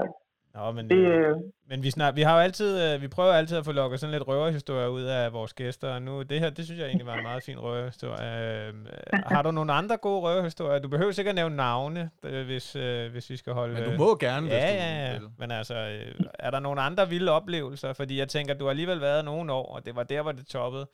Nå, 0.54 0.72
men, 0.72 0.90
det, 0.90 0.96
øh, 0.96 1.30
øh, 1.30 1.36
men 1.68 1.82
vi, 1.82 1.90
snak, 1.90 2.16
vi 2.16 2.22
har 2.22 2.34
jo 2.34 2.40
altid, 2.40 2.94
øh, 2.94 3.02
vi 3.02 3.08
prøver 3.08 3.32
altid 3.32 3.56
at 3.56 3.64
få 3.64 3.72
lukket 3.72 4.00
sådan 4.00 4.12
lidt 4.12 4.28
røverhistorier 4.28 4.88
ud 4.88 5.02
af 5.02 5.32
vores 5.32 5.54
gæster, 5.54 5.88
og 5.94 6.02
nu, 6.02 6.22
det 6.22 6.40
her, 6.40 6.50
det 6.50 6.64
synes 6.64 6.80
jeg 6.80 6.86
egentlig 6.86 7.06
var 7.06 7.14
en 7.14 7.22
meget 7.22 7.42
fin 7.42 7.58
røverhistorie. 7.58 8.66
Øh, 8.66 8.68
øh, 8.68 9.20
har 9.26 9.42
du 9.42 9.50
nogle 9.50 9.72
andre 9.72 9.96
gode 9.96 10.20
røverhistorier? 10.20 10.78
Du 10.78 10.88
behøver 10.88 11.12
sikkert 11.12 11.34
nævne 11.34 11.56
navne, 11.56 12.10
øh, 12.22 12.44
hvis, 12.44 12.76
øh, 12.76 13.10
hvis 13.12 13.30
vi 13.30 13.36
skal 13.36 13.52
holde... 13.52 13.74
Men 13.74 13.84
du 13.84 13.98
må 13.98 14.16
gerne, 14.16 14.40
hvis 14.40 14.52
Ja, 14.52 14.68
du 14.68 14.74
ja, 14.74 15.06
ja. 15.06 15.18
vil. 15.18 15.28
Men 15.38 15.50
altså, 15.50 15.74
øh, 15.74 16.14
er 16.38 16.50
der 16.50 16.60
nogle 16.60 16.82
andre 16.82 17.08
vilde 17.08 17.32
oplevelser? 17.32 17.92
Fordi 17.92 18.18
jeg 18.18 18.28
tænker, 18.28 18.54
du 18.54 18.64
har 18.64 18.70
alligevel 18.70 19.00
været 19.00 19.24
nogle 19.24 19.52
år, 19.52 19.74
og 19.74 19.86
det 19.86 19.96
var 19.96 20.02
der, 20.02 20.22
hvor 20.22 20.32
det 20.32 20.46
toppede. 20.46 20.88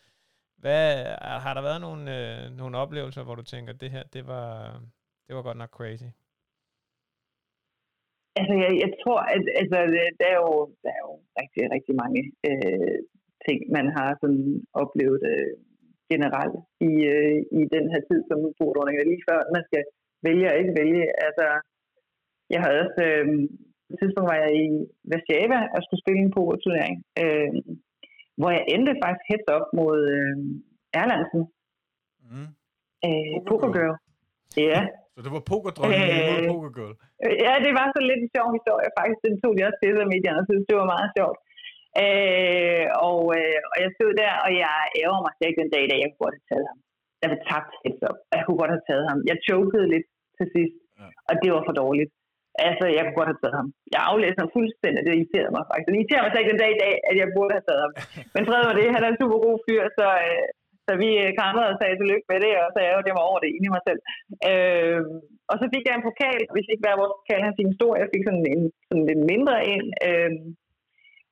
Hvad, 0.58 1.04
har 1.20 1.54
der 1.54 1.60
været 1.62 1.80
nogle, 1.80 2.18
øh, 2.18 2.50
nogle 2.56 2.78
oplevelser, 2.78 3.22
hvor 3.22 3.34
du 3.34 3.42
tænker, 3.42 3.72
det 3.72 3.90
her, 3.90 4.02
det 4.12 4.26
var, 4.26 4.80
det 5.28 5.36
var 5.36 5.42
godt 5.42 5.56
nok 5.56 5.70
crazy? 5.70 6.04
Altså, 8.38 8.54
jeg, 8.62 8.70
jeg 8.84 8.90
tror, 9.02 9.20
at 9.34 9.42
altså, 9.60 9.78
der, 10.20 10.26
er 10.34 10.38
jo, 10.44 10.52
der 10.82 10.90
er 10.98 11.02
jo 11.08 11.12
rigtig, 11.40 11.62
rigtig 11.74 11.94
mange 12.02 12.20
øh, 12.48 12.98
ting, 13.46 13.58
man 13.76 13.86
har 13.96 14.10
sådan 14.22 14.44
oplevet 14.82 15.22
øh, 15.32 15.52
generelt 16.12 16.56
i, 16.90 16.92
øh, 17.14 17.38
i 17.58 17.62
den 17.74 17.84
her 17.92 18.00
tid, 18.08 18.20
som 18.28 18.44
udfordringer 18.48 19.04
lige 19.10 19.26
før. 19.28 19.40
Man 19.56 19.64
skal 19.68 19.82
vælge 20.26 20.46
og 20.50 20.58
ikke 20.60 20.74
vælge. 20.80 21.04
Altså, 21.26 21.46
jeg 22.54 22.60
havde 22.64 22.78
også, 22.84 23.00
øh, 23.10 23.26
på 23.86 23.92
et 23.94 23.98
tidspunkt 24.00 24.30
var 24.32 24.38
jeg 24.44 24.52
i 24.64 24.66
Warszawa 25.10 25.60
og 25.74 25.78
skulle 25.82 26.02
spille 26.04 26.20
en 26.22 26.34
pokerturnering, 26.36 26.96
øh, 27.22 27.52
hvor 28.38 28.50
jeg 28.56 28.64
endte 28.74 29.00
faktisk 29.04 29.24
heads 29.30 29.46
op 29.56 29.66
mod 29.80 29.96
øh, 30.16 30.36
Erlandsen, 31.00 31.42
Mm. 32.32 32.48
øh, 33.06 33.36
Pokergirl. 33.48 33.48
Pokergirl. 33.48 33.96
Ja, 34.70 34.80
Så 35.20 35.24
det 35.26 35.34
var 35.36 35.44
pokerdronningen 35.52 36.08
Øh. 36.18 36.28
mod 36.30 36.40
pokergirl. 36.52 36.94
Ja, 37.46 37.54
det 37.64 37.72
var 37.78 37.86
så 37.94 38.00
lidt 38.08 38.20
en 38.24 38.30
sjov 38.36 38.48
historie 38.58 38.88
faktisk. 38.98 39.20
Den 39.28 39.34
tog 39.42 39.52
de 39.56 39.62
også 39.68 39.78
til 39.82 40.04
af 40.04 40.08
medierne, 40.14 40.40
og 40.42 40.46
synes, 40.50 40.64
det 40.70 40.76
var 40.80 40.88
meget 40.96 41.10
sjovt. 41.18 41.38
Øh, 42.02 42.86
og, 43.08 43.20
øh, 43.38 43.58
og 43.70 43.76
jeg 43.84 43.90
stod 43.96 44.12
der, 44.22 44.32
og 44.44 44.50
jeg 44.64 44.76
ærger 45.02 45.20
mig 45.26 45.32
ikke 45.48 45.60
den 45.62 45.70
dag, 45.74 45.84
da 45.90 45.94
jeg 46.02 46.08
kunne 46.10 46.24
godt 46.26 46.36
have 46.38 46.48
taget 46.52 46.66
ham. 46.70 46.78
Jeg 47.22 47.28
var 47.32 47.40
tabt 47.50 47.72
heads 47.82 48.02
up. 48.08 48.16
Jeg 48.36 48.42
kunne 48.44 48.60
godt 48.62 48.72
have 48.74 48.86
taget 48.90 49.04
ham. 49.10 49.18
Jeg 49.30 49.36
chokede 49.48 49.86
lidt 49.94 50.06
til 50.38 50.46
sidst, 50.54 50.76
Ja. 51.00 51.06
og 51.30 51.34
det 51.42 51.48
var 51.54 51.62
for 51.68 51.74
dårligt. 51.82 52.10
Altså, 52.68 52.84
jeg 52.96 53.02
kunne 53.04 53.18
godt 53.20 53.30
have 53.32 53.42
taget 53.42 53.56
ham. 53.60 53.68
Jeg 53.94 54.00
aflæste 54.10 54.40
ham 54.42 54.50
fuldstændig, 54.56 55.00
det 55.06 55.12
irriterede 55.18 55.52
mig 55.56 55.64
faktisk. 55.70 55.88
Det 55.88 55.96
irriterer 55.98 56.22
mig 56.24 56.30
så 56.32 56.38
ikke 56.40 56.52
den 56.52 56.62
dag 56.64 56.70
i 56.76 56.80
dag, 56.84 56.94
at 57.10 57.14
jeg 57.20 57.28
burde 57.36 57.52
have 57.56 57.66
taget 57.68 57.82
ham. 57.84 57.92
Men 58.34 58.42
fred 58.48 58.62
var 58.68 58.74
det, 58.78 58.86
han 58.94 59.02
er 59.04 59.10
en 59.10 59.20
super 59.22 59.38
god 59.46 59.56
fyr, 59.66 59.82
så, 59.98 60.06
øh, 60.28 60.46
så 60.90 60.94
vi 61.04 61.10
øh, 61.22 61.30
krammede 61.38 61.70
og 61.70 61.76
sagde 61.78 61.96
tillykke 61.96 62.28
med 62.32 62.38
det, 62.44 62.52
og 62.62 62.68
så 62.70 62.78
jeg 62.80 63.16
mig 63.16 63.26
over 63.30 63.40
det 63.40 63.50
inde 63.56 63.66
i 63.68 63.74
mig 63.76 63.82
selv. 63.88 64.00
Øh, 64.50 65.00
og 65.50 65.56
så 65.60 65.64
fik 65.74 65.84
jeg 65.86 65.94
en 65.96 66.06
pokal, 66.08 66.40
vi 66.56 66.62
fik 66.70 66.80
hver 66.82 67.00
vores 67.00 67.14
pokal, 67.18 67.46
han 67.48 67.56
fik 67.58 67.68
en 67.68 67.78
stor, 67.80 67.92
jeg 68.02 68.08
fik 68.14 68.24
sådan 68.26 68.46
en 68.54 68.62
sådan 68.88 69.06
lidt 69.10 69.22
mindre 69.32 69.54
en. 69.72 69.86
Øh, 70.08 70.32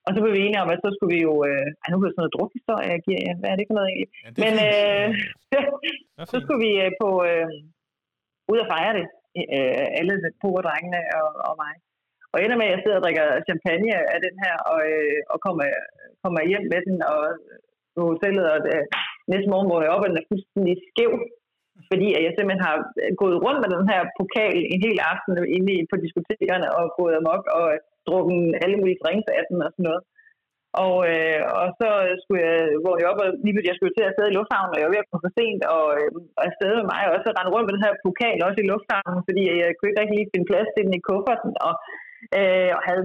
og 0.06 0.10
så 0.12 0.18
blev 0.20 0.32
vi 0.36 0.44
enige 0.46 0.62
om, 0.64 0.70
at 0.74 0.82
så 0.84 0.90
skulle 0.94 1.14
vi 1.16 1.20
jo... 1.28 1.34
Øh, 1.48 1.66
ej, 1.80 1.86
nu 1.88 1.96
bliver 1.98 2.10
det 2.10 2.16
sådan 2.16 2.22
noget 2.24 2.36
drukhistorie, 2.36 2.94
jeg 2.94 3.04
giver 3.06 3.20
jer. 3.26 3.34
Hvad 3.40 3.50
er 3.50 3.56
det 3.58 3.68
for 3.68 3.76
noget 3.78 3.90
egentlig? 3.90 4.10
Ja, 4.24 4.28
det 4.34 4.40
Men 4.44 4.54
øh, 4.68 5.06
Det 5.50 5.58
var 6.18 6.26
så 6.32 6.36
skulle 6.42 6.62
vi 6.66 6.72
øh, 6.84 6.92
på 7.02 7.08
øh, 7.30 7.48
ud 8.52 8.58
og 8.64 8.70
fejre 8.72 8.94
det. 8.98 9.06
Øh, 9.56 9.86
alle 10.00 10.14
pokerdrengene 10.42 11.00
og, 11.20 11.28
og 11.48 11.54
mig. 11.62 11.74
Og 12.32 12.38
ender 12.38 12.58
med, 12.58 12.68
at 12.68 12.74
jeg 12.74 12.82
sidder 12.82 12.98
og 12.98 13.04
drikker 13.04 13.26
champagne 13.48 13.92
af 14.14 14.18
den 14.26 14.34
her, 14.44 14.54
og, 14.72 14.80
øh, 14.92 15.18
og 15.32 15.38
kommer, 15.46 15.64
kommer 16.22 16.40
hjem 16.50 16.64
med 16.72 16.80
den, 16.88 16.96
og 17.12 17.20
øh, 17.30 17.58
på 17.94 18.00
hotellet, 18.12 18.46
og 18.54 18.58
øh, 18.74 18.84
næste 19.32 19.50
morgen 19.52 19.68
vågner 19.70 19.86
jeg 19.86 19.94
op, 19.96 20.04
og 20.04 20.08
den 20.10 20.20
er 20.20 20.28
fuldstændig 20.30 20.74
skæv. 20.88 21.12
Fordi 21.90 22.08
at 22.16 22.22
jeg 22.26 22.32
simpelthen 22.34 22.66
har 22.68 22.76
øh, 23.02 23.12
gået 23.22 23.36
rundt 23.44 23.60
med 23.62 23.70
den 23.74 23.84
her 23.90 24.00
pokal 24.18 24.56
en 24.74 24.80
hel 24.86 24.98
aften 25.12 25.32
inde 25.56 25.70
i- 25.76 25.88
på 25.90 25.96
diskotekerne, 26.04 26.66
og 26.78 26.84
gået 26.98 27.14
amok, 27.20 27.42
og 27.58 27.66
øh, 27.74 27.78
drukken 28.08 28.38
alle 28.62 28.76
mulige 28.80 29.00
drinks 29.04 29.28
af 29.38 29.42
den 29.50 29.58
og 29.66 29.70
sådan 29.72 29.88
noget. 29.90 30.02
Og, 30.84 30.96
øh, 31.12 31.40
og 31.60 31.66
så 31.80 31.88
skulle 32.20 32.42
jeg 32.48 32.58
vågne 32.86 33.08
op, 33.10 33.20
og 33.24 33.28
lige 33.44 33.52
pludselig 33.54 33.70
jeg 33.72 33.78
skulle 33.78 33.96
til 33.96 34.08
at 34.08 34.14
sidde 34.16 34.30
i 34.32 34.36
lufthavnen, 34.38 34.72
og 34.74 34.78
jeg 34.78 34.86
var 34.86 34.94
ved 34.94 35.04
at 35.04 35.08
komme 35.10 35.24
for 35.26 35.34
sent, 35.38 35.62
og, 35.76 35.84
øh, 35.98 36.10
og 36.38 36.42
afsted 36.48 36.70
med 36.78 36.86
mig, 36.92 37.02
og 37.12 37.16
så 37.24 37.28
rende 37.36 37.52
rundt 37.54 37.66
med 37.66 37.74
den 37.76 37.86
her 37.86 37.94
pokal 38.06 38.38
også 38.48 38.58
i 38.62 38.70
lufthavnen, 38.72 39.22
fordi 39.28 39.42
jeg 39.62 39.68
kunne 39.74 39.88
ikke 39.90 40.00
rigtig 40.00 40.16
lige 40.18 40.32
finde 40.32 40.50
plads 40.50 40.68
til 40.72 40.82
den 40.86 40.94
i 40.98 41.06
kufferten, 41.08 41.52
og, 41.66 41.74
øh, 42.38 42.70
og 42.76 42.82
havde 42.88 43.04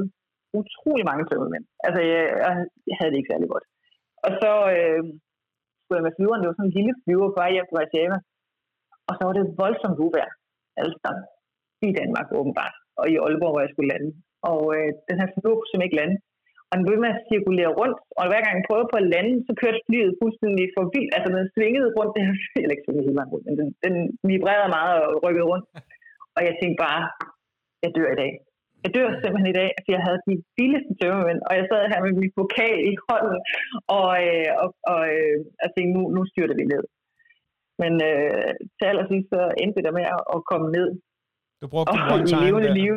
utrolig 0.59 1.05
mange 1.09 1.23
tømmermænd. 1.29 1.65
Altså, 1.85 1.99
jeg, 2.11 2.23
jeg 2.89 2.95
havde 2.97 3.11
det 3.11 3.19
ikke 3.19 3.31
særlig 3.33 3.49
godt. 3.53 3.65
Og 4.25 4.31
så 4.41 4.51
øh, 4.75 5.03
jeg 5.97 6.07
med 6.07 6.15
flyveren, 6.17 6.41
det 6.41 6.49
var 6.49 6.57
sådan 6.57 6.69
en 6.71 6.77
lille 6.79 6.93
flyver 7.03 7.27
på 7.29 7.39
vej 7.41 7.51
hjem 7.53 7.67
fra 7.69 7.77
Warszawa. 7.79 8.17
Og 9.07 9.13
så 9.15 9.21
var 9.27 9.33
det 9.35 9.53
voldsomt 9.61 9.99
uvær. 10.05 10.29
Altså, 10.81 11.09
i 11.87 11.91
Danmark 11.99 12.27
åbenbart, 12.39 12.75
og 12.99 13.05
i 13.11 13.15
Aalborg, 13.23 13.53
hvor 13.53 13.63
jeg 13.65 13.71
skulle 13.71 13.91
lande. 13.93 14.09
Og 14.49 14.61
øh, 14.75 14.89
den 15.09 15.15
her 15.19 15.27
flyver 15.33 15.55
kunne 15.57 15.69
simpelthen 15.69 15.89
ikke 15.89 16.01
lande. 16.01 16.17
Og 16.69 16.73
den 16.77 16.85
blev 16.87 16.99
med 17.03 17.11
at 17.13 17.23
cirkulere 17.29 17.71
rundt, 17.79 17.97
og 18.19 18.23
hver 18.29 18.41
gang 18.43 18.53
jeg 18.55 18.67
prøvede 18.69 18.91
på 18.91 18.97
at 19.01 19.09
lande, 19.15 19.33
så 19.47 19.51
kørte 19.61 19.85
flyet 19.87 20.19
fuldstændig 20.21 20.65
for 20.75 20.83
vildt. 20.93 21.11
Altså, 21.15 21.29
den 21.37 21.51
svingede 21.55 21.89
rundt, 21.97 22.13
det 22.15 22.23
her 22.27 22.35
eller 22.63 22.73
ikke 22.75 22.85
svingede 22.85 23.05
hele 23.07 23.19
vejen 23.19 23.31
rundt, 23.33 23.45
men 23.47 23.55
den, 23.59 23.67
den 23.85 23.95
vibrerede 24.29 24.71
meget 24.77 24.95
og 25.07 25.13
rykkede 25.25 25.49
rundt. 25.51 25.65
Og 26.35 26.41
jeg 26.47 26.53
tænkte 26.55 26.81
bare, 26.87 27.01
jeg 27.83 27.91
dør 27.97 28.09
i 28.15 28.19
dag. 28.23 28.31
Jeg 28.83 28.91
dør 28.95 29.07
simpelthen 29.21 29.51
i 29.53 29.57
dag, 29.61 29.69
fordi 29.77 29.91
jeg 29.97 30.05
havde 30.07 30.19
de 30.27 30.35
vildeste 30.57 30.93
tømmermænd, 30.99 31.39
og 31.47 31.53
jeg 31.59 31.65
sad 31.71 31.81
her 31.91 31.99
med 32.05 32.13
mit 32.21 32.33
pokal 32.39 32.79
i 32.91 32.95
hånden, 33.07 33.37
og, 33.97 34.09
øh, 34.25 34.49
og, 34.63 34.69
og, 34.93 35.01
øh, 35.15 35.37
og 35.63 35.67
tænkte, 35.73 35.93
nu, 35.97 36.01
nu 36.15 36.21
styrter 36.31 36.55
vi 36.61 36.65
ned. 36.73 36.83
Men 37.81 37.93
øh, 38.09 38.49
til 38.77 38.85
allersidst 38.91 39.27
så 39.33 39.41
endte 39.61 39.77
det 39.77 39.85
der 39.87 39.97
med 39.99 40.05
at, 40.35 40.39
komme 40.51 40.67
ned. 40.77 40.89
Du 41.61 41.67
brugte 41.73 41.89
og 41.91 42.13
one 42.15 42.25
time. 42.31 42.43
levende 42.45 42.71
der. 42.71 42.79
liv. 42.81 42.95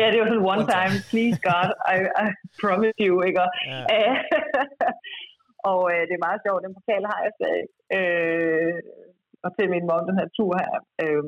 Ja, 0.00 0.06
det 0.12 0.18
var 0.20 0.28
sådan 0.30 0.48
one, 0.52 0.64
One 0.64 0.66
time. 0.74 0.94
Please 1.10 1.38
God, 1.50 1.70
I, 1.94 1.96
I 2.24 2.26
promise 2.62 2.98
you, 3.06 3.14
ikke? 3.28 3.40
Ja. 3.42 3.82
Øh, 3.96 4.16
og 5.70 5.80
øh, 5.92 6.02
det 6.08 6.14
er 6.16 6.26
meget 6.28 6.40
sjovt, 6.44 6.64
den 6.64 6.76
pokal 6.78 7.04
har 7.12 7.20
jeg 7.24 7.32
stadig. 7.38 7.66
Øh, 7.98 8.76
og 9.44 9.50
til 9.56 9.66
min 9.74 9.86
mor, 9.88 10.08
den 10.10 10.20
her 10.20 10.28
tur 10.36 10.52
her, 10.62 10.72
øh, 11.02 11.24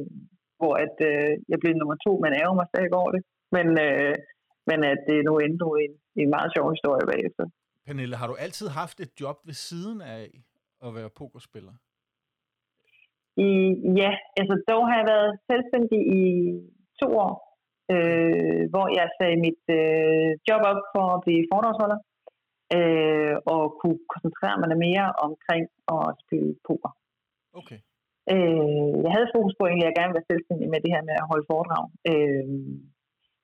hvor 0.59 0.75
at, 0.85 0.97
øh, 1.11 1.31
jeg 1.51 1.59
blev 1.61 1.73
nummer 1.75 1.97
to, 2.07 2.13
men 2.23 2.31
ærger 2.41 2.59
mig 2.61 2.69
stadig 2.73 2.95
over 3.03 3.11
det. 3.17 3.23
Men, 3.57 3.67
øh, 3.87 4.15
men 4.69 4.79
at 4.93 5.01
det 5.09 5.19
nu 5.29 5.33
endnu 5.47 5.69
en, 5.85 5.93
en 6.23 6.31
meget 6.37 6.51
sjov 6.57 6.67
historie 6.77 7.07
bagefter. 7.13 7.45
Pernille, 7.87 8.17
har 8.17 8.27
du 8.27 8.35
altid 8.47 8.69
haft 8.69 9.01
et 9.01 9.13
job 9.21 9.37
ved 9.49 9.57
siden 9.69 10.01
af 10.01 10.25
at 10.87 10.95
være 10.95 11.11
pokerspiller? 11.21 11.75
I, 13.37 13.51
ja, 14.01 14.13
altså 14.41 14.55
dog 14.71 14.83
har 14.89 14.97
jeg 15.01 15.07
været 15.15 15.31
selvstændig 15.51 16.01
i 16.21 16.25
to 17.01 17.09
år, 17.27 17.35
øh, 17.95 18.63
hvor 18.73 18.87
jeg 18.99 19.07
sagde 19.19 19.37
mit 19.47 19.63
øh, 19.81 20.31
job 20.49 20.63
op 20.71 20.83
for 20.95 21.05
at 21.15 21.23
blive 21.25 21.49
foredragsholder, 21.53 21.99
øh, 22.77 23.35
og 23.53 23.63
kunne 23.81 24.01
koncentrere 24.15 24.57
mig 24.61 24.79
mere 24.87 25.07
omkring 25.27 25.65
at 25.97 26.07
spille 26.23 26.51
poker. 26.69 26.93
Okay. 27.61 27.81
Øh, 28.33 28.93
jeg 29.05 29.13
havde 29.17 29.33
fokus 29.37 29.55
på 29.57 29.63
egentlig, 29.65 29.87
at 29.87 29.91
jeg 29.91 29.99
gerne 29.99 30.11
ville 30.11 30.21
være 30.21 30.33
selvstændig 30.33 30.67
med 30.73 30.81
det 30.85 30.95
her 30.95 31.03
med 31.09 31.17
at 31.23 31.29
holde 31.31 31.49
foredrag. 31.53 31.85
Øh, 32.11 32.47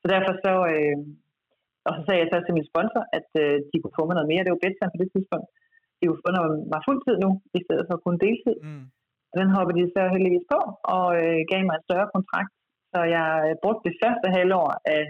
så 0.01 0.07
derfor 0.15 0.33
så, 0.45 0.55
øh, 0.73 0.97
og 1.87 1.93
så 1.97 2.01
sagde 2.05 2.21
jeg 2.23 2.31
så 2.31 2.39
til 2.43 2.57
min 2.59 2.71
sponsor, 2.71 3.03
at 3.19 3.29
øh, 3.43 3.57
de 3.71 3.77
kunne 3.79 3.97
få 3.99 4.03
mig 4.07 4.17
noget 4.17 4.31
mere. 4.33 4.45
Det 4.45 4.55
var 4.55 4.65
bedst 4.65 4.81
på 4.95 4.99
det 5.03 5.11
tidspunkt. 5.15 5.49
De 5.99 6.05
kunne 6.05 6.25
få 6.27 6.31
noget 6.39 6.53
mig 6.73 6.81
fuldtid 6.89 7.17
nu, 7.25 7.31
i 7.59 7.61
stedet 7.67 7.85
for 7.89 7.97
kun 8.05 8.17
deltid. 8.27 8.57
Mm. 8.67 8.85
Og 9.31 9.37
den 9.41 9.49
hoppede 9.57 9.79
de 9.79 9.95
så 9.97 10.03
heldigvis 10.15 10.47
på, 10.53 10.61
og 10.95 11.07
øh, 11.21 11.41
gav 11.51 11.61
mig 11.69 11.77
en 11.77 11.87
større 11.89 12.09
kontrakt. 12.15 12.53
Så 12.93 13.01
jeg 13.17 13.29
øh, 13.47 13.55
brugte 13.63 13.87
det 13.89 13.99
første 14.03 14.27
halvår 14.37 14.69
af, 14.95 15.03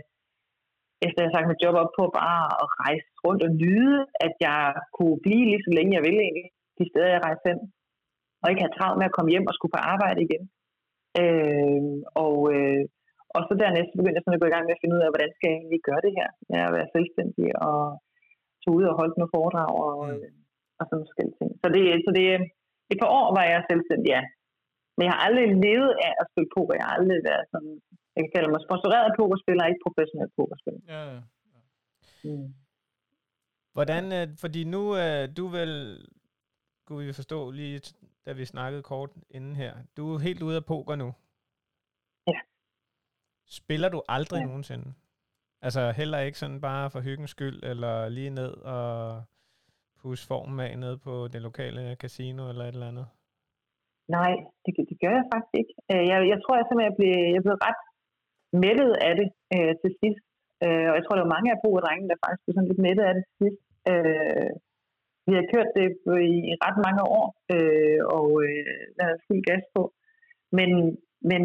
efter 1.06 1.18
jeg 1.18 1.24
havde 1.24 1.34
sagt 1.36 1.50
mit 1.50 1.62
job 1.64 1.74
op 1.82 1.92
på, 1.98 2.04
bare 2.20 2.42
at 2.62 2.66
rejse 2.82 3.08
rundt 3.24 3.42
og 3.46 3.52
nyde, 3.62 3.98
at 4.26 4.34
jeg 4.46 4.62
kunne 4.96 5.18
blive 5.26 5.44
lige 5.50 5.64
så 5.66 5.72
længe 5.76 5.96
jeg 5.96 6.04
ville 6.06 6.22
egentlig, 6.26 6.48
de 6.78 6.84
steder 6.90 7.10
jeg 7.14 7.24
rejste 7.26 7.48
hen. 7.50 7.60
Og 8.42 8.46
ikke 8.48 8.64
have 8.64 8.76
travlt 8.78 8.98
med 8.98 9.08
at 9.08 9.16
komme 9.16 9.32
hjem 9.32 9.48
og 9.50 9.54
skulle 9.54 9.74
på 9.76 9.82
arbejde 9.94 10.20
igen. 10.26 10.44
Øh, 11.20 11.82
og, 12.24 12.36
øh, 12.54 12.82
og 13.34 13.40
så 13.46 13.52
dernæst 13.62 13.92
begyndte 13.98 14.18
jeg 14.18 14.24
sådan 14.24 14.38
at 14.38 14.42
gå 14.42 14.48
i 14.50 14.54
gang 14.54 14.64
med 14.66 14.76
at 14.76 14.82
finde 14.82 14.96
ud 14.96 15.02
af, 15.04 15.10
hvordan 15.12 15.30
skal 15.34 15.48
jeg 15.50 15.58
egentlig 15.58 15.82
gøre 15.88 16.02
det 16.06 16.12
her, 16.18 16.28
med 16.50 16.58
at 16.66 16.74
være 16.76 16.92
selvstændig 16.96 17.46
og 17.68 17.78
tage 18.62 18.74
ud 18.78 18.84
og 18.90 18.94
holde 19.00 19.14
nogle 19.18 19.34
foredrag 19.36 19.70
og, 19.86 19.94
Mm. 20.04 20.10
øh, 20.12 20.30
og 20.80 20.84
sådan 20.88 21.06
forskellige 21.08 21.38
ting. 21.40 21.50
Så 21.62 21.66
det, 21.74 21.82
så 22.04 22.10
det 22.18 22.24
et 22.92 22.98
par 23.02 23.10
år 23.20 23.28
var 23.38 23.44
jeg 23.52 23.60
selvstændig, 23.70 24.08
ja. 24.16 24.22
Men 24.96 25.02
jeg 25.06 25.12
har 25.14 25.22
aldrig 25.26 25.46
levet 25.66 25.92
af 26.06 26.12
at 26.20 26.26
spille 26.30 26.50
poker. 26.56 26.74
Jeg 26.78 26.86
har 26.88 26.94
aldrig 26.98 27.20
været 27.30 27.44
sådan, 27.52 27.72
jeg 28.14 28.20
kan 28.24 28.32
kalde 28.34 28.50
mig 28.52 28.60
sponsoreret 28.66 29.16
pokerspiller, 29.20 29.64
ikke 29.70 29.84
professionel 29.86 30.30
pokerspiller. 30.38 30.82
Ja, 30.94 31.00
ja. 31.14 31.20
Mm. 32.28 32.48
Hvordan, 33.76 34.04
øh, 34.18 34.26
fordi 34.44 34.60
nu 34.74 34.82
øh, 35.02 35.22
du 35.38 35.44
vel, 35.58 35.72
kunne 36.86 37.06
vi 37.06 37.12
forstå 37.20 37.38
lige, 37.50 37.78
da 38.26 38.30
vi 38.32 38.44
snakkede 38.44 38.82
kort 38.82 39.10
inden 39.36 39.54
her, 39.62 39.72
du 39.96 40.02
er 40.14 40.18
helt 40.28 40.42
ude 40.42 40.56
af 40.56 40.64
poker 40.64 40.96
nu. 40.96 41.08
Spiller 43.50 43.88
du 43.88 44.02
aldrig 44.08 44.40
Ja. 44.40 44.46
nogensinde? 44.46 44.88
Altså 45.62 45.82
heller 46.00 46.18
ikke 46.18 46.38
sådan 46.38 46.60
bare 46.60 46.90
for 46.90 47.00
hyggens 47.00 47.30
skyld, 47.30 47.58
eller 47.62 48.08
lige 48.08 48.30
ned 48.30 48.52
og 48.76 49.22
pusse 50.02 50.26
formen 50.26 50.60
af 50.60 50.78
ned 50.78 50.94
på 51.06 51.28
det 51.32 51.40
lokale 51.42 51.94
casino 52.02 52.48
eller 52.50 52.64
et 52.64 52.74
eller 52.74 52.88
andet? 52.92 53.06
Nej, 54.08 54.32
det, 54.64 54.72
det 54.90 54.96
gør 55.04 55.14
jeg 55.18 55.24
faktisk 55.32 55.54
ikke. 55.60 55.72
Øh, 55.92 56.04
Jeg, 56.10 56.18
jeg 56.32 56.38
tror, 56.42 56.54
jeg 56.58 56.64
simpelthen 56.66 56.90
jeg 56.90 56.98
blev, 57.00 57.14
jeg 57.36 57.42
blev 57.46 57.56
ret 57.68 57.82
mættet 58.64 58.90
af 59.08 59.12
det 59.20 59.28
øh, 59.56 59.72
til 59.82 59.90
sidst. 60.02 60.22
Øh, 60.64 60.86
og 60.90 60.94
jeg 60.98 61.02
tror, 61.04 61.14
der 61.16 61.24
var 61.26 61.36
mange 61.36 61.50
af 61.54 61.58
pokerdrengene, 61.64 62.08
der 62.12 62.22
faktisk 62.24 62.42
blev 62.44 62.54
sådan 62.54 62.68
lidt 62.70 62.84
mættet 62.86 63.04
af 63.08 63.14
det 63.16 63.24
til 63.28 63.36
sidst. 63.42 63.60
Øh, 63.92 64.50
vi 65.28 65.32
har 65.38 65.46
kørt 65.54 65.70
det 65.78 65.86
i 66.50 66.54
ret 66.64 66.78
mange 66.86 67.02
år, 67.18 67.24
øh, 67.54 68.00
og 68.18 68.26
øh, 68.46 68.82
der 68.96 69.04
er 69.12 69.22
fuld 69.26 69.42
gas 69.48 69.64
på. 69.76 69.82
Men, 70.58 70.70
men 71.30 71.42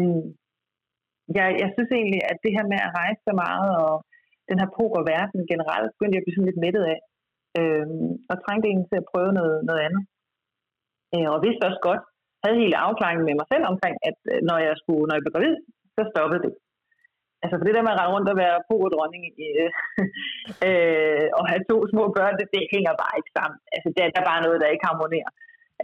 jeg, 1.38 1.46
jeg 1.62 1.68
synes 1.74 1.90
egentlig, 1.98 2.22
at 2.30 2.38
det 2.44 2.52
her 2.56 2.66
med 2.72 2.80
at 2.86 2.94
rejse 3.00 3.20
så 3.28 3.34
meget, 3.44 3.70
og 3.84 3.94
den 4.48 4.58
her 4.60 4.68
pokerverden 4.78 5.40
generelt, 5.52 5.90
begyndte 5.94 6.14
jeg 6.14 6.22
at 6.22 6.26
blive 6.26 6.36
sådan 6.36 6.50
lidt 6.50 6.64
mættet 6.64 6.84
af. 6.94 7.00
Øh, 7.58 7.86
og 8.30 8.36
trængte 8.44 8.66
egentlig 8.68 8.88
til 8.90 9.02
at 9.02 9.10
prøve 9.12 9.32
noget, 9.38 9.56
noget 9.68 9.82
andet. 9.86 10.02
Øh, 11.14 11.28
og 11.32 11.38
vidste 11.46 11.66
også 11.68 11.82
godt, 11.88 12.02
havde 12.42 12.62
hele 12.62 12.76
afklaringen 12.86 13.24
med 13.28 13.36
mig 13.40 13.46
selv 13.52 13.64
omkring, 13.72 13.96
at 14.08 14.18
øh, 14.32 14.38
når 14.48 14.58
jeg 14.66 14.74
skulle, 14.80 15.04
når 15.06 15.14
jeg 15.16 15.24
blev 15.24 15.34
gravid, 15.34 15.56
så 15.96 16.02
stoppede 16.12 16.42
det. 16.46 16.52
Altså 17.42 17.54
for 17.56 17.64
det 17.66 17.74
der 17.76 17.84
med 17.84 17.94
at 17.94 17.98
rende 18.00 18.14
rundt 18.14 18.32
og 18.32 18.36
være 18.44 18.64
pokerdronning 18.68 19.22
øh, 19.46 19.70
øh, 20.68 21.26
og 21.38 21.42
have 21.50 21.64
to 21.70 21.76
små 21.92 22.04
børn, 22.16 22.34
det, 22.40 22.46
det 22.54 22.62
hænger 22.74 22.92
bare 23.02 23.14
ikke 23.18 23.32
sammen. 23.38 23.58
Altså 23.74 23.88
det, 23.94 24.00
der 24.14 24.20
er 24.22 24.30
bare 24.32 24.44
noget, 24.46 24.62
der 24.62 24.74
ikke 24.74 24.88
harmonerer. 24.88 25.30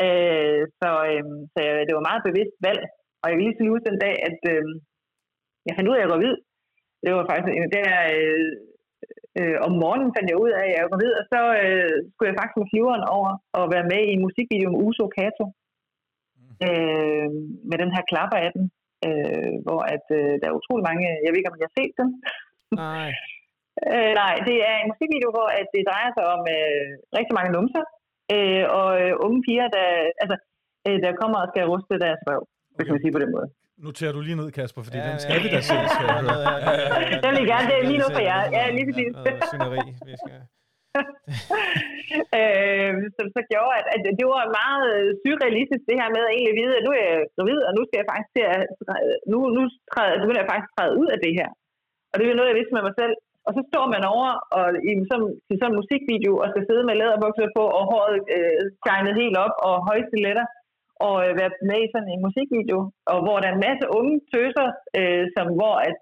Øh, 0.05 0.62
så 0.80 0.91
øh, 1.11 1.24
så 1.53 1.59
jeg, 1.66 1.72
det 1.88 1.95
var 1.99 2.09
meget 2.09 2.26
bevidst 2.28 2.57
valg. 2.68 2.82
Og 3.20 3.26
jeg 3.26 3.34
kan 3.36 3.47
lige 3.47 3.59
sige 3.59 3.72
ud 3.74 3.80
den 3.88 3.99
dag, 4.05 4.14
at 4.28 4.41
øh, 4.53 4.64
jeg 5.66 5.74
fandt 5.74 5.88
ud 5.90 5.94
af, 5.94 5.98
at 5.98 6.02
jeg 6.02 6.11
var 6.11 6.14
gravid. 6.16 6.36
Det 7.02 7.11
var 7.16 7.24
faktisk 7.30 7.48
en 7.50 7.72
der, 7.78 7.90
øh, 8.16 8.52
øh, 9.38 9.56
om 9.66 9.72
morgenen 9.82 10.14
fandt 10.16 10.28
jeg 10.30 10.42
ud 10.44 10.50
af, 10.58 10.64
at 10.66 10.74
jeg 10.74 10.84
var 10.84 10.92
gravid, 10.94 11.12
og 11.20 11.24
så 11.32 11.40
øh, 11.64 11.96
skulle 12.11 12.28
jeg 12.30 12.38
faktisk 12.38 12.58
med 12.61 12.70
flyveren 12.72 13.04
over 13.16 13.30
og 13.58 13.64
være 13.74 13.86
med 13.92 14.00
i 14.04 14.12
en 14.16 14.24
musikvideo 14.26 14.68
med 14.70 14.82
Uso 14.86 15.06
Kato 15.18 15.44
øh, 16.66 17.28
med 17.70 17.76
den 17.82 17.90
her 17.94 18.02
klapper 18.11 18.38
af 18.46 18.50
den, 18.56 18.64
øh, 19.06 19.54
hvor 19.64 19.80
at, 19.94 20.06
øh, 20.18 20.32
der 20.40 20.46
er 20.48 20.58
utrolig 20.61 20.84
mange, 20.88 21.04
jeg 21.22 21.30
ved 21.30 21.38
ikke, 21.40 21.52
om 21.52 21.58
jeg 21.61 21.68
har 21.68 21.78
set 21.80 21.94
den. 22.00 22.08
Nej. 22.82 23.08
øh, 23.94 24.12
nej, 24.22 24.34
det 24.48 24.56
er 24.70 24.76
en 24.78 24.90
musikvideo, 24.92 25.30
hvor 25.36 25.48
at 25.61 25.68
det 25.74 25.88
drejer 25.90 26.11
sig 26.16 26.24
om 26.34 26.42
øh, 26.56 26.88
rigtig 27.18 27.34
mange 27.38 27.54
numser, 27.56 27.84
øh, 28.34 28.64
og 28.78 28.88
øh, 29.02 29.12
unge 29.24 29.40
piger, 29.46 29.68
der, 29.76 29.86
altså, 30.22 30.36
øh, 30.86 30.98
der 31.04 31.18
kommer 31.20 31.38
og 31.40 31.48
skal 31.50 31.70
ruste 31.72 32.04
deres 32.04 32.22
røv, 32.28 32.42
hvis 32.76 32.90
man 32.92 33.00
sige 33.02 33.14
på 33.16 33.22
den 33.24 33.32
måde. 33.36 33.48
Noterer 33.86 34.12
du 34.16 34.20
lige 34.28 34.38
ned, 34.40 34.48
Kasper, 34.58 34.82
fordi 34.86 34.98
Ja, 35.00 35.04
den 35.08 35.16
ja, 35.18 35.22
skal 35.24 35.38
vi 35.44 35.48
ja, 35.50 35.54
da 35.56 35.60
se. 35.70 35.74
ja, 35.82 35.88
Skal 35.94 36.06
ja, 36.06 36.12
høre. 36.12 36.22
her, 36.28 36.36
ja, 36.48 36.54
ja, 36.66 36.72
ja. 36.82 37.18
Jeg 37.24 37.32
vil 37.36 37.44
gerne, 37.52 37.66
det 37.70 37.76
er 37.80 37.84
lige 37.90 38.00
nu 38.02 38.08
for 38.16 38.22
jer. 38.30 38.40
se 38.44 38.52
Ja, 38.56 38.62
lige 38.76 38.86
præcis. 38.88 39.12
Noget 39.16 39.44
syneri, 39.50 39.82
vi 40.08 40.14
skal... 40.22 40.40
øh, 42.38 42.92
som 43.16 43.26
så 43.36 43.40
gjorde, 43.52 43.72
at, 43.78 43.84
at 43.94 44.00
det 44.20 44.26
var 44.34 44.44
meget 44.60 44.90
surrealistisk 45.22 45.82
det 45.90 45.96
her 46.00 46.08
med 46.16 46.22
at 46.28 46.32
egentlig 46.36 46.56
vide, 46.60 46.74
at 46.78 46.84
nu 46.86 46.90
er 46.98 47.04
jeg 47.10 47.20
gravid, 47.36 47.60
og 47.68 47.72
nu 47.76 47.82
skal 47.86 47.98
jeg 48.00 48.08
faktisk 48.10 48.30
til 48.36 48.44
at, 48.54 48.60
nu, 49.32 49.38
nu 49.56 49.62
træder, 49.92 50.20
begynder 50.22 50.42
jeg 50.42 50.50
faktisk 50.52 50.72
træde 50.76 50.94
ud 51.02 51.08
af 51.14 51.18
det 51.24 51.32
her. 51.38 51.48
Og 52.10 52.14
det 52.16 52.22
er 52.24 52.38
noget, 52.38 52.50
jeg 52.52 52.58
vidste 52.60 52.76
med 52.76 52.84
mig 52.88 52.96
selv. 53.02 53.14
Og 53.46 53.52
så 53.56 53.60
står 53.70 53.86
man 53.94 54.02
over 54.14 54.30
og 54.58 54.66
i 54.90 54.92
sådan, 55.10 55.30
til 55.46 55.56
sådan 55.58 55.70
en 55.72 55.78
musikvideo 55.80 56.32
og 56.42 56.46
skal 56.52 56.64
sidde 56.68 56.84
med 56.88 56.94
læderbukser 57.00 57.48
på 57.58 57.64
og 57.78 57.84
håret 57.92 58.16
øh, 58.36 58.62
tegnet 58.86 59.12
helt 59.22 59.36
op 59.44 59.54
og 59.68 59.74
høje 59.88 60.04
stiletter 60.10 60.46
og 61.07 61.16
øh, 61.26 61.32
være 61.40 61.53
med 61.70 61.78
i 61.82 61.90
sådan 61.92 62.12
en 62.14 62.24
musikvideo, 62.26 62.80
og 63.12 63.18
hvor 63.24 63.36
der 63.38 63.48
er 63.48 63.55
en 63.57 63.66
masse 63.68 63.84
unge 63.98 64.16
tøser, 64.32 64.68
øh, 64.98 65.24
som, 65.34 65.46
hvor 65.59 65.76
at 65.88 65.96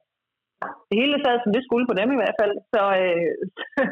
det 0.88 0.96
hele 1.00 1.16
sad, 1.24 1.36
som 1.40 1.52
det 1.56 1.62
skulle 1.64 1.86
på 1.88 1.94
dem 2.00 2.08
i 2.12 2.20
hvert 2.20 2.38
fald. 2.40 2.54
Så 2.72 2.82
øh, 3.02 3.32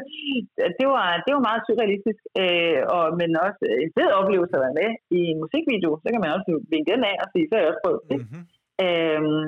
det, 0.79 0.87
var, 0.93 1.07
det 1.25 1.31
var 1.35 1.47
meget 1.49 1.61
surrealistisk, 1.63 2.21
øh, 2.41 2.81
og, 2.95 3.03
men 3.19 3.29
også 3.47 3.61
en 3.83 3.91
fed 3.97 4.09
oplevelse 4.19 4.55
at 4.57 4.63
være 4.65 4.79
med 4.81 4.89
i 5.17 5.19
en 5.31 5.41
musikvideo. 5.43 5.91
Så 6.03 6.07
kan 6.11 6.21
man 6.23 6.35
også 6.35 6.49
vinke 6.73 6.91
den 6.93 7.03
af 7.11 7.15
og 7.23 7.27
sige, 7.33 7.45
så 7.47 7.53
har 7.53 7.61
jeg 7.61 7.71
også 7.71 7.83
prøvet 7.85 8.03
det. 8.11 8.19
Mhm. 8.23 8.41
Øhm, 8.85 9.43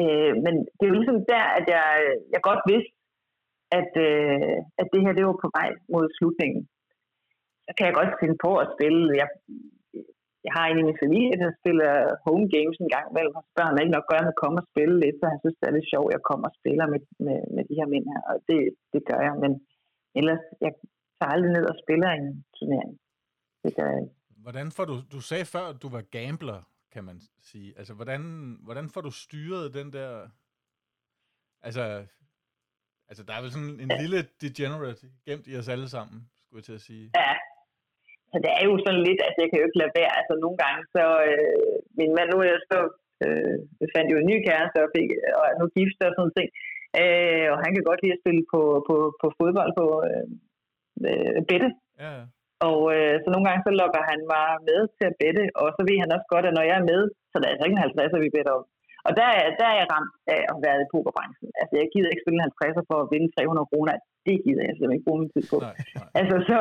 øh, 0.00 0.32
men 0.44 0.54
det 0.76 0.84
er 0.84 0.92
jo 0.92 0.98
ligesom 0.98 1.20
der, 1.32 1.44
at 1.58 1.64
jeg, 1.76 1.88
jeg 2.34 2.40
godt 2.48 2.62
vidste, 2.72 2.94
at, 3.80 3.92
øh, 4.08 4.56
at 4.80 4.86
det 4.92 5.00
her 5.04 5.12
det 5.16 5.24
var 5.26 5.38
på 5.44 5.50
vej 5.58 5.70
mod 5.92 6.04
slutningen. 6.16 6.62
Så 7.64 7.70
kan 7.76 7.86
jeg 7.86 7.98
godt 8.00 8.20
finde 8.22 8.36
på 8.46 8.50
at 8.62 8.70
spille. 8.74 9.02
Jeg, 9.20 9.28
jeg 10.48 10.56
har 10.58 10.66
en 10.66 10.80
i 10.82 10.88
min 10.88 11.02
familie, 11.04 11.40
der 11.42 11.58
spiller 11.60 11.92
home 12.26 12.46
games 12.54 12.76
en 12.78 12.92
gang 12.94 13.06
imellem, 13.08 13.34
og 13.38 13.44
han 13.68 13.82
ikke 13.82 13.96
nok 13.96 14.10
gøre 14.10 14.24
med 14.24 14.34
at 14.34 14.42
komme 14.42 14.58
og 14.60 14.68
spille 14.72 14.96
lidt, 15.04 15.16
så 15.18 15.24
han 15.32 15.40
synes, 15.40 15.56
det 15.58 15.66
er 15.66 15.76
lidt 15.76 15.92
sjovt, 15.92 16.08
at 16.08 16.14
jeg 16.16 16.28
kommer 16.30 16.46
og 16.50 16.56
spiller 16.60 16.86
med, 16.92 17.00
med, 17.26 17.38
med 17.54 17.64
de 17.68 17.78
her 17.78 17.88
mænd 17.92 18.06
her, 18.12 18.20
og 18.30 18.36
det, 18.48 18.58
det 18.92 19.02
gør 19.08 19.20
jeg, 19.26 19.34
men 19.44 19.52
ellers, 20.18 20.42
jeg 20.64 20.72
tager 21.18 21.32
aldrig 21.34 21.52
ned 21.56 21.64
og 21.72 21.76
spiller 21.84 22.10
en 22.10 22.28
turnering. 22.58 22.92
Det 23.64 23.72
gør 23.76 23.88
jeg 23.92 24.00
ikke. 24.02 24.14
Hvordan 24.46 24.68
får 24.76 24.84
du, 24.90 24.96
du 25.14 25.20
sagde 25.30 25.46
før, 25.54 25.64
at 25.72 25.78
du 25.82 25.88
var 25.96 26.04
gambler, 26.16 26.60
kan 26.94 27.04
man 27.08 27.16
sige. 27.50 27.68
Altså, 27.78 27.92
hvordan, 27.98 28.22
hvordan 28.66 28.86
får 28.94 29.00
du 29.00 29.10
styret 29.24 29.74
den 29.78 29.88
der, 29.92 30.10
altså, 31.66 31.84
altså 33.08 33.22
der 33.26 33.32
er 33.34 33.42
vel 33.42 33.52
sådan 33.56 33.80
en 33.84 33.90
ja. 33.90 34.00
lille 34.02 34.18
degenerate 34.44 35.06
gemt 35.26 35.46
i 35.46 35.56
os 35.60 35.68
alle 35.68 35.88
sammen, 35.88 36.18
skulle 36.42 36.58
jeg 36.58 36.64
til 36.64 36.78
at 36.80 36.80
sige. 36.90 37.10
Ja, 37.16 37.32
så 38.30 38.36
det 38.44 38.50
er 38.58 38.64
jo 38.68 38.74
sådan 38.84 39.02
lidt, 39.08 39.20
at 39.28 39.34
jeg 39.40 39.46
kan 39.48 39.58
jo 39.58 39.66
ikke 39.66 39.80
lade 39.82 39.96
være. 40.00 40.12
Altså 40.20 40.34
nogle 40.44 40.58
gange, 40.62 40.80
så 40.94 41.04
øh, 41.28 41.74
min 41.98 42.12
mand, 42.16 42.28
nu 42.30 42.36
er 42.40 42.48
jeg 42.54 42.62
så, 42.72 42.80
øh, 43.24 43.56
jeg 43.80 43.88
fandt 43.94 44.12
jo 44.12 44.18
en 44.18 44.30
ny 44.32 44.36
kæreste 44.46 44.78
og, 44.84 44.90
fik, 44.94 45.08
og 45.38 45.42
er 45.50 45.56
nu 45.60 45.66
gift 45.76 45.98
og 46.06 46.12
sådan 46.16 46.36
ting. 46.38 46.48
Øh, 47.00 47.46
og 47.52 47.58
han 47.64 47.70
kan 47.72 47.84
godt 47.88 48.00
lide 48.02 48.16
at 48.16 48.22
spille 48.22 48.44
på, 48.52 48.60
på, 48.88 48.96
på 49.20 49.26
fodbold 49.38 49.72
på 49.80 49.86
øh, 50.08 50.26
øh, 51.08 51.38
bedte. 51.50 51.70
Ja. 52.04 52.14
Og 52.68 52.80
øh, 52.96 53.14
så 53.22 53.28
nogle 53.30 53.46
gange 53.48 53.62
så 53.66 53.72
lokker 53.80 54.02
han 54.10 54.20
mig 54.34 54.48
med 54.68 54.80
til 54.96 55.06
at 55.10 55.18
bette, 55.22 55.44
og 55.60 55.66
så 55.76 55.80
ved 55.88 55.96
han 56.02 56.14
også 56.16 56.28
godt, 56.34 56.46
at 56.48 56.56
når 56.56 56.64
jeg 56.70 56.76
er 56.78 56.90
med, 56.92 57.02
så 57.30 57.34
der 57.38 57.46
er 57.46 57.52
altså 57.52 57.64
ikke 57.66 57.76
en 57.78 57.86
50, 57.86 58.24
vi 58.26 58.36
bedder 58.36 58.52
om. 58.58 58.64
Og 59.08 59.12
der, 59.18 59.28
der 59.60 59.66
er 59.72 59.76
jeg 59.80 59.88
ramt 59.94 60.12
af 60.34 60.40
at 60.52 60.56
være 60.64 60.76
i 60.84 60.90
pokerbranchen. 60.94 61.48
Altså, 61.60 61.74
jeg 61.80 61.88
gider 61.92 62.10
ikke 62.10 62.24
spille 62.24 62.38
en 62.38 62.46
50 62.48 62.88
for 62.90 62.98
at 63.04 63.10
vinde 63.12 63.28
300 63.36 63.70
kroner. 63.72 63.92
Det 64.28 64.36
gider 64.44 64.62
jeg 64.66 64.72
simpelthen 64.74 64.98
ikke 64.98 65.08
bruge 65.08 65.20
min 65.22 65.32
tid 65.34 65.44
på. 65.52 65.56
Nej, 65.58 65.76
nej. 65.98 66.18
Altså, 66.20 66.36
så, 66.48 66.56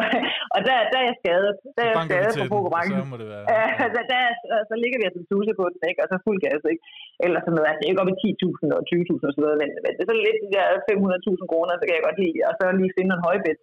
og 0.56 0.60
der, 0.68 0.76
der 0.92 0.98
er 1.02 1.08
jeg 1.10 1.18
skadet. 1.22 1.54
Der 1.76 1.82
er 1.86 1.92
jeg 1.94 1.98
skadet 2.10 2.34
på 2.42 2.46
pokerbranchen. 2.56 2.98
Så 3.04 3.12
må 3.14 3.18
det 3.22 3.28
være. 3.34 3.44
Ja, 3.56 3.66
der, 3.96 4.04
der, 4.14 4.22
så 4.70 4.76
ligger 4.84 4.98
vi 5.00 5.06
altså 5.10 5.22
tuse 5.32 5.54
på 5.60 5.66
den, 5.72 5.82
ikke? 5.90 6.02
Og 6.04 6.08
så 6.12 6.16
fuld 6.26 6.40
gas, 6.46 6.64
ikke? 6.74 6.84
Eller 7.26 7.40
sådan 7.42 7.56
noget. 7.58 7.70
Altså, 7.72 7.84
ikke 7.90 8.02
op 8.04 8.12
i 8.14 8.18
10.000 8.24 8.78
og 8.78 8.84
20.000 8.90 9.28
og 9.28 9.34
sådan 9.34 9.44
noget, 9.46 9.58
men, 9.62 9.70
men 9.84 9.92
det 9.96 10.02
er 10.04 10.10
sådan 10.10 10.26
lidt 10.28 10.40
de 10.44 10.50
der 10.58 10.66
500.000 10.92 11.52
kroner, 11.52 11.74
så 11.76 11.84
kan 11.86 11.98
jeg 11.98 12.06
godt 12.08 12.20
lide. 12.26 12.40
Og 12.50 12.54
så 12.60 12.66
lige 12.80 12.96
finde 12.98 13.14
en 13.18 13.26
højbed. 13.30 13.58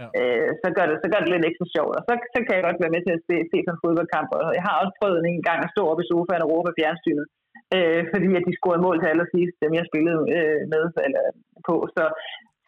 Ja. 0.00 0.06
Øh, 0.18 0.48
så, 0.62 0.68
gør 0.76 0.86
det, 0.90 0.96
så 1.02 1.08
gør 1.12 1.20
det 1.22 1.30
lidt 1.34 1.48
ekstra 1.50 1.66
sjovt. 1.74 1.94
Og 1.98 2.02
så, 2.06 2.12
så 2.34 2.38
kan 2.44 2.54
jeg 2.56 2.64
godt 2.66 2.82
være 2.84 2.94
med 2.94 3.02
til 3.04 3.14
at 3.16 3.22
se, 3.28 3.36
se 3.50 3.58
sådan 3.62 3.74
en 3.76 3.82
fodboldkamp. 3.84 4.28
Og 4.38 4.52
jeg 4.58 4.64
har 4.68 4.74
også 4.82 4.94
prøvet 5.00 5.20
en 5.22 5.42
gang 5.48 5.58
at 5.62 5.72
stå 5.74 5.82
op 5.92 6.00
i 6.02 6.08
sofaen 6.10 6.44
og 6.44 6.50
råbe 6.52 6.76
fjernsynet 6.78 7.26
øh, 7.74 8.00
fordi 8.12 8.26
at 8.38 8.46
de 8.48 8.58
scorede 8.58 8.84
mål 8.86 8.96
til 8.98 9.12
allersidst, 9.12 9.56
dem 9.62 9.72
jeg 9.78 9.86
spillede 9.90 10.20
øh, 10.36 10.60
med 10.72 10.84
eller 11.06 11.24
på. 11.68 11.74
Så, 11.96 12.04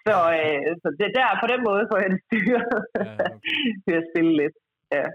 så, 0.07 0.17
øh, 0.41 0.61
så 0.83 0.89
det 1.01 1.11
der, 1.19 1.29
på 1.43 1.47
den 1.53 1.61
måde 1.69 1.83
får 1.91 1.99
jeg 2.03 2.11
det 2.15 2.21
styret 2.27 2.79
ja, 2.97 3.13
okay. 3.87 3.97
at 4.01 4.09
spille 4.11 4.33
lidt. 4.41 4.57
Ja. 4.97 5.07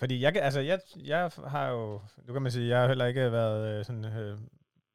Fordi 0.00 0.14
jeg, 0.24 0.30
altså 0.48 0.60
jeg, 0.60 0.78
jeg 1.12 1.22
har 1.54 1.66
jo, 1.74 2.00
nu 2.26 2.32
kan 2.32 2.42
man 2.42 2.52
sige, 2.52 2.68
jeg 2.68 2.80
har 2.80 2.88
heller 2.88 3.06
ikke 3.06 3.32
været 3.32 3.60
øh, 3.70 3.84
sådan 3.84 4.04
øh, 4.04 4.36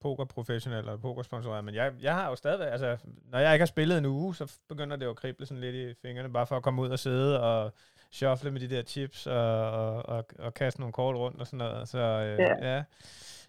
pokerprofessionel 0.02 0.80
eller 0.80 0.98
pokersponsoreret, 0.98 1.66
men 1.66 1.76
jeg, 1.76 1.94
jeg 2.02 2.14
har 2.14 2.30
jo 2.30 2.36
stadigvæk, 2.36 2.68
altså 2.72 2.98
når 3.32 3.40
jeg 3.40 3.54
ikke 3.54 3.62
har 3.62 3.76
spillet 3.76 3.98
en 3.98 4.06
uge, 4.06 4.36
så 4.36 4.60
begynder 4.70 4.96
det 4.96 5.06
jo 5.06 5.10
at 5.10 5.16
krible 5.16 5.46
sådan 5.46 5.62
lidt 5.62 5.76
i 5.76 5.94
fingrene, 6.02 6.34
bare 6.34 6.48
for 6.48 6.56
at 6.56 6.64
komme 6.64 6.82
ud 6.82 6.90
og 6.90 7.00
sidde 7.00 7.42
og 7.42 7.74
shuffle 8.12 8.52
med 8.52 8.60
de 8.62 8.70
der 8.70 8.84
chips 8.84 9.28
og, 9.28 9.72
og, 9.72 10.06
og, 10.06 10.26
og 10.40 10.54
kaste 10.54 10.80
nogle 10.80 10.94
kort 10.94 11.16
rundt 11.16 11.42
og 11.42 11.48
sådan 11.48 11.58
noget. 11.58 11.88
Så 11.88 11.98
øh, 11.98 12.40
ja. 12.40 12.76
ja. 12.76 12.84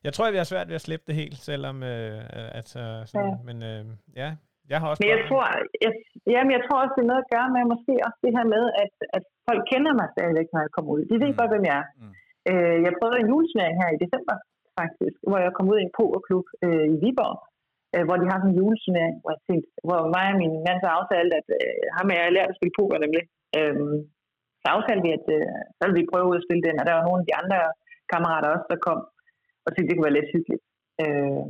Jeg 0.07 0.13
tror, 0.13 0.27
at 0.27 0.35
vi 0.35 0.43
har 0.43 0.53
svært 0.53 0.69
ved 0.71 0.79
at 0.81 0.87
slippe 0.87 1.07
det 1.09 1.15
helt, 1.23 1.39
selvom 1.51 1.77
øh, 1.93 2.21
at, 2.61 2.69
øh, 2.83 2.99
sådan, 3.11 3.35
ja. 3.37 3.45
men 3.49 3.57
øh, 3.71 3.83
ja, 4.21 4.29
jeg 4.71 4.79
har 4.81 4.87
også... 4.91 5.01
Men 5.03 5.13
jeg 5.17 5.23
tror, 5.31 5.45
jeg, 5.85 5.93
jamen, 6.35 6.53
jeg 6.57 6.63
tror 6.67 6.79
også, 6.83 6.95
det 6.97 7.05
er 7.05 7.13
noget 7.13 7.25
at 7.25 7.33
gøre 7.35 7.49
med 7.55 7.63
måske 7.73 7.95
også 8.07 8.19
det 8.27 8.33
her 8.37 8.47
med, 8.55 8.65
at, 8.85 8.95
at 9.17 9.25
folk 9.49 9.63
kender 9.73 9.93
mig 10.01 10.09
stadigvæk, 10.15 10.49
når 10.55 10.63
jeg 10.67 10.73
kommer 10.77 10.91
ud. 10.97 11.03
De 11.11 11.17
ved 11.23 11.31
mm. 11.33 11.39
godt, 11.41 11.53
hvem 11.53 11.65
jeg 11.71 11.77
er. 11.83 11.87
Mm. 12.01 12.13
Øh, 12.51 12.77
jeg 12.85 12.93
prøvede 12.99 13.21
en 13.23 13.31
julesmæring 13.33 13.77
her 13.83 13.91
i 13.93 14.03
december, 14.05 14.37
faktisk, 14.81 15.17
hvor 15.29 15.39
jeg 15.45 15.53
kom 15.57 15.71
ud 15.73 15.79
i 15.81 15.87
en 15.87 15.97
pokerklub 15.99 16.47
øh, 16.67 16.87
i 16.95 16.97
Viborg, 17.03 17.37
øh, 17.95 18.05
hvor 18.07 18.17
de 18.19 18.27
har 18.31 18.39
sådan 18.39 18.53
en 18.53 18.59
julesmæring, 18.61 19.17
hvor 19.23 19.33
jeg 19.35 19.43
tænkte, 19.49 19.69
hvor 19.87 20.01
mig 20.17 20.27
og 20.33 20.39
min 20.43 20.55
mand 20.67 20.79
så 20.83 20.89
aftalte, 20.99 21.35
at 21.41 21.49
øh, 21.59 21.83
ham 21.97 22.11
og 22.11 22.17
jeg 22.17 22.35
lært 22.37 22.53
at 22.53 22.59
spille 22.59 22.79
poker 22.79 22.99
nemlig. 23.05 23.25
Øh, 23.59 23.77
så 24.63 24.67
aftalte 24.77 25.05
vi, 25.07 25.11
at 25.19 25.27
øh, 25.37 25.59
så 25.77 25.83
ville 25.85 26.01
vi 26.01 26.11
prøve 26.13 26.29
ud 26.31 26.41
at 26.41 26.47
spille 26.47 26.65
den, 26.69 26.77
og 26.81 26.85
der 26.87 26.95
var 26.97 27.05
nogle 27.07 27.23
af 27.23 27.27
de 27.29 27.39
andre 27.41 27.59
kammerater 28.13 28.49
også, 28.55 28.67
der 28.73 28.85
kom 28.89 28.99
og 29.65 29.69
syntes, 29.71 29.89
det 29.89 29.95
kunne 29.97 30.09
være 30.09 30.19
lidt 30.19 30.33
hyggeligt. 30.35 30.63
Øh, 31.03 31.45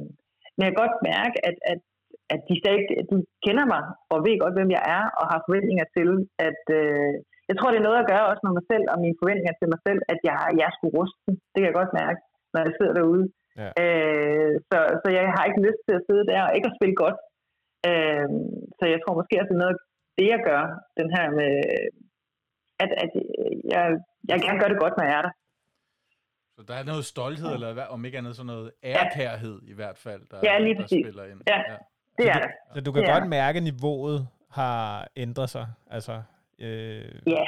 men 0.54 0.62
jeg 0.64 0.70
kan 0.70 0.82
godt 0.84 0.96
mærke, 1.10 1.36
at, 1.48 1.56
at, 1.72 1.80
at 2.34 2.40
de 2.48 2.54
stadig 2.62 2.82
de 3.10 3.16
kender 3.46 3.66
mig 3.74 3.82
og 4.12 4.18
ved 4.26 4.36
godt, 4.42 4.56
hvem 4.56 4.70
jeg 4.76 4.84
er, 4.96 5.04
og 5.20 5.24
har 5.32 5.40
forventninger 5.46 5.86
til, 5.96 6.10
at 6.48 6.62
øh, 6.80 7.14
jeg 7.48 7.56
tror, 7.56 7.70
det 7.70 7.78
er 7.80 7.88
noget 7.88 8.02
at 8.02 8.10
gøre 8.12 8.30
også 8.30 8.42
med 8.44 8.54
mig 8.58 8.64
selv 8.72 8.84
og 8.92 8.98
mine 9.04 9.20
forventninger 9.20 9.54
til 9.56 9.68
mig 9.72 9.80
selv, 9.86 10.00
at 10.12 10.20
jeg, 10.28 10.38
jeg 10.62 10.70
skulle 10.72 10.94
ruste. 10.98 11.30
Det 11.50 11.58
kan 11.58 11.70
jeg 11.70 11.80
godt 11.80 11.92
mærke, 12.02 12.20
når 12.52 12.60
jeg 12.66 12.74
sidder 12.78 12.94
derude. 12.98 13.24
Ja. 13.60 13.70
Øh, 13.82 14.54
så, 14.68 14.78
så 15.02 15.08
jeg 15.16 15.24
har 15.34 15.44
ikke 15.44 15.64
lyst 15.66 15.82
til 15.86 15.94
at 15.98 16.04
sidde 16.08 16.24
der 16.30 16.40
og 16.46 16.52
ikke 16.56 16.68
at 16.70 16.76
spille 16.78 16.96
godt. 17.04 17.18
Øh, 17.88 18.28
så 18.78 18.84
jeg 18.92 18.98
tror 19.00 19.18
måske 19.18 19.38
også, 19.40 19.50
det 19.50 19.58
er 19.58 19.64
noget 19.64 19.78
det, 20.18 20.28
jeg 20.34 20.42
gør, 20.50 20.62
den 21.00 21.08
her 21.16 21.26
med, 21.38 21.52
at, 22.82 22.90
at 23.04 23.12
jeg, 23.74 23.82
jeg 24.30 24.36
gerne 24.44 24.60
gør 24.60 24.70
det 24.72 24.82
godt, 24.84 24.96
når 24.96 25.06
jeg 25.08 25.16
er 25.18 25.24
der. 25.26 25.34
Så 26.60 26.64
der 26.70 26.76
er 26.82 26.86
noget 26.92 27.04
stolthed, 27.14 27.52
ja. 27.52 27.56
eller 27.56 27.70
om 27.94 28.00
ikke 28.06 28.18
andet 28.20 28.32
sådan 28.38 28.52
noget 28.54 28.68
ærkærhed 28.94 29.56
ja. 29.62 29.70
i 29.72 29.74
hvert 29.80 29.98
fald, 30.04 30.22
der, 30.30 30.36
ja, 30.48 30.54
lige 30.64 30.76
der 30.80 30.86
spiller 30.86 31.24
ind. 31.30 31.40
Ja, 31.52 31.58
ja. 31.70 31.76
det 32.18 32.26
er 32.34 32.38
det. 32.44 32.50
Så 32.74 32.78
du 32.86 32.90
kan 32.92 33.00
det 33.02 33.12
godt 33.16 33.28
mærke, 33.38 33.56
at 33.60 33.64
niveauet 33.70 34.18
har 34.58 34.80
ændret 35.24 35.48
sig? 35.56 35.66
Altså, 35.96 36.14
øh... 36.66 37.14
Ja. 37.36 37.44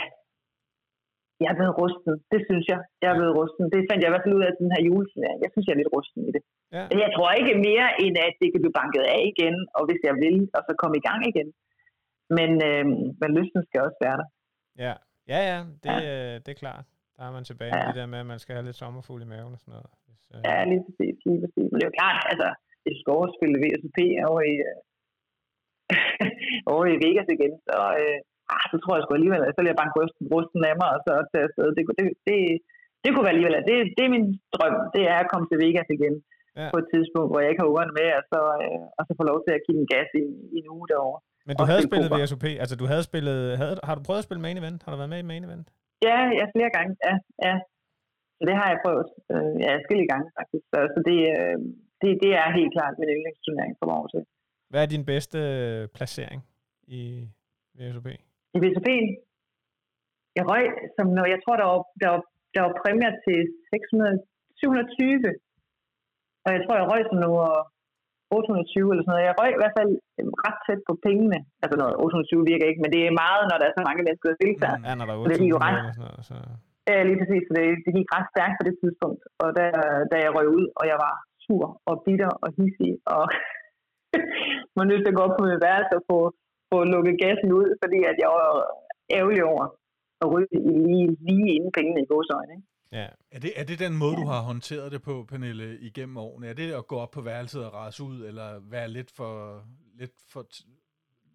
Jeg 1.42 1.48
er 1.52 1.56
blevet 1.60 1.74
rusten, 1.82 2.12
det 2.32 2.40
synes 2.48 2.64
jeg. 2.72 2.80
Jeg 3.02 3.08
er 3.12 3.16
blevet 3.18 3.34
rusten. 3.40 3.64
Det 3.72 3.80
fandt 3.88 4.00
jeg 4.00 4.08
i 4.08 4.12
hvert 4.14 4.24
fald 4.26 4.38
ud 4.38 4.44
af 4.50 4.54
den 4.60 4.68
her 4.74 4.80
juleturnering. 4.88 5.38
Jeg 5.44 5.50
synes, 5.52 5.64
jeg 5.66 5.74
er 5.74 5.80
lidt 5.82 5.94
rusten 5.96 6.20
i 6.28 6.30
det. 6.36 6.42
Ja. 6.76 6.84
Jeg 7.04 7.10
tror 7.16 7.30
ikke 7.40 7.54
mere, 7.68 7.86
end 8.04 8.14
at 8.26 8.34
det 8.40 8.48
kan 8.52 8.60
blive 8.64 8.78
banket 8.80 9.04
af 9.16 9.22
igen, 9.32 9.56
og 9.76 9.82
hvis 9.88 10.00
jeg 10.08 10.14
vil, 10.24 10.36
og 10.56 10.60
så 10.66 10.72
komme 10.82 10.96
i 11.00 11.04
gang 11.08 11.20
igen. 11.32 11.48
Men, 12.36 12.50
øh, 12.68 12.84
men 13.20 13.30
lysten 13.38 13.60
skal 13.68 13.80
også 13.86 13.98
være 14.06 14.16
der. 14.20 14.28
Ja, 14.84 14.94
ja, 15.32 15.40
ja 15.50 15.58
det, 15.82 15.90
ja. 15.92 15.96
Øh, 16.06 16.34
det 16.44 16.50
er 16.54 16.60
klart. 16.64 16.84
Der 17.16 17.22
er 17.28 17.32
man 17.36 17.44
tilbage 17.50 17.74
ja. 17.76 17.86
det 17.88 17.96
der 18.00 18.08
med, 18.12 18.18
at 18.24 18.28
man 18.32 18.40
skal 18.42 18.54
have 18.56 18.66
lidt 18.68 18.80
sommerfugl 18.82 19.22
i 19.26 19.28
maven 19.32 19.56
og 19.56 19.60
sådan 19.62 19.72
noget. 19.76 19.90
Hvis, 20.06 20.22
uh... 20.34 20.40
Ja, 20.48 20.56
lige 20.70 20.82
præcis, 20.86 21.16
lige 21.28 21.40
præcis. 21.42 21.66
Men 21.68 21.76
det 21.78 21.84
er 21.84 21.90
jo 21.92 21.98
klart, 22.00 22.18
altså, 22.32 22.48
du 22.84 22.90
skal 23.00 23.12
overspille 23.18 23.56
VSP 23.62 23.98
over 24.30 24.42
i, 24.52 24.54
uh, 24.68 24.78
over 26.72 26.84
i 26.94 26.96
Vegas 27.04 27.28
igen, 27.36 27.52
så, 27.66 27.76
uh, 28.04 28.18
ah, 28.54 28.64
så 28.70 28.76
tror 28.82 28.94
jeg 28.94 29.02
sgu 29.02 29.12
alligevel, 29.14 29.40
så 29.54 29.60
vil 29.60 29.72
jeg 29.72 29.80
banke 29.82 29.96
rusten, 30.00 30.24
rusten 30.34 30.60
af 30.70 30.74
mig, 30.80 30.90
og 30.96 31.00
så 31.06 31.12
tage 31.32 31.46
afsted. 31.48 31.66
Det, 31.76 31.82
det, 31.98 32.06
det, 32.28 32.38
det 33.02 33.08
kunne 33.10 33.26
være 33.26 33.36
alligevel, 33.36 33.56
det, 33.68 33.76
det 33.96 34.02
er 34.04 34.14
min 34.16 34.28
drøm, 34.54 34.76
det 34.94 35.02
er 35.12 35.18
at 35.20 35.30
komme 35.32 35.46
til 35.48 35.60
Vegas 35.64 35.88
igen 35.96 36.14
ja. 36.58 36.68
på 36.72 36.78
et 36.82 36.88
tidspunkt, 36.94 37.28
hvor 37.30 37.40
jeg 37.42 37.50
ikke 37.50 37.62
har 37.62 37.72
ugerne 37.72 37.94
med, 38.00 38.08
og 38.18 38.24
så, 38.32 38.40
uh, 38.68 38.84
og 38.98 39.02
så 39.06 39.12
få 39.20 39.24
lov 39.30 39.38
til 39.44 39.52
at 39.56 39.64
give 39.66 39.76
den 39.80 39.88
gas 39.94 40.08
i, 40.22 40.24
i 40.54 40.56
en 40.62 40.68
uge 40.76 40.86
derovre. 40.92 41.20
Men 41.48 41.54
du 41.60 41.64
havde 41.70 41.82
spillet 41.88 42.08
VSOP, 42.14 42.44
altså 42.64 42.76
du 42.82 42.86
havde 42.92 43.04
spillet, 43.10 43.38
havde, 43.60 43.74
har 43.88 43.94
du 43.98 44.02
prøvet 44.06 44.22
at 44.22 44.28
spille 44.28 44.42
main 44.46 44.58
event? 44.62 44.78
Har 44.84 44.90
du 44.92 44.98
været 45.02 45.12
med 45.14 45.22
i 45.24 45.30
main 45.32 45.44
event? 45.48 45.68
Ja, 46.08 46.18
ja, 46.38 46.44
flere 46.54 46.70
gange, 46.76 46.92
ja. 47.06 47.14
ja. 47.46 47.54
Så 48.36 48.42
det 48.48 48.54
har 48.60 48.68
jeg 48.72 48.78
prøvet, 48.84 49.08
øh, 49.32 49.54
ja, 49.64 49.70
forskellige 49.80 50.10
gange 50.12 50.26
faktisk. 50.38 50.64
Så, 50.72 50.78
så 50.94 50.98
det, 51.08 51.18
øh, 51.36 51.58
det, 52.00 52.10
det 52.24 52.32
er 52.42 52.56
helt 52.58 52.72
klart 52.76 52.94
min 53.00 53.12
yndlingsturnering 53.14 53.74
for 53.80 53.86
mig 53.90 54.00
til. 54.12 54.22
Hvad 54.70 54.80
er 54.82 54.90
din 54.94 55.04
bedste 55.12 55.38
øh, 55.56 55.82
placering 55.96 56.40
i 57.00 57.02
VSOP? 57.78 58.08
I 58.56 58.58
VSOP? 58.62 58.88
Jeg 60.38 60.44
røg, 60.52 60.66
som 60.96 61.06
når 61.18 61.26
jeg 61.32 61.40
tror, 61.44 61.56
der 61.62 61.66
var, 61.72 61.80
der 62.02 62.08
var, 62.14 62.22
der 62.54 62.60
var 62.66 62.72
præmier 62.80 63.14
til 63.26 63.38
600, 63.70 64.18
720. 64.60 65.34
Og 66.44 66.48
jeg 66.54 66.60
tror, 66.62 66.76
jeg 66.80 66.86
røg 66.92 67.02
som 67.08 67.18
nummer 67.24 67.48
820 68.36 68.92
eller 68.92 69.04
sådan 69.04 69.12
noget. 69.14 69.28
Jeg 69.28 69.34
røg 69.40 69.50
i 69.54 69.60
hvert 69.62 69.76
fald 69.78 69.92
ret 70.46 70.58
tæt 70.66 70.80
på 70.88 70.94
pengene. 71.06 71.38
Altså, 71.62 71.76
noget 71.82 71.94
820 72.04 72.50
virker 72.52 72.66
ikke, 72.70 72.82
men 72.84 72.92
det 72.94 73.02
er 73.02 73.20
meget, 73.24 73.42
når 73.50 73.56
der 73.58 73.66
er 73.66 73.74
så 73.78 73.84
mange 73.88 74.02
mennesker, 74.06 74.28
der 74.32 74.44
deltager. 74.46 74.78
Ja, 74.88 74.92
når 74.98 75.06
der 75.08 75.14
er 75.14 75.20
820 75.22 75.46
det 75.54 75.64
ret, 75.66 75.76
noget, 76.00 76.20
så... 76.28 76.36
Ja, 76.90 76.98
lige 77.08 77.18
præcis. 77.20 77.42
Så 77.48 77.52
det, 77.56 77.64
det 77.86 77.92
gik 77.98 78.08
ret 78.16 78.28
stærkt 78.32 78.56
på 78.58 78.64
det 78.68 78.76
tidspunkt. 78.82 79.20
Og 79.42 79.48
da, 79.58 79.66
da 80.12 80.16
jeg 80.24 80.30
røg 80.36 80.46
ud, 80.58 80.66
og 80.80 80.84
jeg 80.92 80.98
var 81.04 81.14
sur 81.44 81.66
og 81.90 81.94
bitter 82.04 82.32
og 82.42 82.48
hissig, 82.56 82.92
og 83.16 83.24
man 84.76 84.86
nødt 84.90 85.02
til 85.02 85.12
at 85.12 85.18
gå 85.18 85.22
op 85.26 85.36
på 85.36 85.44
mit 85.44 85.64
værelse 85.66 85.94
og 85.98 86.04
få, 86.10 86.18
få 86.70 86.78
lukket 86.94 87.20
gassen 87.24 87.50
ud, 87.60 87.68
fordi 87.82 87.98
at 88.10 88.16
jeg 88.22 88.30
var 88.36 88.50
ærgerlig 89.18 89.42
over 89.52 89.64
at 90.22 90.26
ryge 90.32 90.58
lige, 90.88 91.08
lige 91.28 91.48
inden 91.56 91.72
pengene 91.78 92.00
i 92.02 92.10
godsøjne. 92.12 92.52
Ikke? 92.56 92.68
Ja. 92.98 93.06
Er, 93.36 93.40
det, 93.44 93.52
er 93.60 93.64
det 93.70 93.84
den 93.86 93.94
måde, 94.02 94.16
du 94.22 94.26
har 94.32 94.40
håndteret 94.50 94.92
det 94.94 95.02
på, 95.08 95.14
Pernille, 95.30 95.66
igennem 95.88 96.16
årene? 96.26 96.46
Er 96.52 96.56
det 96.60 96.68
at 96.80 96.86
gå 96.92 96.96
op 97.04 97.12
på 97.16 97.22
værelset 97.30 97.62
og 97.66 97.74
rase 97.74 98.02
ud, 98.10 98.18
eller 98.28 98.48
være 98.74 98.88
lidt 98.96 99.10
for, 99.18 99.32
lidt 100.00 100.16
for, 100.32 100.42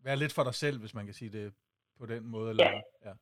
være 0.08 0.18
lidt 0.22 0.34
for 0.38 0.44
dig 0.50 0.56
selv, 0.64 0.78
hvis 0.80 0.96
man 0.98 1.06
kan 1.06 1.16
sige 1.20 1.32
det 1.38 1.46
på 2.00 2.06
den 2.14 2.24
måde? 2.34 2.50
Eller? 2.50 2.66
Ja. 2.66 2.80
ja. 3.06 3.14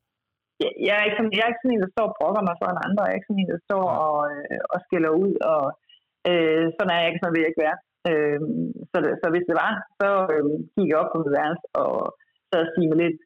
Jeg 0.87 0.93
er, 0.97 1.03
ikke 1.05 1.17
sådan, 1.17 1.35
jeg 1.35 1.43
er 1.43 1.51
ikke 1.51 1.63
sådan 1.63 1.75
en, 1.75 1.85
der 1.85 1.91
står 1.95 2.07
og 2.09 2.15
brokker 2.19 2.43
mig 2.47 2.55
foran 2.61 2.83
andre. 2.87 3.03
Jeg 3.03 3.11
er 3.11 3.19
ikke 3.19 3.29
sådan 3.29 3.43
en, 3.43 3.53
der 3.55 3.61
står 3.69 3.85
ja. 3.91 3.97
og, 4.05 4.17
øh, 4.31 4.59
og 4.73 4.77
skælder 4.85 5.11
ud. 5.23 5.33
Og, 5.53 5.63
øh, 6.29 6.65
sådan 6.75 6.91
er 6.93 6.99
jeg 6.99 7.09
ikke, 7.09 7.21
sådan 7.21 7.33
vil 7.33 7.43
jeg 7.43 7.51
ikke 7.51 7.65
være. 7.67 7.77
Øh, 8.09 8.39
så, 8.91 8.97
så 9.21 9.25
hvis 9.33 9.47
det 9.49 9.55
var, 9.63 9.71
så 9.99 10.09
øh, 10.33 10.45
gik 10.75 10.87
jeg 10.89 11.01
op 11.01 11.11
på 11.11 11.19
mit 11.21 11.35
værelse 11.37 11.67
og 11.83 11.95
så 12.49 12.55
og 12.63 12.69
sige 12.73 12.89
med 12.89 12.97
lidt 13.03 13.17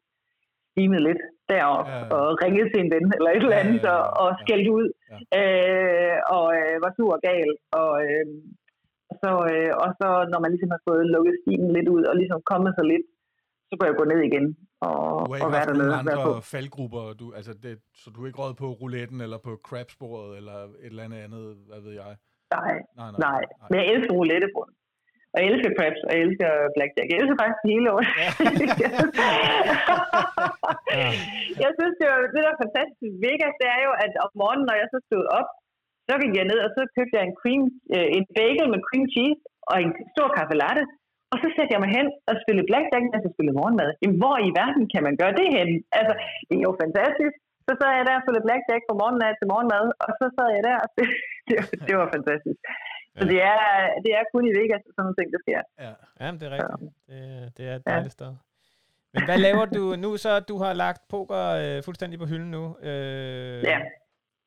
steamet 0.70 1.00
lidt 1.08 1.22
derop 1.52 1.86
Ja, 1.88 1.98
ja. 1.98 2.14
og 2.16 2.24
ringede 2.42 2.68
til 2.72 2.80
en 2.84 2.90
ven 2.94 3.06
eller 3.16 3.30
et 3.30 3.36
eller 3.44 3.58
Ja, 3.60 3.62
andet 3.64 3.80
ja, 3.82 3.92
ja, 3.92 3.96
og, 3.98 4.04
og 4.22 4.28
ja. 4.32 4.36
skældt 4.42 4.68
ud 4.78 4.86
Ja. 5.12 5.18
øh, 5.40 6.16
og 6.36 6.46
øh, 6.58 6.74
var 6.84 6.90
sur 6.96 7.10
og 7.16 7.20
gal. 7.28 7.50
Og, 7.80 7.90
øh, 8.06 8.26
så, 9.22 9.30
øh, 9.52 9.70
og 9.82 9.88
så 10.00 10.08
når 10.32 10.38
man 10.44 10.50
ligesom 10.54 10.70
har 10.74 10.82
fået 10.88 11.04
lukket 11.14 11.34
stimen 11.42 11.70
lidt 11.76 11.88
ud 11.96 12.02
og 12.10 12.14
ligesom 12.20 12.40
kommet 12.52 12.72
så 12.78 12.82
lidt, 12.92 13.06
så 13.68 13.72
kunne 13.76 13.88
jeg 13.90 13.98
gå 14.00 14.04
ned 14.12 14.20
igen 14.30 14.46
og, 14.88 14.96
Du 15.26 15.32
har 15.34 15.44
og 15.46 15.52
være 15.56 15.66
dernede. 15.70 15.88
nogen 15.90 16.02
og 16.02 16.06
være 16.10 16.20
på. 16.26 16.30
andre 16.30 16.42
faldgrupper, 16.52 17.04
du, 17.20 17.26
altså 17.38 17.52
det, 17.64 17.72
så 18.00 18.06
du 18.14 18.18
er 18.22 18.26
ikke 18.28 18.42
råd 18.42 18.54
på 18.62 18.66
rouletten 18.80 19.18
eller 19.26 19.38
på 19.46 19.52
crabsporet 19.68 20.30
eller 20.40 20.56
et 20.84 20.90
eller 20.92 21.02
andet 21.06 21.20
andet, 21.26 21.44
hvad 21.68 21.80
ved 21.86 21.92
jeg? 22.02 22.12
Nej, 22.56 22.74
Nej, 23.00 23.10
nej. 23.26 23.40
Men 23.70 23.76
jeg 23.80 23.86
elsker 23.94 24.12
roulettebund. 24.20 24.70
Og 25.32 25.36
jeg 25.40 25.48
elsker 25.52 25.70
craps, 25.76 26.00
og 26.06 26.10
jeg 26.14 26.22
elsker 26.26 26.50
blackjack. 26.76 27.08
Jeg 27.10 27.18
elsker 27.20 27.38
faktisk 27.42 27.62
hele 27.72 27.88
år. 27.94 28.02
Ja. 28.22 28.30
jeg 31.64 31.70
synes, 31.78 31.94
det, 32.00 32.06
var, 32.10 32.18
det 32.34 32.40
der 32.44 32.52
er 32.54 32.62
fantastisk 32.64 33.14
Vegas, 33.24 33.54
det 33.62 33.68
er 33.76 33.80
jo, 33.86 33.92
at 34.04 34.12
om 34.24 34.30
morgenen, 34.40 34.66
når 34.68 34.76
jeg 34.80 34.88
så 34.94 34.98
stod 35.08 35.24
op, 35.38 35.48
så 36.08 36.14
gik 36.22 36.34
jeg 36.38 36.46
ned, 36.52 36.58
og 36.66 36.70
så 36.76 36.82
købte 36.96 37.14
jeg 37.16 37.24
en, 37.28 37.36
cream, 37.40 37.62
øh, 37.94 38.08
en 38.18 38.26
bagel 38.38 38.66
med 38.72 38.80
cream 38.88 39.06
cheese 39.14 39.40
og 39.70 39.76
en 39.84 39.92
stor 40.14 40.28
kaffe 40.36 40.54
latte. 40.64 40.82
Og 41.32 41.36
så 41.42 41.48
satte 41.54 41.72
jeg 41.74 41.82
mig 41.84 41.92
hen 41.96 42.06
og 42.30 42.34
spillede 42.42 42.68
blackjack, 42.70 43.04
mens 43.12 43.24
jeg 43.26 43.34
spillede 43.34 43.58
morgenmad. 43.60 43.90
Jamen, 44.00 44.18
hvor 44.22 44.36
i 44.48 44.50
verden 44.60 44.84
kan 44.92 45.02
man 45.06 45.14
gøre 45.20 45.34
det 45.40 45.48
hen? 45.56 45.68
Altså, 45.98 46.14
det 46.48 46.54
er 46.56 46.64
jo 46.68 46.74
fantastisk. 46.84 47.34
Så 47.66 47.72
sad 47.78 47.90
jeg 47.98 48.04
der 48.08 48.16
og 48.18 48.22
spillede 48.24 48.46
blackjack 48.46 48.82
fra 48.88 48.98
morgenmad 49.00 49.32
til 49.36 49.46
morgenmad, 49.52 49.84
og 50.04 50.10
så 50.20 50.26
sad 50.36 50.48
jeg 50.56 50.62
der, 50.68 50.76
og 50.84 50.88
det, 50.96 51.04
det, 51.48 51.54
var, 51.58 51.66
det 51.88 51.94
var 52.00 52.08
fantastisk. 52.16 52.58
Så 53.18 53.22
det 53.32 53.38
er, 53.52 53.58
det 54.04 54.10
er 54.18 54.22
kun 54.34 54.44
i 54.50 54.52
Vegas, 54.58 54.82
sådan 54.84 55.02
nogle 55.06 55.18
ting, 55.18 55.28
der 55.34 55.40
sker. 55.44 55.60
Ja. 55.84 55.92
Ja, 56.20 56.26
men 56.30 56.36
det 56.40 56.46
er 56.48 56.52
rigtigt. 56.56 56.92
Det, 57.08 57.18
det 57.56 57.64
er 57.70 57.74
et 57.76 57.86
dejligt 57.92 58.16
sted. 58.18 58.32
Men 59.14 59.22
hvad 59.28 59.38
laver 59.46 59.64
du 59.76 59.82
nu 60.04 60.10
så? 60.24 60.32
Du 60.50 60.56
har 60.62 60.72
lagt 60.84 61.02
poker 61.14 61.42
øh, 61.62 61.78
fuldstændig 61.86 62.16
på 62.22 62.26
hylden 62.30 62.50
nu. 62.58 62.64
Øh, 62.88 63.58
Ja. 63.72 63.78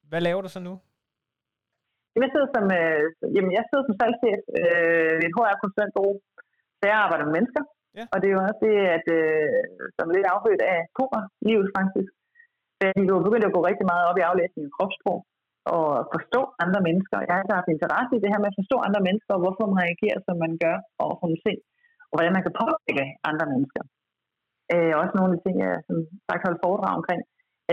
Hvad 0.10 0.22
laver 0.28 0.42
du 0.46 0.50
så 0.56 0.62
nu? 0.70 0.74
Jeg 2.24 2.30
sidder 2.34 2.50
som, 2.56 2.66
øh, 2.80 3.04
jamen, 3.36 3.52
jeg 3.58 3.64
sidder 3.70 3.84
som 3.88 3.96
salgschef 4.00 4.42
øh, 4.60 5.12
ved 5.20 5.26
et 5.30 5.36
HR-konsulentbureau, 5.38 6.16
så 6.78 6.84
jeg 6.92 6.98
arbejder 7.04 7.26
med 7.28 7.36
mennesker. 7.38 7.64
Ja. 8.00 8.06
Og 8.14 8.18
det 8.20 8.28
er 8.28 8.36
jo 8.38 8.42
også 8.50 8.62
det, 8.68 8.76
at, 8.98 9.06
øh, 9.20 9.50
som 9.96 10.06
er 10.10 10.14
lidt 10.18 10.30
afhørt 10.36 10.62
af 10.74 10.80
pokerlivet 10.98 11.68
faktisk. 11.78 12.12
Så 12.78 12.82
jeg 12.86 12.94
er 13.02 13.14
jo 13.16 13.26
begyndt 13.28 13.48
at 13.50 13.56
gå 13.56 13.62
rigtig 13.70 13.86
meget 13.92 14.04
op 14.10 14.18
i 14.20 14.28
aflæsning 14.30 14.64
af 14.68 14.74
kropssprog 14.78 15.20
og 15.76 15.88
forstå 16.14 16.42
andre 16.64 16.82
mennesker. 16.88 17.18
Jeg 17.28 17.36
har 17.36 17.60
haft 17.60 17.76
interesse 17.76 18.14
i 18.16 18.22
det 18.24 18.32
her 18.32 18.42
med 18.42 18.52
at 18.52 18.60
forstå 18.62 18.78
andre 18.88 19.02
mennesker, 19.08 19.32
og 19.36 19.42
hvorfor 19.44 19.64
man 19.66 19.84
reagerer, 19.86 20.20
som 20.28 20.36
man 20.46 20.54
gør 20.64 20.78
over 21.04 21.16
for 21.18 21.26
nogle 21.28 21.46
ting, 21.48 21.58
og 22.10 22.14
hvordan 22.16 22.36
man 22.36 22.46
kan 22.46 22.58
påvirke 22.62 23.06
andre 23.30 23.46
mennesker. 23.54 23.84
Øh, 24.74 24.94
også 25.02 25.14
nogle 25.16 25.30
af 25.30 25.34
de 25.36 25.44
ting, 25.46 25.56
jeg 25.66 25.74
som 25.88 25.98
sagt 26.28 26.46
holdt 26.46 26.64
foredrag 26.66 26.94
omkring. 27.00 27.22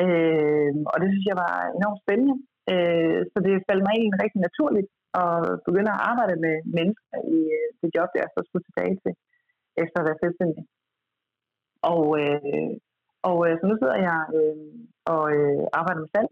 Øh, 0.01 0.73
og 0.91 0.97
det 1.01 1.09
synes 1.11 1.27
jeg 1.31 1.39
var 1.45 1.55
enormt 1.79 2.03
spændende. 2.05 2.37
Øh, 2.73 3.21
så 3.33 3.39
det 3.47 3.67
faldt 3.69 3.85
mig 3.85 3.93
egentlig 3.95 4.23
rigtig 4.25 4.41
naturligt 4.49 4.89
at 5.23 5.37
begynde 5.67 5.93
at 5.95 6.03
arbejde 6.11 6.37
med 6.45 6.57
mennesker 6.79 7.17
i 7.37 7.39
øh, 7.59 7.69
det 7.81 7.89
job, 7.97 8.11
jeg 8.15 8.29
så 8.35 8.41
skulle 8.45 8.67
tilbage 8.67 8.97
til, 9.05 9.13
efter 9.83 9.97
at 9.99 10.07
være 10.09 10.23
selvstændig. 10.23 10.63
Og, 11.93 12.05
øh, 12.23 12.73
og 13.29 13.39
øh, 13.47 13.55
så 13.59 13.65
nu 13.67 13.75
sidder 13.81 13.99
jeg 14.09 14.21
øh, 14.39 14.57
og 15.13 15.23
øh, 15.37 15.63
arbejder 15.79 16.01
med 16.03 16.13
salg, 16.15 16.31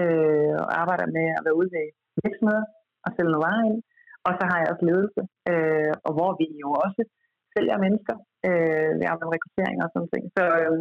øh, 0.00 0.54
og 0.62 0.68
arbejder 0.82 1.06
med 1.16 1.26
at 1.36 1.42
være 1.46 1.58
ude 1.60 1.70
ved 1.76 1.86
virksomheder 2.24 2.64
og 3.04 3.10
sælge 3.14 3.32
noget 3.32 3.44
varer 3.46 3.64
ind. 3.70 3.80
Og 4.26 4.32
så 4.38 4.44
har 4.50 4.58
jeg 4.58 4.70
også 4.72 4.84
ledelse, 4.90 5.22
øh, 5.50 5.92
og 6.06 6.12
hvor 6.16 6.30
vi 6.40 6.46
jo 6.64 6.68
også 6.84 7.02
sælger 7.54 7.76
mennesker 7.84 8.16
øh, 8.48 8.90
ved 8.98 9.06
arbejde 9.10 9.26
med 9.26 9.34
rekruttering 9.36 9.78
og 9.84 9.88
sådan 9.90 10.10
ting. 10.14 10.24
Så, 10.36 10.44
øh, 10.60 10.78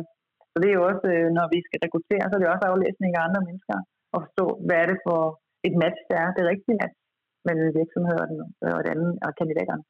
så 0.51 0.57
det 0.61 0.69
er 0.69 0.77
jo 0.79 0.85
også, 0.91 1.05
øh, 1.15 1.27
når 1.37 1.45
vi 1.53 1.59
skal 1.67 1.79
rekruttere, 1.85 2.25
så 2.27 2.33
er 2.35 2.41
det 2.41 2.53
også 2.53 2.65
aflæsning 2.71 3.11
af 3.13 3.21
andre 3.27 3.41
mennesker 3.47 3.77
og 4.13 4.19
forstå, 4.25 4.45
hvad 4.65 4.77
er 4.83 4.87
det 4.91 4.99
for 5.07 5.21
et 5.67 5.75
match, 5.83 5.99
der 6.11 6.17
er 6.25 6.29
det 6.37 6.43
rigtige 6.51 6.79
match 6.81 6.97
mellem 7.45 7.63
en 7.67 7.77
virksomhed 7.81 8.17
og 8.23 8.27
den, 8.31 8.39
øh, 8.63 8.73
og 8.77 8.81
den 8.83 8.91
anden 8.93 9.11
og 9.25 9.31
kandidaterne. 9.39 9.83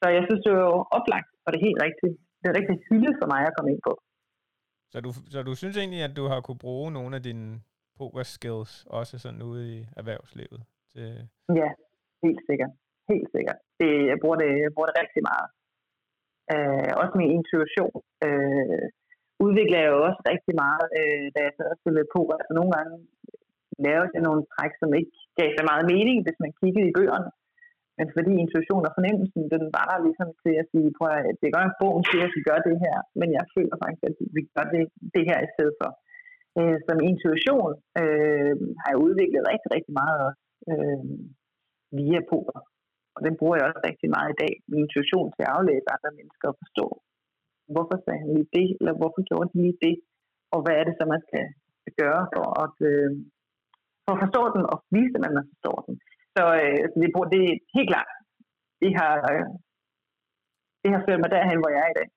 Så 0.00 0.06
jeg 0.16 0.22
synes, 0.26 0.42
det 0.44 0.52
er 0.52 0.64
jo 0.70 0.78
oplagt, 0.98 1.30
og 1.44 1.48
det 1.50 1.58
er 1.58 1.68
helt 1.68 1.82
rigtigt. 1.86 2.14
Det 2.40 2.46
er 2.48 2.56
rigtig 2.58 2.76
hylde 2.88 3.12
for 3.20 3.28
mig 3.32 3.42
at 3.46 3.54
komme 3.56 3.70
ind 3.72 3.82
på. 3.88 3.92
Så 4.92 4.98
du, 5.04 5.10
så 5.32 5.38
du 5.48 5.52
synes 5.60 5.76
egentlig, 5.76 6.02
at 6.08 6.14
du 6.18 6.24
har 6.30 6.40
kunne 6.46 6.62
bruge 6.66 6.88
nogle 6.98 7.12
af 7.18 7.22
dine 7.28 7.46
poker 7.98 8.24
skills 8.36 8.72
også 8.98 9.14
sådan 9.24 9.42
ude 9.50 9.62
i 9.76 9.78
erhvervslivet? 10.00 10.60
Til... 10.92 11.08
Ja, 11.60 11.70
helt 12.24 12.42
sikkert. 12.48 12.72
Helt 13.12 13.28
sikkert. 13.34 13.58
Det, 13.80 13.90
jeg, 14.10 14.18
bruger 14.22 14.38
det, 14.42 14.50
jeg 14.64 14.72
bruger 14.74 14.88
det 14.90 15.00
rigtig 15.02 15.22
meget. 15.30 15.48
Øh, 16.54 16.90
også 17.00 17.14
min 17.20 17.30
intuition. 17.38 17.96
Øh, 18.26 18.84
udvikler 19.46 19.78
jeg 19.82 19.90
jo 19.94 20.00
også 20.08 20.20
rigtig 20.32 20.54
meget, 20.64 20.86
øh, 20.98 21.26
da 21.34 21.38
jeg 21.46 21.52
sad 21.56 21.68
og 21.74 21.78
spillede 21.80 22.12
poker. 22.14 22.36
Altså 22.40 22.54
nogle 22.58 22.72
gange 22.76 22.94
lavede 23.86 24.10
jeg 24.14 24.22
nogle 24.28 24.42
træk, 24.52 24.72
som 24.80 24.90
ikke 25.00 25.14
gav 25.38 25.48
så 25.58 25.64
meget 25.70 25.84
mening, 25.94 26.18
hvis 26.24 26.38
man 26.44 26.52
kiggede 26.60 26.88
i 26.88 26.96
bøgerne. 26.98 27.30
Men 27.98 28.06
fordi 28.16 28.32
intuition 28.44 28.88
og 28.88 28.92
fornemmelsen, 28.96 29.42
den 29.54 29.64
var 29.76 29.86
der 29.90 30.04
ligesom 30.06 30.28
til 30.42 30.54
at 30.62 30.68
sige, 30.72 30.88
prøv 30.98 31.10
at 31.18 31.38
det 31.40 31.46
er 31.46 31.56
godt, 31.56 31.70
at 31.72 31.78
bogen 31.80 32.04
siger, 32.10 32.24
at 32.28 32.34
vi 32.36 32.42
gør 32.48 32.58
det 32.68 32.76
her, 32.84 32.96
men 33.20 33.28
jeg 33.38 33.44
føler 33.54 33.76
faktisk, 33.82 34.02
at 34.08 34.14
vi 34.36 34.42
gør 34.54 34.66
det, 34.74 34.82
det 35.14 35.24
her 35.30 35.38
i 35.46 35.52
stedet 35.54 35.74
for. 35.80 35.90
Øh, 36.58 36.76
så 36.84 36.90
intuition 37.10 37.72
øh, 38.00 38.54
har 38.80 38.88
jeg 38.92 39.04
udviklet 39.06 39.48
rigtig, 39.52 39.68
rigtig 39.76 39.94
meget 40.02 40.28
øh, 40.70 41.02
via 41.98 42.20
poker. 42.30 42.58
Og 43.16 43.20
den 43.26 43.34
bruger 43.38 43.56
jeg 43.56 43.66
også 43.68 43.82
rigtig 43.90 44.08
meget 44.16 44.28
i 44.32 44.38
dag. 44.42 44.52
Min 44.70 44.82
intuition 44.84 45.28
til 45.34 45.42
at 45.44 45.52
aflæse 45.56 45.92
andre 45.94 46.12
mennesker 46.18 46.46
og 46.52 46.58
forstå, 46.62 46.86
hvorfor 47.74 47.96
sagde 48.04 48.20
han 48.22 48.30
lige 48.36 48.54
det, 48.58 48.68
eller 48.78 48.94
hvorfor 48.98 49.20
gjorde 49.28 49.50
de 49.52 49.58
lige 49.64 49.78
det, 49.86 49.94
og 50.54 50.58
hvad 50.62 50.74
er 50.76 50.84
det 50.86 50.94
så, 50.96 51.04
man 51.14 51.22
skal 51.28 51.44
gøre 52.02 52.22
for 52.34 52.46
at, 52.64 52.76
øh, 52.90 53.10
for 54.04 54.12
at 54.14 54.22
forstå 54.24 54.42
den, 54.54 54.62
og 54.72 54.76
vise, 54.96 55.16
at 55.16 55.22
man 55.38 55.50
forstår 55.52 55.78
den. 55.86 55.94
Så, 56.34 56.42
øh, 56.62 56.82
så 56.90 56.96
det, 57.00 57.08
det 57.34 57.40
er 57.48 57.54
helt 57.76 57.90
klart, 57.92 58.10
det 58.82 58.90
har, 58.98 59.14
øh, 59.32 59.46
det 60.82 60.90
har 60.94 61.02
ført 61.06 61.20
mig 61.22 61.30
derhen, 61.36 61.58
hvor 61.60 61.70
jeg 61.74 61.80
er 61.86 61.90
i 61.92 61.98
dag. 62.00 62.08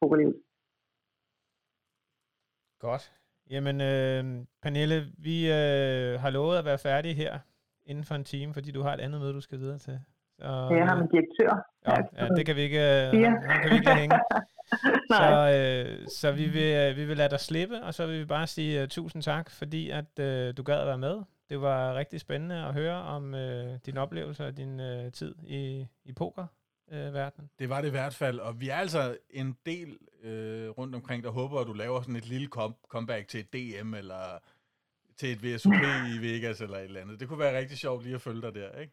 Pokerlivet. 0.00 0.36
Godt. 2.86 3.04
Jamen, 3.50 3.80
øh, 3.80 4.24
Pernille, 4.62 5.06
vi 5.18 5.52
øh, 5.52 6.20
har 6.20 6.30
lovet 6.30 6.58
at 6.58 6.64
være 6.64 6.78
færdige 6.78 7.14
her 7.14 7.38
inden 7.86 8.04
for 8.04 8.14
en 8.14 8.24
time, 8.24 8.54
fordi 8.54 8.70
du 8.70 8.82
har 8.82 8.94
et 8.94 9.00
andet 9.00 9.20
møde, 9.20 9.32
du 9.32 9.40
skal 9.40 9.58
videre 9.58 9.78
til. 9.78 10.00
Så, 10.38 10.68
Jeg 10.70 10.86
har 10.86 10.96
min 10.96 11.08
direktør. 11.08 11.66
ja, 11.86 12.24
ja, 12.24 12.28
det 12.28 12.46
kan 12.46 12.56
vi 12.56 12.60
ikke, 12.60 12.78
Fire. 13.14 13.30
ham, 13.30 13.38
ham 13.46 13.60
kan 13.62 13.70
vi 13.70 13.74
ikke 13.74 13.86
lade 13.86 13.98
hænge. 13.98 14.20
Så, 15.10 15.50
øh, 15.54 16.06
så 16.08 16.32
vi, 16.32 16.44
vil, 16.48 16.74
øh, 16.76 16.96
vi 16.96 17.04
vil 17.04 17.16
lade 17.16 17.28
dig 17.30 17.40
slippe, 17.40 17.82
og 17.82 17.94
så 17.94 18.06
vil 18.06 18.20
vi 18.20 18.24
bare 18.24 18.46
sige 18.46 18.82
uh, 18.82 18.88
tusind 18.88 19.22
tak, 19.22 19.50
fordi 19.50 19.90
at 19.90 20.04
uh, 20.20 20.56
du 20.56 20.62
gad 20.62 20.80
at 20.80 20.86
være 20.86 20.98
med. 20.98 21.22
Det 21.50 21.60
var 21.60 21.94
rigtig 21.94 22.20
spændende 22.20 22.56
at 22.56 22.74
høre 22.74 22.94
om 22.94 23.34
uh, 23.34 23.40
dine 23.86 24.00
oplevelser 24.00 24.46
og 24.46 24.56
din 24.56 24.80
uh, 24.80 25.12
tid 25.12 25.34
i, 25.46 25.86
i 26.04 26.12
pokerverdenen. 26.90 27.50
Det 27.58 27.68
var 27.72 27.80
det 27.80 27.88
i 27.88 27.96
hvert 27.98 28.14
fald, 28.14 28.38
og 28.46 28.60
vi 28.60 28.68
er 28.68 28.78
altså 28.84 29.02
en 29.30 29.56
del 29.66 29.98
øh, 30.28 30.68
rundt 30.78 30.94
omkring, 30.94 31.24
der 31.24 31.30
håber, 31.30 31.56
at 31.60 31.66
du 31.66 31.72
laver 31.72 32.00
sådan 32.00 32.16
et 32.16 32.28
lille 32.34 32.48
kom- 32.56 32.76
comeback 32.88 33.28
til 33.28 33.40
et 33.44 33.50
DM, 33.54 33.94
eller 33.94 34.22
til 35.18 35.28
et 35.34 35.40
VSOP 35.44 35.72
i 36.14 36.16
Vegas, 36.26 36.60
eller 36.60 36.76
et 36.78 36.84
eller 36.84 37.00
andet. 37.00 37.20
Det 37.20 37.28
kunne 37.28 37.38
være 37.46 37.58
rigtig 37.60 37.78
sjovt 37.84 38.02
lige 38.04 38.14
at 38.14 38.20
følge 38.28 38.42
dig 38.42 38.54
der, 38.54 38.70
ikke? 38.82 38.92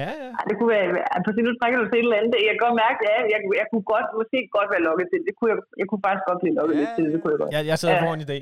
Ja, 0.00 0.08
ja. 0.22 0.28
Ej, 0.38 0.44
det 0.48 0.54
kunne 0.58 0.70
være, 0.76 0.86
altså, 1.16 1.30
nu 1.48 1.52
trækker 1.60 1.78
du 1.82 1.86
til 1.88 1.98
et 2.00 2.04
eller 2.08 2.16
andet. 2.20 2.34
Jeg 2.48 2.52
kan 2.54 2.62
godt 2.66 2.76
mærke, 2.84 2.98
ja, 3.10 3.16
jeg, 3.32 3.38
jeg 3.60 3.66
kunne 3.72 3.86
godt, 3.94 4.06
måske 4.20 4.38
godt 4.56 4.68
være 4.74 4.82
lukket 4.88 5.06
til 5.12 5.20
det. 5.26 5.32
kunne 5.38 5.50
jeg, 5.52 5.58
jeg 5.80 5.86
kunne 5.88 6.02
faktisk 6.06 6.24
godt 6.30 6.40
blive 6.42 6.54
lukket 6.60 6.74
Ja, 6.74 6.80
lidt 6.80 6.90
til 6.96 7.04
det. 7.04 7.12
det 7.14 7.18
kunne 7.22 7.32
jeg 7.34 7.40
godt. 7.42 7.52
Jeg, 7.56 7.62
jeg 7.70 7.76
sidder 7.80 7.94
Ja. 7.96 8.02
foran 8.04 8.18
en 8.20 8.26
idé, 8.28 8.38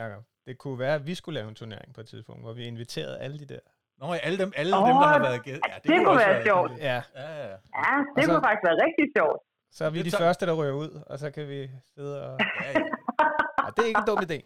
Jacob. 0.00 0.22
Det 0.46 0.54
kunne 0.62 0.78
være, 0.84 0.94
at 1.00 1.04
vi 1.10 1.14
skulle 1.20 1.34
lave 1.40 1.48
en 1.52 1.54
turnering 1.62 1.90
på 1.94 2.00
et 2.04 2.08
tidspunkt, 2.12 2.40
hvor 2.44 2.52
vi 2.58 2.62
inviterede 2.72 3.16
alle 3.24 3.36
de 3.42 3.46
der. 3.54 3.62
Nå, 4.00 4.06
alle 4.26 4.38
dem, 4.42 4.50
alle 4.60 4.70
Åh, 4.76 4.82
dem 4.88 4.96
der 5.02 5.08
har 5.16 5.22
været 5.28 5.40
gæst. 5.48 5.62
Ja, 5.70 5.74
det 5.82 5.88
kunne 5.98 6.10
også 6.14 6.26
være 6.26 6.42
sjovt. 6.48 6.70
Ja, 6.88 6.96
Ja, 7.20 7.26
ja, 7.38 7.44
ja. 7.52 7.56
Ja, 7.84 7.94
det 8.16 8.24
så- 8.24 8.30
kunne 8.30 8.44
faktisk 8.48 8.64
være 8.68 8.78
rigtig 8.86 9.06
sjovt. 9.16 9.38
så 9.76 9.80
er 9.86 9.90
vi 9.94 9.98
Det 9.98 10.06
de 10.12 10.16
første, 10.24 10.42
der 10.48 10.54
rører 10.60 10.76
ud, 10.84 10.90
og 11.10 11.16
så 11.22 11.26
kan 11.36 11.44
vi 11.52 11.60
sidde 11.94 12.14
og... 12.26 12.32
ja, 12.64 12.68
ja. 12.78 12.84
Ja, 13.62 13.66
det 13.76 13.80
er 13.84 13.88
ikke 13.92 14.02
en 14.04 14.08
dum 14.12 14.18
idé. 14.28 14.38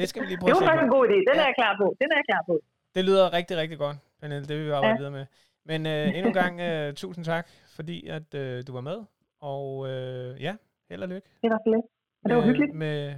Det 0.00 0.06
skal 0.10 0.18
vi 0.22 0.26
lige 0.30 0.38
prøve 0.40 0.48
Det 0.48 0.54
var 0.60 0.66
faktisk 0.68 0.84
en 0.88 0.94
god 0.96 1.04
idé. 1.08 1.18
Den 1.28 1.34
Ja. 1.38 1.40
er 1.42 1.46
jeg 1.50 1.54
klar 1.60 1.72
på. 1.82 1.86
Den 2.00 2.08
er 2.12 2.16
jeg 2.20 2.26
klar 2.30 2.42
på. 2.50 2.54
Det 2.94 3.02
lyder 3.08 3.32
rigtig, 3.38 3.56
rigtig 3.56 3.78
godt, 3.78 3.96
Pernille. 4.20 4.44
Det 4.48 4.56
vil 4.58 4.66
vi 4.66 4.70
arbejde 4.70 4.92
Ja. 4.94 4.96
videre 5.00 5.10
med. 5.18 5.26
Men 5.70 5.86
øh, 5.86 6.06
endnu 6.16 6.28
en 6.28 6.38
gang, 6.42 6.60
øh, 6.60 6.94
tusind 6.94 7.24
tak, 7.24 7.46
fordi 7.76 8.06
at 8.16 8.34
øh, 8.34 8.62
du 8.66 8.72
var 8.72 8.80
med. 8.80 8.98
Og 9.40 9.88
øh, 9.90 10.42
ja, 10.42 10.54
held 10.90 11.02
og 11.02 11.08
lykke. 11.08 11.28
Det 11.42 11.50
var. 11.50 11.58
Og 12.24 12.28
det 12.28 12.36
var 12.36 12.40
med- 12.42 12.48
hyggeligt. 12.50 12.74
Med, 12.74 13.14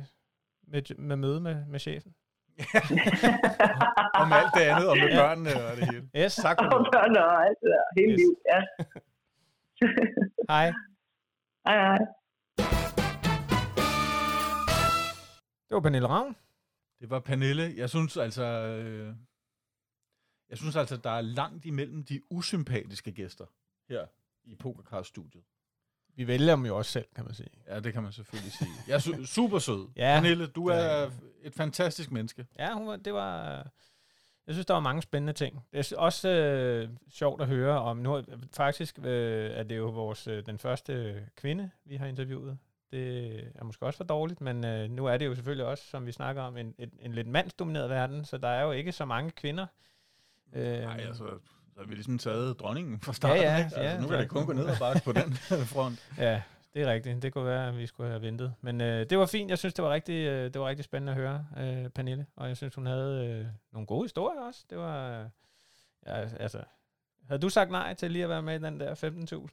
med, 0.73 0.83
med 0.99 1.17
møde 1.17 1.41
med, 1.41 1.57
med 1.67 1.79
chefen. 1.81 2.15
Om 4.23 4.33
alt 4.33 4.53
det 4.55 4.61
andet, 4.71 4.89
og 4.91 4.97
med 5.03 5.11
børnene 5.21 5.51
og 5.67 5.77
det 5.77 5.85
hele. 5.91 6.09
Yes, 6.17 6.35
Tak 6.35 6.57
for 6.61 6.65
Og 6.79 6.85
det. 6.85 6.93
børn 6.93 7.17
og 7.17 7.47
alt 7.47 7.59
det 7.63 7.71
der. 7.75 7.85
Hele 8.01 8.13
Yes. 8.13 8.19
livet. 8.21 8.37
Ja. 8.53 8.61
hej. 10.55 10.67
Hej, 11.67 11.77
hej. 11.89 11.99
Det 15.69 15.75
var 15.75 15.81
Pernille 15.81 16.09
Ravn. 16.09 16.37
Det 17.01 17.11
var 17.11 17.21
Pernille. 17.21 17.73
Jeg 17.77 17.91
synes 17.91 18.17
altså, 18.17 18.43
øh, 18.45 19.15
jeg 20.49 20.59
synes 20.59 20.77
altså, 20.77 20.97
der 20.97 21.11
er 21.11 21.21
langt 21.21 21.65
imellem 21.65 22.05
de 22.05 22.21
usympatiske 22.31 23.13
gæster 23.13 23.47
her 23.89 24.07
i 24.45 24.55
Pokercast-studiet. 24.55 25.45
Vi 26.17 26.27
vælger 26.27 26.57
dem 26.57 26.67
jo 26.67 26.77
også 26.77 26.91
selv, 26.93 27.07
kan 27.17 27.25
man 27.25 27.35
sige. 27.35 27.49
Ja, 27.69 27.81
det 27.81 27.93
kan 27.93 28.03
man 28.03 28.13
selvfølgelig 28.13 28.53
sige. 28.53 28.71
Jeg 28.89 28.95
er 28.95 28.99
su- 28.99 29.27
super 29.27 29.59
sød. 29.59 29.89
Ja. 29.97 30.21
Pernille, 30.21 30.47
du 30.47 30.67
er 30.67 31.11
et 31.43 31.55
fantastisk 31.55 32.11
menneske. 32.13 32.47
Ja, 32.59 32.75
hun 32.75 32.87
var, 32.87 32.97
det 32.97 33.15
var... 33.15 33.67
Jeg 34.47 34.55
synes, 34.55 34.67
der 34.67 34.75
var 34.75 34.81
mange 34.81 35.03
spændende 35.03 35.33
ting. 35.33 35.65
Det 35.73 35.93
er 35.93 35.97
også 35.99 36.29
øh, 36.29 36.89
sjovt 37.11 37.43
at 37.43 37.49
høre 37.49 37.79
om... 37.81 37.97
Nu, 37.97 38.23
faktisk 38.57 38.99
øh, 39.05 39.51
er 39.51 39.63
det 39.63 39.77
jo 39.77 39.87
vores, 39.89 40.27
øh, 40.27 40.47
den 40.47 40.59
første 40.59 41.23
kvinde, 41.37 41.71
vi 41.85 41.97
har 41.97 42.07
interviewet. 42.07 42.59
Det 42.91 43.37
er 43.55 43.65
måske 43.65 43.87
også 43.87 43.97
for 43.97 44.05
dårligt, 44.05 44.41
men 44.41 44.65
øh, 44.65 44.91
nu 44.91 45.07
er 45.07 45.17
det 45.17 45.27
jo 45.27 45.35
selvfølgelig 45.35 45.67
også, 45.67 45.85
som 45.85 46.07
vi 46.07 46.13
snakker 46.13 46.43
om, 46.43 46.57
en, 46.57 46.75
en, 46.79 46.91
en 47.01 47.13
lidt 47.13 47.27
mandsdomineret 47.27 47.91
verden, 47.91 48.25
så 48.25 48.39
der 48.39 48.49
er 48.49 48.63
jo 48.63 48.73
ikke 48.73 48.93
så 48.93 49.05
mange 49.05 49.31
kvinder. 49.31 49.67
Øh, 50.53 50.81
Nej, 50.81 51.01
altså, 51.01 51.25
så 51.75 51.81
har 51.81 51.87
vi 51.87 51.95
ligesom 51.95 52.19
taget 52.19 52.61
dronningen 52.61 53.01
fra 53.01 53.13
starten. 53.13 53.43
Ja, 53.43 53.51
ja, 53.51 53.57
ikke? 53.57 53.65
altså, 53.65 53.81
ja, 53.81 54.01
nu 54.01 54.09
kan 54.09 54.19
det 54.19 54.29
kun 54.29 54.47
gå 54.47 54.53
ned 54.53 54.65
og 54.65 54.77
bakke 54.81 55.01
på 55.05 55.13
den 55.13 55.35
front. 55.75 56.11
Ja, 56.19 56.43
det 56.75 56.83
er 56.83 56.93
rigtigt. 56.93 57.23
Det 57.23 57.33
kunne 57.33 57.45
være, 57.45 57.69
at 57.69 57.77
vi 57.79 57.87
skulle 57.87 58.11
have 58.11 58.23
ventet. 58.23 58.55
Men 58.61 58.81
øh, 58.81 59.11
det 59.11 59.19
var 59.19 59.27
fint. 59.27 59.51
Jeg 59.51 59.59
synes, 59.59 59.75
det 59.75 59.85
var 59.85 59.91
rigtig, 59.91 60.15
øh, 60.27 60.45
det 60.53 60.61
var 60.61 60.69
rigtig 60.69 60.85
spændende 60.85 61.13
at 61.13 61.19
høre, 61.19 61.47
øh, 61.59 61.89
Pernille. 61.91 62.27
Og 62.37 62.49
jeg 62.49 62.57
synes, 62.57 62.75
hun 62.75 62.87
havde 62.87 63.27
øh, 63.27 63.47
nogle 63.73 63.87
gode 63.87 64.05
historier 64.05 64.41
også. 64.41 64.65
Det 64.71 64.79
var, 64.79 65.21
øh, 65.21 65.27
ja, 66.07 66.13
altså, 66.41 66.65
havde 67.29 67.43
du 67.43 67.49
sagt 67.49 67.71
nej 67.71 67.95
til 67.95 68.11
lige 68.11 68.23
at 68.25 68.29
være 68.31 68.43
med 68.43 68.61
i 68.61 68.63
den 68.65 68.81
der 68.81 68.95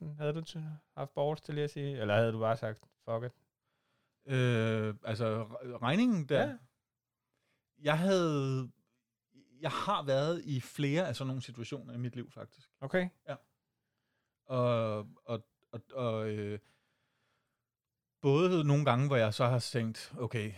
15.000? 0.01 0.05
Havde 0.17 0.33
du 0.33 0.43
haft 0.97 1.13
balls 1.15 1.41
til 1.41 1.53
lige 1.53 1.63
at 1.63 1.69
sige, 1.71 2.01
eller 2.01 2.15
havde 2.15 2.31
du 2.31 2.39
bare 2.39 2.57
sagt, 2.57 2.79
fuck 3.05 3.23
it? 3.25 3.31
Øh, 4.33 4.93
altså, 5.05 5.43
re- 5.43 5.77
regningen 5.81 6.25
der. 6.25 6.41
Ja. 6.47 6.53
Jeg 7.83 7.97
havde... 7.99 8.69
Jeg 9.61 9.71
har 9.71 10.03
været 10.03 10.41
i 10.45 10.59
flere 10.59 11.07
af 11.07 11.15
sådan 11.15 11.27
nogle 11.27 11.41
situationer 11.41 11.93
i 11.93 11.97
mit 11.97 12.15
liv, 12.15 12.31
faktisk. 12.31 12.69
Okay. 12.81 13.09
Og, 14.45 14.97
og, 15.25 15.45
og, 15.71 15.81
og 15.93 16.29
øh, 16.29 16.59
både 18.21 18.63
nogle 18.63 18.85
gange, 18.85 19.07
hvor 19.07 19.15
jeg 19.15 19.33
så 19.33 19.45
har 19.45 19.59
tænkt, 19.59 20.13
okay, 20.19 20.53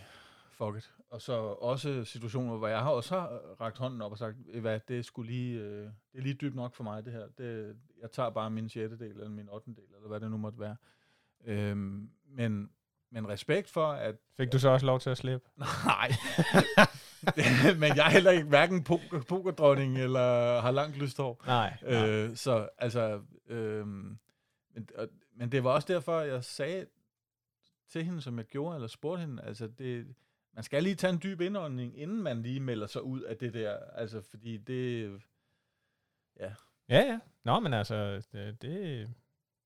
fuck 0.50 0.76
it. 0.76 0.90
Og 1.10 1.22
så 1.22 1.32
også 1.42 2.04
situationer, 2.04 2.56
hvor 2.56 2.68
jeg 2.68 2.80
har 2.80 2.90
også 2.90 3.14
har 3.20 3.26
rakt 3.60 3.78
hånden 3.78 4.02
op 4.02 4.12
og 4.12 4.18
sagt, 4.18 4.36
"Ved 4.46 4.54
I 4.54 4.58
hvad, 4.58 4.80
det 4.88 4.98
er, 4.98 5.02
sgu 5.02 5.22
lige, 5.22 5.60
øh, 5.60 5.82
det 6.12 6.18
er 6.18 6.22
lige 6.22 6.34
dybt 6.34 6.54
nok 6.54 6.74
for 6.74 6.84
mig, 6.84 7.04
det 7.04 7.12
her. 7.12 7.28
Det, 7.38 7.76
jeg 8.00 8.10
tager 8.10 8.30
bare 8.30 8.50
min 8.50 8.68
sjette 8.68 8.98
del, 8.98 9.10
eller 9.10 9.28
min 9.28 9.48
ottende 9.48 9.80
del, 9.80 9.94
eller 9.96 10.08
hvad 10.08 10.20
det 10.20 10.30
nu 10.30 10.36
måtte 10.36 10.58
være. 10.58 10.76
Øhm, 11.44 12.10
men, 12.26 12.70
men 13.10 13.28
respekt 13.28 13.70
for, 13.70 13.86
at 13.92 14.16
Fik 14.36 14.52
du 14.52 14.58
så 14.58 14.68
også 14.68 14.86
lov 14.86 15.00
til 15.00 15.10
at 15.10 15.18
slippe? 15.18 15.48
Nej. 15.86 16.10
men 17.80 17.96
jeg 17.96 18.06
er 18.06 18.10
heller 18.10 18.30
ikke 18.30 18.44
hverken 18.44 18.84
poker, 18.84 19.22
pokerdronning 19.28 19.98
eller 19.98 20.60
har 20.60 20.70
langt 20.70 20.96
lyst 20.96 21.16
hår. 21.16 21.42
Nej. 21.46 21.76
nej. 21.82 22.08
Øh, 22.08 22.36
så 22.36 22.68
altså, 22.78 23.20
øh, 23.48 23.86
men, 23.86 24.88
og, 24.98 25.08
men 25.36 25.52
det 25.52 25.64
var 25.64 25.70
også 25.70 25.92
derfor, 25.92 26.20
jeg 26.20 26.44
sagde 26.44 26.86
til 27.88 28.04
hende, 28.04 28.22
som 28.22 28.38
jeg 28.38 28.46
gjorde, 28.46 28.74
eller 28.74 28.88
spurgte 28.88 29.20
hende, 29.20 29.42
altså 29.42 29.66
det, 29.66 30.06
man 30.54 30.64
skal 30.64 30.82
lige 30.82 30.94
tage 30.94 31.12
en 31.12 31.20
dyb 31.22 31.40
indånding, 31.40 31.98
inden 31.98 32.22
man 32.22 32.42
lige 32.42 32.60
melder 32.60 32.86
sig 32.86 33.02
ud 33.02 33.20
af 33.20 33.36
det 33.36 33.54
der, 33.54 33.76
altså 33.94 34.20
fordi 34.30 34.56
det, 34.56 35.10
Ja, 36.88 37.00
ja. 37.00 37.18
Nå, 37.44 37.60
men 37.60 37.74
altså, 37.74 38.22
det, 38.32 38.62
det, 38.62 39.10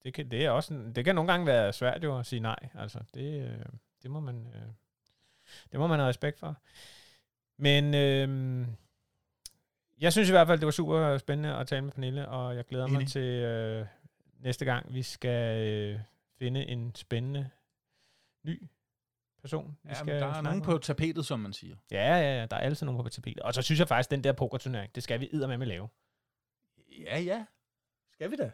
det, 0.02 0.14
kan, 0.14 0.30
det, 0.30 0.44
er 0.44 0.50
også, 0.50 0.92
det 0.94 1.04
kan 1.04 1.14
nogle 1.14 1.32
gange 1.32 1.46
være 1.46 1.72
svært 1.72 2.04
jo 2.04 2.18
at 2.18 2.26
sige 2.26 2.40
nej. 2.40 2.68
Altså, 2.74 2.98
det, 3.14 3.42
øh, 3.42 3.64
det, 4.02 4.10
må, 4.10 4.20
man, 4.20 4.46
øh, 4.54 4.68
det 5.72 5.80
må 5.80 5.86
man 5.86 5.98
have 5.98 6.08
respekt 6.08 6.38
for. 6.38 6.56
Men 7.58 7.94
øh, 7.94 8.66
jeg 10.00 10.12
synes 10.12 10.28
i 10.28 10.32
hvert 10.32 10.46
fald, 10.46 10.58
det 10.58 10.66
var 10.66 10.72
super 10.72 11.18
spændende 11.18 11.54
at 11.56 11.66
tale 11.66 11.82
med 11.82 11.92
Pernille, 11.92 12.28
og 12.28 12.56
jeg 12.56 12.64
glæder 12.64 12.86
mig 12.86 12.96
Enig. 12.96 13.08
til 13.08 13.22
øh, 13.22 13.86
næste 14.40 14.64
gang, 14.64 14.94
vi 14.94 15.02
skal 15.02 15.66
øh, 15.66 16.00
finde 16.38 16.66
en 16.66 16.94
spændende 16.94 17.50
ny 18.44 18.62
person. 19.40 19.76
Vi 19.82 19.88
ja, 19.88 19.94
skal 19.94 20.20
der 20.20 20.26
er 20.26 20.40
nogen 20.40 20.58
med. 20.58 20.64
på 20.64 20.78
tapetet, 20.78 21.26
som 21.26 21.40
man 21.40 21.52
siger. 21.52 21.76
Ja, 21.90 22.16
ja, 22.16 22.40
ja, 22.40 22.46
der 22.46 22.56
er 22.56 22.60
altid 22.60 22.86
nogen 22.86 23.02
på 23.02 23.08
tapetet. 23.08 23.42
Og 23.42 23.54
så 23.54 23.62
synes 23.62 23.78
jeg 23.78 23.88
faktisk, 23.88 24.10
den 24.10 24.24
der 24.24 24.32
pokerturnering, 24.32 24.94
det 24.94 25.02
skal 25.02 25.20
vi 25.20 25.28
med 25.32 25.66
lave. 25.66 25.88
Ja, 27.00 27.20
ja. 27.20 27.44
Skal 28.12 28.30
vi 28.30 28.36
da? 28.36 28.50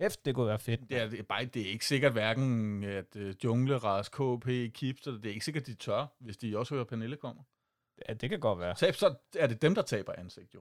Hæft, 0.00 0.24
det 0.24 0.34
kunne 0.34 0.46
være 0.46 0.58
fedt. 0.58 0.80
Det 0.88 1.00
er, 1.00 1.08
det 1.08 1.18
er, 1.18 1.22
bare, 1.22 1.44
det 1.44 1.62
er 1.62 1.70
ikke 1.70 1.86
sikkert 1.86 2.12
hverken, 2.12 2.84
at 2.84 3.16
uh, 3.16 3.44
Jungle, 3.44 3.76
Ras, 3.76 4.08
KP, 4.08 4.74
Kipster, 4.74 5.12
det 5.12 5.26
er 5.26 5.32
ikke 5.32 5.44
sikkert, 5.44 5.66
de 5.66 5.74
tør, 5.74 6.06
hvis 6.18 6.36
de 6.36 6.58
også 6.58 6.74
hører, 6.74 6.84
Pernille 6.84 7.16
kommer. 7.16 7.42
Ja, 8.08 8.14
det 8.14 8.30
kan 8.30 8.40
godt 8.40 8.58
være. 8.58 8.74
Tab, 8.74 8.94
så 8.94 9.14
er 9.38 9.46
det 9.46 9.62
dem, 9.62 9.74
der 9.74 9.82
taber 9.82 10.12
ansigt, 10.18 10.54
jo. 10.54 10.60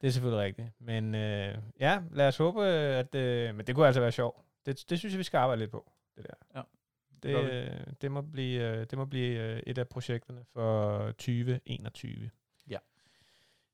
Det 0.00 0.06
er 0.06 0.10
selvfølgelig 0.10 0.44
rigtigt. 0.44 0.68
Men 0.78 1.14
øh, 1.14 1.58
ja, 1.80 2.02
lad 2.12 2.28
os 2.28 2.36
håbe, 2.36 2.64
at... 2.66 3.14
Øh, 3.14 3.54
men 3.54 3.66
det 3.66 3.74
kunne 3.74 3.86
altså 3.86 4.00
være 4.00 4.12
sjovt. 4.12 4.44
Det, 4.66 4.84
det 4.90 4.98
synes 4.98 5.12
jeg, 5.12 5.18
vi 5.18 5.24
skal 5.24 5.38
arbejde 5.38 5.58
lidt 5.60 5.70
på, 5.70 5.92
det 6.16 6.26
der. 6.26 6.60
Ja, 6.60 6.62
Det, 7.22 7.46
vi. 7.46 7.50
øh, 7.50 7.86
det 8.00 8.12
må 8.12 8.22
blive, 8.22 8.62
øh, 8.62 8.86
det 8.90 8.98
må 8.98 9.04
blive 9.04 9.40
øh, 9.40 9.62
et 9.66 9.78
af 9.78 9.88
projekterne 9.88 10.44
for 10.52 10.98
2021. 11.06 12.30
Ja. 12.68 12.78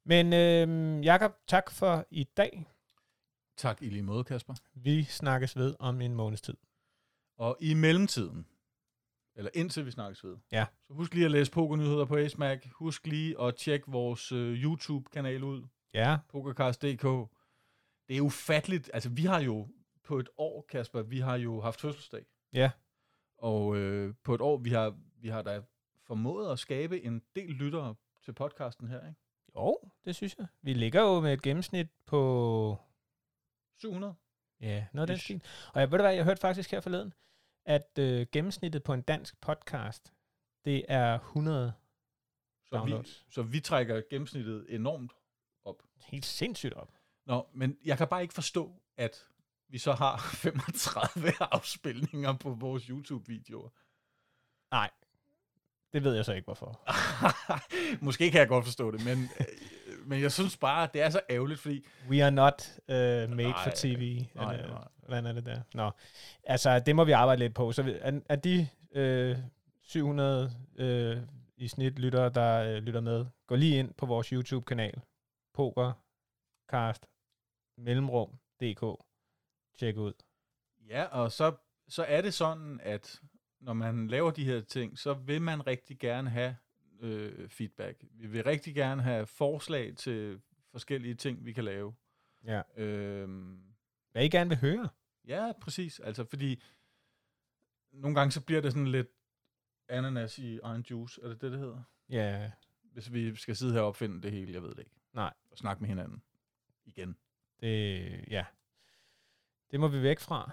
Men 0.05 0.32
øh, 0.32 1.05
Jakob, 1.05 1.32
tak 1.46 1.70
for 1.70 2.07
i 2.11 2.24
dag. 2.24 2.66
Tak 3.57 3.82
i 3.82 3.88
lige 3.88 4.03
måde, 4.03 4.24
Kasper. 4.24 4.55
Vi 4.74 5.05
snakkes 5.05 5.57
ved 5.57 5.74
om 5.78 6.00
en 6.00 6.14
måneds 6.14 6.40
tid. 6.40 6.57
Og 7.36 7.57
i 7.61 7.74
mellemtiden, 7.74 8.46
eller 9.35 9.51
indtil 9.55 9.87
vi 9.87 9.91
snakkes 9.91 10.24
ved, 10.24 10.37
Ja. 10.53 10.66
så 10.87 10.95
husk 10.95 11.14
lige 11.14 11.24
at 11.24 11.30
læse 11.30 11.51
pokernyheder 11.53 12.05
på 12.05 12.16
AceMac. 12.16 12.66
Husk 12.72 13.07
lige 13.07 13.41
at 13.41 13.57
tjekke 13.57 13.91
vores 13.91 14.33
uh, 14.33 14.39
YouTube-kanal 14.39 15.43
ud, 15.45 15.62
Ja, 15.95 16.18
pokercast.dk. 16.28 17.33
Det 18.09 18.16
er 18.16 18.20
ufatteligt. 18.20 18.91
Altså, 18.95 19.09
vi 19.11 19.22
har 19.24 19.41
jo 19.41 19.68
på 20.05 20.18
et 20.18 20.28
år, 20.37 20.64
Kasper, 20.68 21.03
vi 21.03 21.18
har 21.18 21.37
jo 21.37 21.61
haft 21.61 21.80
fødselsdag. 21.80 22.24
Ja. 22.53 22.70
Og 23.39 23.76
øh, 23.76 24.14
på 24.24 24.35
et 24.35 24.41
år, 24.41 24.57
vi 24.57 24.70
har, 24.70 24.97
vi 25.20 25.28
har 25.28 25.43
da 25.43 25.62
formået 26.07 26.53
at 26.53 26.59
skabe 26.59 27.03
en 27.05 27.22
del 27.37 27.51
lyttere 27.51 27.95
til 28.24 28.33
podcasten 28.33 28.89
her, 28.89 29.07
ikke? 29.09 29.20
jo, 29.57 29.78
det 30.05 30.16
synes 30.16 30.37
jeg. 30.39 30.47
Vi 30.62 30.72
ligger 30.74 31.03
jo 31.03 31.20
med 31.20 31.33
et 31.33 31.43
gennemsnit 31.43 31.87
på 32.07 32.76
700. 33.78 34.14
Ja, 34.61 34.87
noget 34.93 35.11
af 35.11 35.14
den 35.16 35.18
stil. 35.22 35.43
Og 35.74 35.80
jeg 35.80 35.91
ved 35.91 35.99
du 35.99 36.03
hvad, 36.03 36.14
jeg 36.14 36.24
hørte 36.24 36.41
faktisk 36.41 36.70
her 36.70 36.80
forleden, 36.80 37.12
at 37.65 37.99
øh, 37.99 38.27
gennemsnittet 38.33 38.83
på 38.83 38.95
en 38.95 39.03
dansk 39.03 39.41
podcast, 39.41 40.13
det 40.65 40.85
er 40.89 41.15
100 41.15 41.73
Så 42.65 42.75
vi, 42.75 42.79
downloads. 42.79 43.27
så 43.29 43.43
vi 43.43 43.61
trækker 43.61 44.03
gennemsnittet 44.11 44.67
enormt 44.69 45.13
Helt 46.07 46.27
sindssygt 46.27 46.75
op. 46.75 46.93
Nå, 47.27 47.49
men 47.55 47.79
jeg 47.85 47.99
kan 47.99 48.09
bare 48.09 48.23
ikke 48.23 48.35
forstå, 48.35 48.73
at 48.97 49.27
vi 49.69 49.79
så 49.79 49.93
har 49.93 50.19
35 50.45 51.33
afspilninger 51.41 52.37
på 52.39 52.51
vores 52.51 52.85
YouTube-videoer. 52.85 53.69
Det 55.93 56.05
ved 56.05 56.15
jeg 56.15 56.25
så 56.25 56.33
ikke, 56.33 56.45
hvorfor. 56.45 56.81
Måske 58.05 58.31
kan 58.31 58.41
jeg 58.41 58.49
godt 58.49 58.65
forstå 58.65 58.91
det, 58.91 59.05
men, 59.05 59.19
øh, 59.41 59.47
men 60.05 60.22
jeg 60.22 60.32
synes 60.32 60.57
bare, 60.57 60.88
det 60.95 61.03
er 61.03 61.11
så 61.11 61.20
ærgerligt, 61.30 61.61
fordi 61.61 61.86
We 62.11 62.22
are 62.22 62.30
not 62.30 62.68
uh, 62.88 62.95
made 62.95 63.28
Nej, 63.36 63.64
for 63.64 63.70
TV. 63.74 64.24
nej, 64.34 64.55
eller, 64.55 64.68
nej. 64.68 64.88
Hvordan 64.97 65.26
er 65.26 65.32
det 65.32 65.47
der? 65.47 65.61
Nå, 65.74 65.90
altså, 66.45 66.78
det 66.78 66.97
må 66.97 67.05
vi 67.05 67.12
arbejde 67.12 67.38
lidt 67.38 67.55
på. 67.55 67.72
Så 67.72 67.82
vi- 67.82 67.99
er, 68.01 68.20
er 68.28 68.36
de 68.36 68.68
øh, 68.93 69.36
700 69.82 70.53
øh, 70.76 71.16
i 71.57 71.68
snit 71.68 71.99
lyttere, 71.99 72.28
der 72.30 72.62
øh, 72.64 72.82
lytter 72.82 73.01
med, 73.01 73.26
gå 73.47 73.57
lige 73.57 73.78
ind 73.78 73.95
på 73.95 74.07
vores 74.07 74.26
YouTube-kanal. 74.28 75.01
Pokercast 75.55 77.07
mellemrum 77.78 78.30
DK. 78.61 78.84
Tjek 79.78 79.97
ud. 79.97 80.12
ja, 80.88 81.05
og 81.05 81.32
så, 81.32 81.55
så 81.88 82.05
er 82.05 82.20
det 82.22 82.34
sådan, 82.34 82.80
at 82.82 83.20
når 83.61 83.72
man 83.72 84.09
laver 84.09 84.30
de 84.30 84.45
her 84.45 84.61
ting, 84.61 84.99
så 84.99 85.14
vil 85.14 85.43
man 85.43 85.66
rigtig 85.66 85.99
gerne 85.99 86.30
have 86.30 86.57
øh, 87.03 87.48
feedback. 87.48 88.05
Vi 88.11 88.26
vil 88.26 88.44
rigtig 88.44 88.74
gerne 88.74 89.03
have 89.03 89.26
forslag 89.26 89.96
til 89.96 90.40
forskellige 90.70 91.14
ting, 91.14 91.44
vi 91.44 91.53
kan 91.53 91.64
lave. 91.64 91.94
Ja. 92.44 92.62
Øhm, 92.76 93.62
Hvad 94.12 94.24
I 94.24 94.28
gerne 94.28 94.48
vil 94.50 94.59
høre. 94.59 94.88
Ja, 95.26 95.53
præcis. 95.61 96.00
Altså, 96.00 96.24
fordi 96.24 96.62
nogle 97.92 98.14
gange 98.14 98.32
så 98.32 98.40
bliver 98.40 98.61
det 98.61 98.72
sådan 98.72 98.88
lidt 98.88 99.09
ananas 99.88 100.38
i 100.38 100.59
egen 100.62 100.84
juice. 100.90 101.20
Er 101.22 101.28
det 101.28 101.40
det, 101.40 101.53
det 101.53 101.61
hedder? 101.61 101.82
Ja, 102.09 102.50
Hvis 102.82 103.12
vi 103.12 103.36
skal 103.36 103.57
sidde 103.57 103.72
her 103.72 103.80
og 103.80 103.86
opfinde 103.86 104.22
det 104.22 104.32
hele, 104.32 104.53
jeg 104.53 104.62
ved 104.62 104.70
det 104.70 104.78
ikke. 104.78 104.90
Nej. 105.12 105.32
Og 105.50 105.59
snakke 105.59 105.80
med 105.80 105.88
hinanden. 105.88 106.22
Igen. 106.84 107.16
det, 107.61 108.24
ja. 108.30 108.44
Det 109.70 109.80
må 109.80 109.88
vi 109.88 110.03
væk 110.03 110.20
fra, 110.20 110.50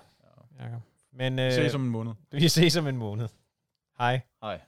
Ja. 0.60 0.64
Jacob. 0.66 0.82
Men 1.12 1.36
Vi 1.36 1.42
øh, 1.42 1.52
ses 1.52 1.74
om 1.76 1.82
en 1.84 1.90
måned. 1.90 2.14
vi 2.32 2.48
ses 2.50 2.78
om 2.78 2.88
en 2.88 2.98
måned. 2.98 3.28
Hej. 3.98 4.22
Hej. 4.42 4.62